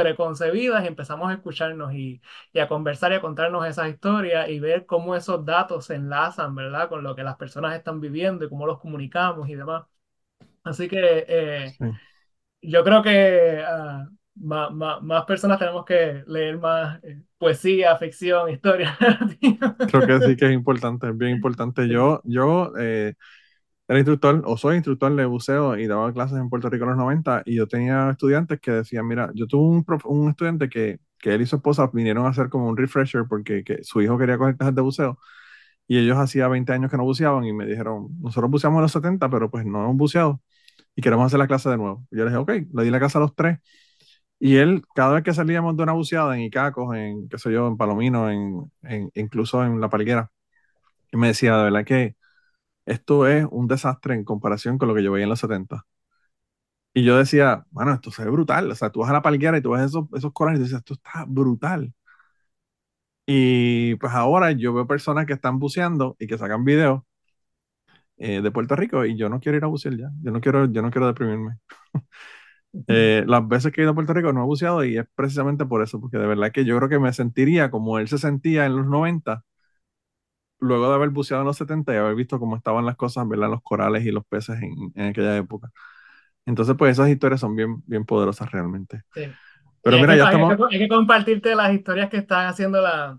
preconcebidas 0.00 0.84
y 0.84 0.88
empezamos 0.88 1.30
a 1.30 1.34
escucharnos 1.34 1.92
y, 1.92 2.20
y, 2.52 2.58
a 2.58 2.68
conversar 2.68 3.12
y 3.12 3.16
a 3.16 3.20
contarnos 3.20 3.66
esas 3.66 3.88
historias 3.88 4.48
y 4.48 4.60
ver 4.60 4.86
cómo 4.86 5.16
esos 5.16 5.44
datos 5.44 5.86
se 5.86 5.96
enlazan, 5.96 6.54
¿verdad? 6.54 6.88
Con 6.88 7.02
lo 7.02 7.14
que 7.14 7.22
las 7.22 7.36
personas 7.36 7.76
están 7.76 8.00
viviendo 8.00 8.44
y 8.44 8.48
cómo 8.48 8.66
los 8.66 8.80
comunicamos 8.80 9.48
y 9.48 9.54
demás. 9.54 9.84
Así 10.64 10.88
que 10.88 11.24
eh, 11.28 11.76
yo 12.62 12.84
creo 12.84 13.02
que 13.02 13.62
uh, 13.62 14.44
más, 14.46 14.72
más, 14.72 15.02
más, 15.02 15.24
personas 15.24 15.58
tenemos 15.58 15.84
que 15.84 16.22
leer 16.26 16.58
más 16.58 17.02
eh, 17.02 17.22
poesía, 17.38 17.96
ficción, 17.96 18.50
historia. 18.50 18.96
creo 19.90 20.06
que 20.06 20.26
sí 20.26 20.36
que 20.36 20.46
es 20.46 20.52
importante, 20.52 21.08
es 21.08 21.16
bien 21.16 21.32
importante. 21.32 21.88
Yo, 21.88 22.20
yo 22.24 22.72
eh, 22.78 23.14
era 23.90 23.98
instructor 23.98 24.42
o 24.46 24.56
soy 24.56 24.76
instructor 24.76 25.14
de 25.16 25.24
buceo 25.26 25.76
y 25.76 25.88
daba 25.88 26.12
clases 26.12 26.38
en 26.38 26.48
Puerto 26.48 26.70
Rico 26.70 26.84
en 26.84 26.90
los 26.90 26.98
90 26.98 27.42
y 27.44 27.56
yo 27.56 27.66
tenía 27.66 28.10
estudiantes 28.10 28.60
que 28.60 28.70
decían, 28.70 29.06
mira, 29.08 29.32
yo 29.34 29.48
tuve 29.48 29.62
un, 29.68 29.84
un 30.04 30.30
estudiante 30.30 30.68
que, 30.68 31.00
que, 31.18 31.34
él 31.34 31.42
y 31.42 31.46
su 31.46 31.56
esposa 31.56 31.90
vinieron 31.92 32.24
a 32.24 32.28
hacer 32.28 32.48
como 32.50 32.68
un 32.68 32.76
refresher 32.76 33.24
porque 33.28 33.64
que 33.64 33.82
su 33.82 34.00
hijo 34.00 34.16
quería 34.16 34.38
coger 34.38 34.56
clases 34.56 34.76
de 34.76 34.82
buceo 34.82 35.18
y 35.88 35.98
ellos 35.98 36.18
hacía 36.18 36.48
20 36.48 36.72
años 36.72 36.90
que 36.90 36.96
no 36.96 37.04
buceaban 37.04 37.44
y 37.44 37.52
me 37.52 37.66
dijeron, 37.66 38.08
nosotros 38.20 38.50
buceamos 38.50 38.78
en 38.78 38.82
los 38.82 38.92
70, 38.92 39.28
pero 39.30 39.50
pues 39.50 39.66
no 39.66 39.82
hemos 39.84 39.96
buceado 39.96 40.40
y 40.94 41.02
queremos 41.02 41.26
hacer 41.26 41.40
la 41.40 41.48
clase 41.48 41.68
de 41.70 41.76
nuevo. 41.78 42.06
Y 42.12 42.18
yo 42.18 42.24
les 42.24 42.32
dije, 42.32 42.42
ok, 42.42 42.50
le 42.74 42.84
di 42.84 42.90
la 42.90 42.98
clase 43.00 43.18
a 43.18 43.22
los 43.22 43.34
tres. 43.34 43.58
Y 44.38 44.56
él, 44.56 44.82
cada 44.94 45.14
vez 45.14 45.24
que 45.24 45.34
salíamos 45.34 45.76
de 45.76 45.82
una 45.82 45.92
buceada 45.92 46.36
en 46.36 46.42
Icacos, 46.42 46.96
en, 46.96 47.28
qué 47.28 47.38
sé 47.38 47.52
yo, 47.52 47.68
en 47.68 47.76
Palomino, 47.76 48.30
en, 48.30 48.72
en 48.82 49.10
incluso 49.14 49.64
en 49.64 49.80
La 49.80 49.90
Palguera, 49.90 50.30
y 51.12 51.16
me 51.16 51.28
decía, 51.28 51.56
de 51.56 51.64
verdad 51.64 51.84
que 51.84 52.16
esto 52.90 53.26
es 53.26 53.46
un 53.50 53.68
desastre 53.68 54.14
en 54.14 54.24
comparación 54.24 54.78
con 54.78 54.88
lo 54.88 54.94
que 54.94 55.02
yo 55.02 55.12
veía 55.12 55.24
en 55.24 55.30
los 55.30 55.40
70. 55.40 55.86
Y 56.94 57.04
yo 57.04 57.16
decía, 57.18 57.66
bueno, 57.70 57.92
esto 57.94 58.10
se 58.10 58.24
ve 58.24 58.30
brutal. 58.30 58.70
O 58.70 58.74
sea, 58.74 58.90
tú 58.90 59.00
vas 59.00 59.10
a 59.10 59.12
la 59.14 59.22
palguera 59.22 59.58
y 59.58 59.62
tú 59.62 59.70
ves 59.72 59.82
esos, 59.86 60.06
esos 60.14 60.32
corales 60.32 60.60
y 60.60 60.64
dices, 60.64 60.78
esto 60.78 60.94
está 60.94 61.24
brutal. 61.26 61.92
Y 63.26 63.94
pues 63.96 64.12
ahora 64.12 64.52
yo 64.52 64.74
veo 64.74 64.86
personas 64.86 65.24
que 65.26 65.34
están 65.34 65.58
buceando 65.58 66.16
y 66.18 66.26
que 66.26 66.36
sacan 66.38 66.64
videos 66.64 67.02
eh, 68.18 68.40
de 68.42 68.50
Puerto 68.50 68.76
Rico 68.76 69.04
y 69.04 69.16
yo 69.16 69.28
no 69.28 69.40
quiero 69.40 69.58
ir 69.58 69.64
a 69.64 69.66
bucear 69.68 69.96
ya. 69.96 70.10
Yo 70.22 70.30
no 70.30 70.40
quiero, 70.40 70.66
yo 70.70 70.82
no 70.82 70.90
quiero 70.90 71.06
deprimirme. 71.06 71.58
Eh, 72.88 73.24
las 73.26 73.48
veces 73.48 73.72
que 73.72 73.80
he 73.80 73.84
ido 73.84 73.92
a 73.92 73.94
Puerto 73.94 74.14
Rico 74.14 74.32
no 74.32 74.42
he 74.42 74.46
buceado 74.46 74.84
y 74.84 74.98
es 74.98 75.04
precisamente 75.16 75.66
por 75.66 75.82
eso, 75.82 76.00
porque 76.00 76.18
de 76.18 76.26
verdad 76.26 76.52
que 76.52 76.64
yo 76.64 76.76
creo 76.78 76.88
que 76.88 76.98
me 77.00 77.12
sentiría 77.12 77.70
como 77.70 77.98
él 77.98 78.08
se 78.08 78.18
sentía 78.18 78.66
en 78.66 78.76
los 78.76 78.86
90 78.86 79.44
luego 80.60 80.88
de 80.88 80.94
haber 80.94 81.10
buceado 81.10 81.42
en 81.42 81.46
los 81.48 81.56
70 81.58 81.94
y 81.94 81.96
haber 81.98 82.14
visto 82.14 82.38
cómo 82.38 82.56
estaban 82.56 82.86
las 82.86 82.96
cosas, 82.96 83.28
¿verdad? 83.28 83.50
Los 83.50 83.62
corales 83.62 84.04
y 84.04 84.10
los 84.12 84.24
peces 84.26 84.60
en, 84.62 84.92
en 84.94 85.06
aquella 85.08 85.36
época. 85.36 85.70
Entonces, 86.46 86.76
pues 86.78 86.92
esas 86.92 87.10
historias 87.10 87.40
son 87.40 87.56
bien, 87.56 87.82
bien 87.86 88.04
poderosas 88.06 88.50
realmente. 88.52 89.02
Sí. 89.14 89.22
Pero 89.82 89.98
mira, 89.98 90.16
que, 90.16 90.18
ya 90.18 90.24
hay 90.24 90.36
que- 90.36 90.36
estamos. 90.42 90.58
hay 90.70 90.78
que 90.78 90.88
compartirte 90.88 91.54
las 91.54 91.72
historias 91.74 92.10
que 92.10 92.18
están 92.18 92.46
haciendo 92.46 92.80
la, 92.80 93.18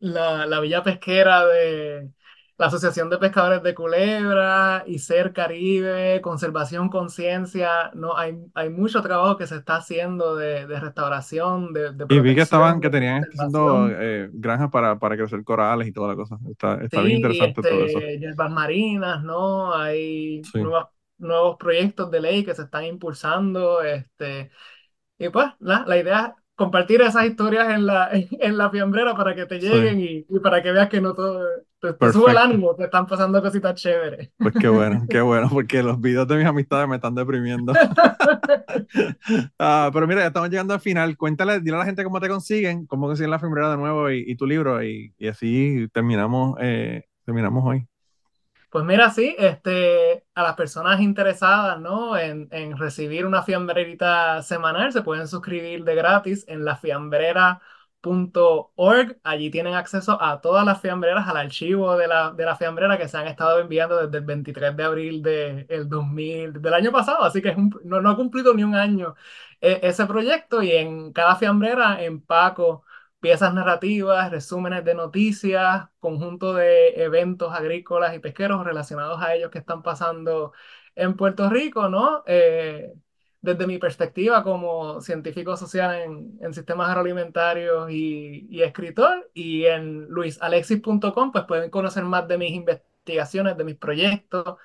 la, 0.00 0.46
la 0.46 0.60
Villa 0.60 0.82
Pesquera 0.84 1.46
de 1.46 2.10
la 2.58 2.66
Asociación 2.66 3.08
de 3.10 3.18
Pescadores 3.18 3.62
de 3.62 3.74
Culebra, 3.74 4.84
ICER 4.86 5.32
Caribe, 5.32 6.20
Conservación 6.22 6.88
Conciencia. 6.90 7.90
No, 7.94 8.16
hay, 8.16 8.36
hay 8.54 8.70
mucho 8.70 9.00
trabajo 9.02 9.36
que 9.36 9.46
se 9.46 9.56
está 9.56 9.76
haciendo 9.76 10.36
de, 10.36 10.66
de 10.66 10.80
restauración, 10.80 11.72
de, 11.72 11.92
de 11.92 12.06
Y 12.10 12.20
vi 12.20 12.34
que 12.34 12.40
estaban, 12.42 12.80
que 12.80 12.88
tenían 12.90 13.18
este, 13.22 13.36
haciendo 13.36 13.88
eh, 13.90 14.30
granjas 14.32 14.70
para, 14.70 14.98
para 14.98 15.16
crecer 15.16 15.44
corales 15.44 15.88
y 15.88 15.92
toda 15.92 16.08
la 16.08 16.16
cosa. 16.16 16.38
Está, 16.50 16.82
está 16.82 17.02
bien 17.02 17.16
Sí, 17.16 17.16
interesante 17.16 17.62
todo 17.62 17.84
eso. 17.84 17.98
este, 17.98 18.18
hierbas 18.18 18.50
marinas, 18.50 19.22
¿no? 19.22 19.74
Hay 19.74 20.50
Sí. 20.52 20.58
nuevas- 20.58 20.88
nuevos 21.18 21.56
proyectos 21.58 22.10
de 22.10 22.20
ley 22.20 22.44
que 22.44 22.54
se 22.54 22.62
están 22.62 22.84
impulsando, 22.84 23.82
este, 23.82 24.50
y 25.18 25.28
pues 25.30 25.48
la, 25.60 25.84
la 25.86 25.98
idea 25.98 26.26
es 26.38 26.44
compartir 26.56 27.02
esas 27.02 27.26
historias 27.26 27.70
en 27.70 27.86
la, 27.86 28.10
en, 28.12 28.58
la 28.58 28.70
fiambrera 28.70 29.14
para 29.16 29.34
que 29.34 29.46
te 29.46 29.60
Sí. 29.60 29.76
lleguen 29.76 30.00
y, 30.00 30.26
y 30.28 30.40
para 30.40 30.62
que 30.62 30.72
veas 30.72 30.88
que 30.90 31.00
no 31.00 31.14
todo, 31.14 31.46
te, 31.80 31.92
te 31.92 32.12
sube 32.12 32.32
el 32.32 32.38
ánimo, 32.38 32.74
te 32.74 32.84
están 32.84 33.06
pasando 33.06 33.40
cositas 33.40 33.74
chéveres. 33.74 34.30
Pues 34.36 34.54
qué 34.60 34.68
bueno, 34.68 35.04
qué 35.10 35.20
bueno, 35.20 35.48
porque 35.50 35.82
los 35.82 36.00
videos 36.00 36.26
de 36.26 36.36
mis 36.36 36.46
amistades 36.46 36.88
me 36.88 36.96
están 36.96 37.14
deprimiendo. 37.14 37.72
Ah, 39.58 39.90
pero 39.92 40.06
mira, 40.06 40.20
ya 40.20 40.28
estamos 40.28 40.50
llegando 40.50 40.74
al 40.74 40.80
final. 40.80 41.16
Cuéntale, 41.16 41.60
dile 41.60 41.76
a 41.76 41.80
la 41.80 41.84
gente 41.84 42.04
cómo 42.04 42.20
te 42.20 42.28
consiguen, 42.28 42.86
cómo 42.86 43.06
consiguen 43.06 43.30
la 43.30 43.38
fiambrera 43.38 43.70
de 43.70 43.76
nuevo 43.76 44.10
y, 44.10 44.24
y 44.26 44.36
tu 44.36 44.46
libro, 44.46 44.82
y, 44.82 45.14
y 45.18 45.28
así 45.28 45.88
terminamos, 45.92 46.56
eh, 46.60 47.04
terminamos 47.24 47.64
hoy. 47.66 47.86
Pues 48.70 48.84
mira, 48.84 49.10
sí, 49.10 49.34
este, 49.38 50.24
a 50.34 50.42
las 50.42 50.54
personas 50.54 51.00
interesadas, 51.00 51.80
¿no? 51.80 52.16
En, 52.18 52.48
en 52.50 52.76
recibir 52.76 53.24
una 53.26 53.42
fiambrerita 53.42 54.42
semanal, 54.42 54.92
se 54.92 55.02
pueden 55.02 55.26
suscribir 55.26 55.84
de 55.84 55.94
gratis 55.94 56.44
en 56.48 56.64
lafiambrera.org. 58.02 59.18
Allí 59.24 59.50
tienen 59.50 59.74
acceso 59.74 60.20
a 60.22 60.40
todas 60.40 60.64
las 60.64 60.80
fiambreras, 60.80 61.26
al 61.28 61.36
archivo 61.36 61.96
de 61.96 62.06
la, 62.08 62.32
de 62.32 62.44
la 62.44 62.56
fiambrera 62.56 62.98
que 62.98 63.08
se 63.08 63.16
han 63.18 63.26
estado 63.26 63.58
enviando 63.60 63.96
desde 64.06 64.18
el 64.18 64.24
23 64.24 64.76
de 64.76 64.84
abril 64.84 65.22
de, 65.22 65.66
el 65.68 65.88
2000, 65.88 66.52
del 66.60 66.74
año 66.74 66.92
pasado, 66.92 67.22
así 67.24 67.42
que 67.42 67.50
es 67.50 67.56
un- 67.56 67.74
no, 67.84 68.00
no 68.00 68.10
ha 68.10 68.16
cumplido 68.16 68.54
ni 68.54 68.62
un 68.64 68.74
año 68.74 69.14
eh, 69.60 69.80
ese 69.82 70.06
proyecto 70.06 70.62
y 70.62 70.72
en 70.72 71.12
cada 71.12 71.36
fiambrera 71.36 72.02
empaco 72.02 72.84
piezas 73.20 73.52
narrativas, 73.54 74.30
resúmenes 74.30 74.84
de 74.84 74.94
noticias, 74.94 75.88
conjunto 75.98 76.54
de 76.54 76.90
eventos 77.02 77.52
agrícolas 77.52 78.14
y 78.14 78.20
pesqueros 78.20 78.64
relacionados 78.64 79.20
a 79.22 79.34
ellos 79.34 79.50
que 79.50 79.58
están 79.58 79.82
pasando 79.82 80.52
en 80.94 81.16
Puerto 81.16 81.48
Rico, 81.50 81.88
¿no? 81.88 82.22
Eh, 82.26 82.92
desde 83.40 83.66
mi 83.66 83.78
perspectiva 83.78 84.42
como 84.42 85.00
científico 85.00 85.56
social 85.56 85.94
en, 86.02 86.38
en 86.40 86.54
sistemas 86.54 86.88
agroalimentarios 86.88 87.90
y, 87.90 88.46
y 88.50 88.62
escritor, 88.62 89.30
y 89.34 89.64
en 89.66 90.06
luisalexis.com, 90.08 91.32
pues 91.32 91.44
pueden 91.44 91.70
conocer 91.70 92.04
más 92.04 92.26
de 92.28 92.38
mis 92.38 92.52
investigaciones, 92.52 93.56
de 93.56 93.64
mis 93.64 93.76
proyectos, 93.76 94.56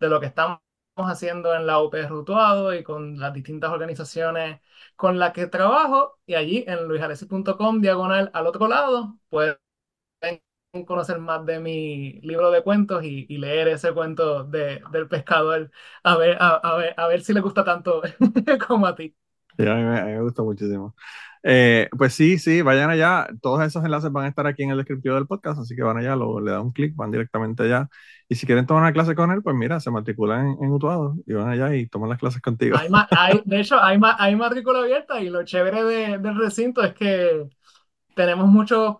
de 0.00 0.08
lo 0.08 0.20
que 0.20 0.26
estamos 0.26 0.60
haciendo 0.96 1.54
en 1.54 1.66
la 1.66 1.80
UP 1.82 1.94
Rutuado 2.08 2.74
y 2.74 2.82
con 2.82 3.18
las 3.18 3.32
distintas 3.32 3.70
organizaciones 3.70 4.60
con 4.96 5.18
las 5.18 5.32
que 5.32 5.46
trabajo. 5.46 6.18
Y 6.26 6.34
allí 6.34 6.64
en 6.66 6.86
luisalexis.com, 6.88 7.80
diagonal 7.80 8.30
al 8.34 8.46
otro 8.46 8.68
lado, 8.68 9.18
pueden 9.30 9.56
conocer 10.86 11.18
más 11.18 11.44
de 11.46 11.60
mi 11.60 12.14
libro 12.22 12.50
de 12.50 12.62
cuentos 12.62 13.04
y, 13.04 13.26
y 13.28 13.38
leer 13.38 13.68
ese 13.68 13.92
cuento 13.92 14.44
de, 14.44 14.82
del 14.90 15.08
pescador, 15.08 15.70
a 16.02 16.16
ver, 16.16 16.36
a, 16.40 16.48
a 16.56 16.76
ver, 16.76 16.94
a 16.96 17.06
ver 17.08 17.22
si 17.22 17.32
le 17.34 17.40
gusta 17.40 17.64
tanto 17.64 18.02
como 18.68 18.86
a 18.86 18.94
ti. 18.96 19.14
Sí, 19.58 19.66
a 19.68 19.74
mí 19.74 19.82
me, 19.82 19.98
a 20.00 20.04
mí 20.06 20.12
me 20.12 20.22
gusta 20.22 20.42
muchísimo. 20.42 20.94
Eh, 21.42 21.88
pues 21.98 22.14
sí, 22.14 22.38
sí, 22.38 22.62
vayan 22.62 22.88
allá. 22.90 23.28
Todos 23.42 23.62
esos 23.64 23.84
enlaces 23.84 24.10
van 24.10 24.24
a 24.24 24.28
estar 24.28 24.46
aquí 24.46 24.62
en 24.62 24.70
el 24.70 24.78
descriptivo 24.78 25.14
del 25.16 25.26
podcast, 25.26 25.60
así 25.60 25.76
que 25.76 25.82
van 25.82 25.98
allá, 25.98 26.16
lo, 26.16 26.40
le 26.40 26.52
dan 26.52 26.62
un 26.62 26.72
clic, 26.72 26.94
van 26.96 27.10
directamente 27.10 27.64
allá. 27.64 27.88
Y 28.28 28.36
si 28.36 28.46
quieren 28.46 28.66
tomar 28.66 28.82
una 28.84 28.92
clase 28.92 29.14
con 29.14 29.30
él, 29.30 29.42
pues 29.42 29.54
mira, 29.56 29.78
se 29.80 29.90
matriculan 29.90 30.46
en, 30.58 30.64
en 30.64 30.72
Utuado 30.72 31.16
y 31.26 31.34
van 31.34 31.48
allá 31.50 31.74
y 31.74 31.86
toman 31.88 32.08
las 32.10 32.18
clases 32.18 32.40
contigo. 32.42 32.86
Hay, 33.10 33.42
de 33.44 33.60
hecho, 33.60 33.80
hay, 33.82 33.98
hay 34.18 34.36
matrícula 34.36 34.80
abierta 34.80 35.20
y 35.20 35.28
lo 35.28 35.44
chévere 35.44 35.84
de- 35.84 36.18
del 36.18 36.36
recinto 36.38 36.82
es 36.82 36.94
que 36.94 37.48
tenemos 38.14 38.48
muchas 38.48 38.96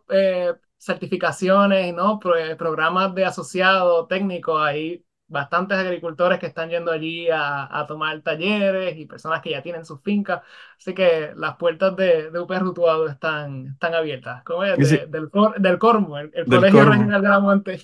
certificaciones, 0.85 1.95
¿no? 1.95 2.18
Pro- 2.18 2.37
eh, 2.37 2.57
programas 2.57 3.14
de 3.14 3.24
asociado 3.24 4.07
técnico. 4.07 4.59
Hay 4.59 5.05
bastantes 5.28 5.78
agricultores 5.78 6.39
que 6.39 6.47
están 6.47 6.68
yendo 6.70 6.91
allí 6.93 7.28
a, 7.30 7.78
a 7.80 7.87
tomar 7.87 8.20
talleres 8.22 8.97
y 8.99 9.07
personas 9.07 9.41
que 9.43 9.51
ya 9.51 9.62
tienen 9.62 9.85
sus 9.85 10.03
fincas. 10.03 10.43
Así 10.78 10.95
que 10.95 11.33
las 11.37 11.57
puertas 11.57 11.97
de, 11.97 12.30
de 12.30 12.39
UP 12.41 12.59
Rutuado 12.59 13.09
están, 13.09 13.68
están 13.68 13.95
abiertas. 13.95 14.43
¿Cómo 14.45 14.64
es? 14.64 14.83
Sí. 14.89 14.99
De- 14.99 15.07
del, 15.07 15.30
cor- 15.30 15.59
del 15.61 15.78
Cormo, 15.78 16.18
el, 16.18 16.30
el 16.35 16.47
Del 16.47 16.49
Colegio 16.49 16.70
Cormo. 16.70 16.93
Regional 16.93 17.22
de 17.22 17.28
la 17.28 17.41
Monte. 17.41 17.80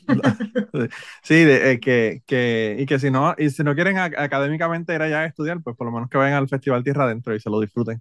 Sí, 1.22 1.44
de, 1.44 1.72
eh, 1.72 1.80
que, 1.80 2.22
que, 2.26 2.76
y 2.78 2.86
que 2.86 2.98
si 2.98 3.10
no, 3.10 3.34
y 3.38 3.50
si 3.50 3.62
no 3.64 3.74
quieren 3.74 3.96
ac- 3.96 4.18
académicamente 4.18 4.94
ir 4.94 5.02
allá 5.02 5.20
a 5.20 5.26
estudiar, 5.26 5.62
pues 5.62 5.76
por 5.76 5.86
lo 5.86 5.92
menos 5.92 6.08
que 6.10 6.18
vayan 6.18 6.36
al 6.38 6.48
Festival 6.48 6.84
Tierra 6.84 7.04
Adentro 7.04 7.34
y 7.34 7.40
se 7.40 7.50
lo 7.50 7.60
disfruten. 7.60 8.00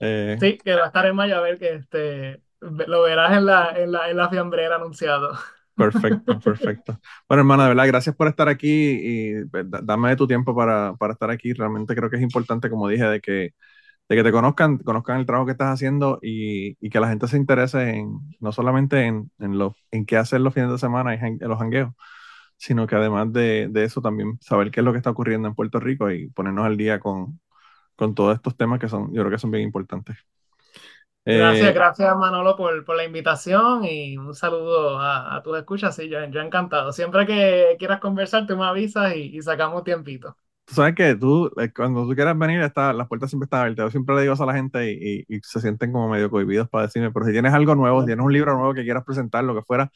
Eh, 0.00 0.38
Sí, 0.40 0.58
que 0.58 0.74
va 0.74 0.84
a 0.84 0.86
estar 0.88 1.06
en 1.06 1.14
mayo, 1.14 1.36
a 1.36 1.40
ver 1.40 1.58
que 1.58 1.74
este, 1.74 2.42
lo 2.62 3.02
verás 3.02 3.36
en 3.36 3.46
la, 3.46 3.70
en 3.78 3.92
la, 3.92 4.10
en 4.10 4.16
la 4.16 4.28
fiambrera 4.28 4.76
anunciado. 4.76 5.32
Perfecto, 5.76 6.40
perfecto. 6.40 7.00
Bueno, 7.28 7.40
hermana, 7.40 7.62
de 7.64 7.68
verdad, 7.70 7.86
gracias 7.88 8.14
por 8.14 8.28
estar 8.28 8.48
aquí 8.48 8.68
y 9.40 9.44
pues, 9.46 9.68
da- 9.70 9.80
dame 9.82 10.14
tu 10.16 10.26
tiempo 10.28 10.54
para, 10.54 10.94
para 10.96 11.14
estar 11.14 11.30
aquí. 11.30 11.52
Realmente 11.54 11.94
creo 11.94 12.10
que 12.10 12.16
es 12.16 12.22
importante, 12.22 12.68
como 12.70 12.88
dije, 12.88 13.04
de 13.04 13.20
que, 13.20 13.54
de 14.08 14.16
que 14.16 14.24
te 14.24 14.32
conozcan, 14.32 14.78
conozcan 14.78 15.20
el 15.20 15.26
trabajo 15.26 15.46
que 15.46 15.52
estás 15.52 15.70
haciendo 15.74 16.18
y, 16.22 16.76
y 16.84 16.90
que 16.90 17.00
la 17.00 17.08
gente 17.08 17.28
se 17.28 17.38
interese 17.38 17.90
en, 17.90 18.18
no 18.40 18.52
solamente 18.52 19.06
en, 19.06 19.30
en, 19.40 19.58
lo, 19.58 19.76
en 19.92 20.06
qué 20.06 20.16
hacer 20.18 20.40
los 20.42 20.54
fines 20.54 20.70
de 20.70 20.78
semana 20.78 21.14
y 21.14 21.18
jan- 21.18 21.38
en 21.40 21.48
los 21.48 21.58
jangueos, 21.58 21.92
sino 22.58 22.86
que 22.86 22.96
además 22.96 23.32
de, 23.32 23.68
de 23.70 23.84
eso 23.84 24.02
también 24.02 24.38
saber 24.42 24.70
qué 24.72 24.80
es 24.80 24.84
lo 24.86 24.92
que 24.92 24.98
está 24.98 25.10
ocurriendo 25.10 25.48
en 25.48 25.54
Puerto 25.56 25.80
Rico 25.80 26.10
y 26.10 26.30
ponernos 26.30 26.66
al 26.66 26.76
día 26.78 27.00
con, 27.00 27.40
con 27.96 28.14
todos 28.14 28.36
estos 28.36 28.56
temas 28.56 28.80
que 28.80 28.88
son, 28.88 29.08
yo 29.14 29.22
creo 29.22 29.30
que 29.32 29.38
son 29.38 29.50
bien 29.52 29.64
importantes. 29.64 30.16
Gracias, 31.30 31.72
Eh, 31.72 31.74
gracias 31.74 32.14
Manolo 32.16 32.56
por, 32.56 32.84
por 32.84 32.94
la 32.96 33.04
invitación 33.04 33.84
y 33.84 34.18
un 34.18 34.34
saludo 34.34 34.98
a, 35.00 35.34
a 35.36 35.42
tus 35.42 35.56
escuchas. 35.58 35.96
Sí, 35.96 36.08
yo, 36.08 36.22
yo 36.26 36.40
encantado. 36.42 36.92
Siempre 36.92 37.26
que 37.26 37.76
quieras 37.78 38.00
conversar, 38.00 38.46
tú 38.46 38.56
me 38.56 38.64
avisas 38.66 39.16
y, 39.16 39.36
y 39.36 39.40
sacamos 39.42 39.82
tiempito. 39.84 40.36
Tú 40.64 40.74
sabes 40.76 40.94
que 40.94 41.14
tú, 41.16 41.50
eh, 41.60 41.72
cuando 41.74 42.06
tú 42.08 42.14
quieras 42.14 42.38
venir, 42.38 42.60
está, 42.62 42.92
las 42.92 43.08
puertas 43.08 43.30
siempre 43.30 43.44
están 43.46 43.60
abiertas. 43.62 43.86
Yo 43.86 43.90
siempre 43.90 44.14
le 44.14 44.22
digo 44.22 44.34
eso 44.34 44.44
a 44.44 44.46
la 44.46 44.54
gente 44.54 44.90
y, 44.92 45.24
y- 45.28 45.36
y 45.36 45.40
se 45.42 45.60
sienten 45.60 45.92
como 45.92 46.08
medio 46.08 46.30
cohibidos 46.30 46.68
para 46.68 46.86
decirme, 46.86 47.10
pero 47.12 47.26
si 47.26 47.32
tienes 47.32 47.52
algo 47.52 47.74
nuevo, 47.74 48.00
si 48.00 48.06
tienes 48.06 48.24
un 48.24 48.32
libro 48.32 48.54
nuevo 48.56 48.72
que 48.74 48.84
quieras 48.84 49.04
presentar, 49.04 49.44
lo 49.44 49.54
que 49.54 49.62
fuera, 49.62 49.90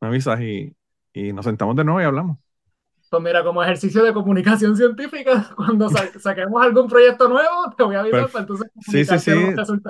me 0.00 0.08
avisas 0.08 0.40
y, 0.40 0.74
y 1.12 1.32
nos 1.34 1.44
sentamos 1.46 1.76
de 1.76 1.84
nuevo 1.84 2.00
y 2.02 2.04
hablamos. 2.04 2.38
Pues 3.10 3.22
mira, 3.22 3.42
como 3.42 3.62
ejercicio 3.62 4.02
de 4.04 4.12
comunicación 4.12 4.76
científica, 4.76 5.50
cuando 5.56 5.88
sa- 5.88 6.18
saquemos 6.20 6.62
algún 6.62 6.88
proyecto 6.88 7.28
nuevo, 7.28 7.72
te 7.76 7.82
voy 7.82 7.96
a 7.96 8.00
avisar 8.00 8.28
para 8.28 8.40
entonces 8.40 8.70
Sí, 8.80 9.04
sí, 9.04 9.18
sí. 9.18 9.30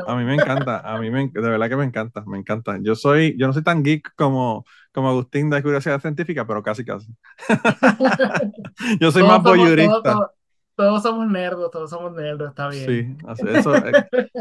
A 0.06 0.16
mí 0.16 0.24
me 0.24 0.34
encanta, 0.34 0.78
a 0.80 0.98
mí 0.98 1.10
me, 1.10 1.28
de 1.28 1.40
verdad 1.40 1.68
que 1.68 1.76
me 1.76 1.84
encanta, 1.84 2.22
me 2.26 2.38
encanta. 2.38 2.78
Yo 2.80 2.94
soy, 2.94 3.36
yo 3.36 3.46
no 3.48 3.52
soy 3.52 3.62
tan 3.64 3.82
geek 3.82 4.14
como, 4.14 4.64
como 4.92 5.08
Agustín 5.10 5.50
de 5.50 5.62
Curiosidad 5.62 6.00
Científica, 6.00 6.46
pero 6.46 6.62
casi, 6.62 6.84
casi. 6.84 7.08
Yo 9.00 9.10
soy 9.10 9.22
Todos 9.22 9.42
más 9.42 9.42
somos- 9.42 10.28
todos- 10.78 11.02
somos 11.02 11.26
nerdos, 11.28 11.70
todos 11.70 11.90
somos 11.90 12.12
nerdos, 12.14 12.48
está 12.50 12.68
bien. 12.68 13.18
Sí, 13.26 13.26
eso, 13.48 13.74
eh, 13.76 13.92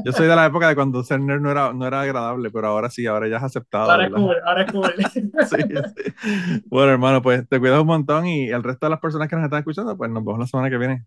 yo 0.06 0.12
soy 0.14 0.28
de 0.28 0.36
la 0.36 0.46
época 0.46 0.68
de 0.70 0.76
cuando 0.76 1.04
ser 1.04 1.20
nerd 1.20 1.42
no 1.42 1.52
era, 1.52 1.74
no 1.74 1.86
era 1.86 2.02
agradable, 2.02 2.50
pero 2.52 2.68
ahora 2.68 2.90
sí, 2.90 3.06
ahora 3.08 3.28
ya 3.28 3.38
es 3.38 3.44
aceptado. 3.44 3.90
Ahora 3.92 4.06
es 4.06 4.12
¿verdad? 4.12 4.26
cool, 4.26 4.36
ahora 4.46 4.62
es 4.64 4.72
cool. 4.72 4.94
Sí, 5.48 5.62
sí. 5.62 6.62
Bueno, 6.68 6.92
hermano, 6.92 7.22
pues 7.22 7.48
te 7.50 7.60
cuidas 7.60 7.82
un 7.82 7.88
montón 7.88 8.28
y 8.28 8.50
el 8.50 8.64
resto 8.64 8.86
de 8.86 8.92
las 8.92 9.00
personas 9.00 9.28
que 9.28 9.36
nos 9.36 9.46
están 9.46 9.60
escuchando, 9.60 9.98
pues 9.98 10.10
nos 10.12 10.24
vemos 10.24 10.40
la 10.40 10.48
semana 10.48 10.70
que 10.70 10.78
viene. 10.78 11.06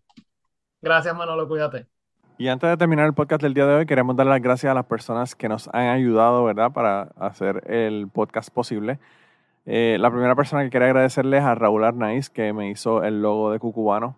Gracias, 0.81 1.15
Manolo, 1.15 1.47
cuídate. 1.47 1.85
Y 2.37 2.47
antes 2.47 2.69
de 2.69 2.77
terminar 2.77 3.05
el 3.05 3.13
podcast 3.13 3.41
del 3.43 3.53
día 3.53 3.65
de 3.67 3.75
hoy, 3.75 3.85
queremos 3.85 4.15
dar 4.15 4.25
las 4.25 4.41
gracias 4.41 4.71
a 4.71 4.73
las 4.73 4.85
personas 4.85 5.35
que 5.35 5.47
nos 5.47 5.67
han 5.73 5.87
ayudado, 5.89 6.43
¿verdad?, 6.43 6.71
para 6.71 7.03
hacer 7.19 7.63
el 7.71 8.07
podcast 8.11 8.49
posible. 8.51 8.99
Eh, 9.67 9.97
la 9.99 10.09
primera 10.09 10.35
persona 10.35 10.63
que 10.63 10.71
quería 10.71 10.87
agradecerles 10.87 11.41
es 11.41 11.45
a 11.45 11.53
Raúl 11.55 11.83
Arnaiz, 11.83 12.29
que 12.31 12.51
me 12.51 12.69
hizo 12.71 13.03
el 13.03 13.21
logo 13.21 13.51
de 13.51 13.59
Cucubano. 13.59 14.17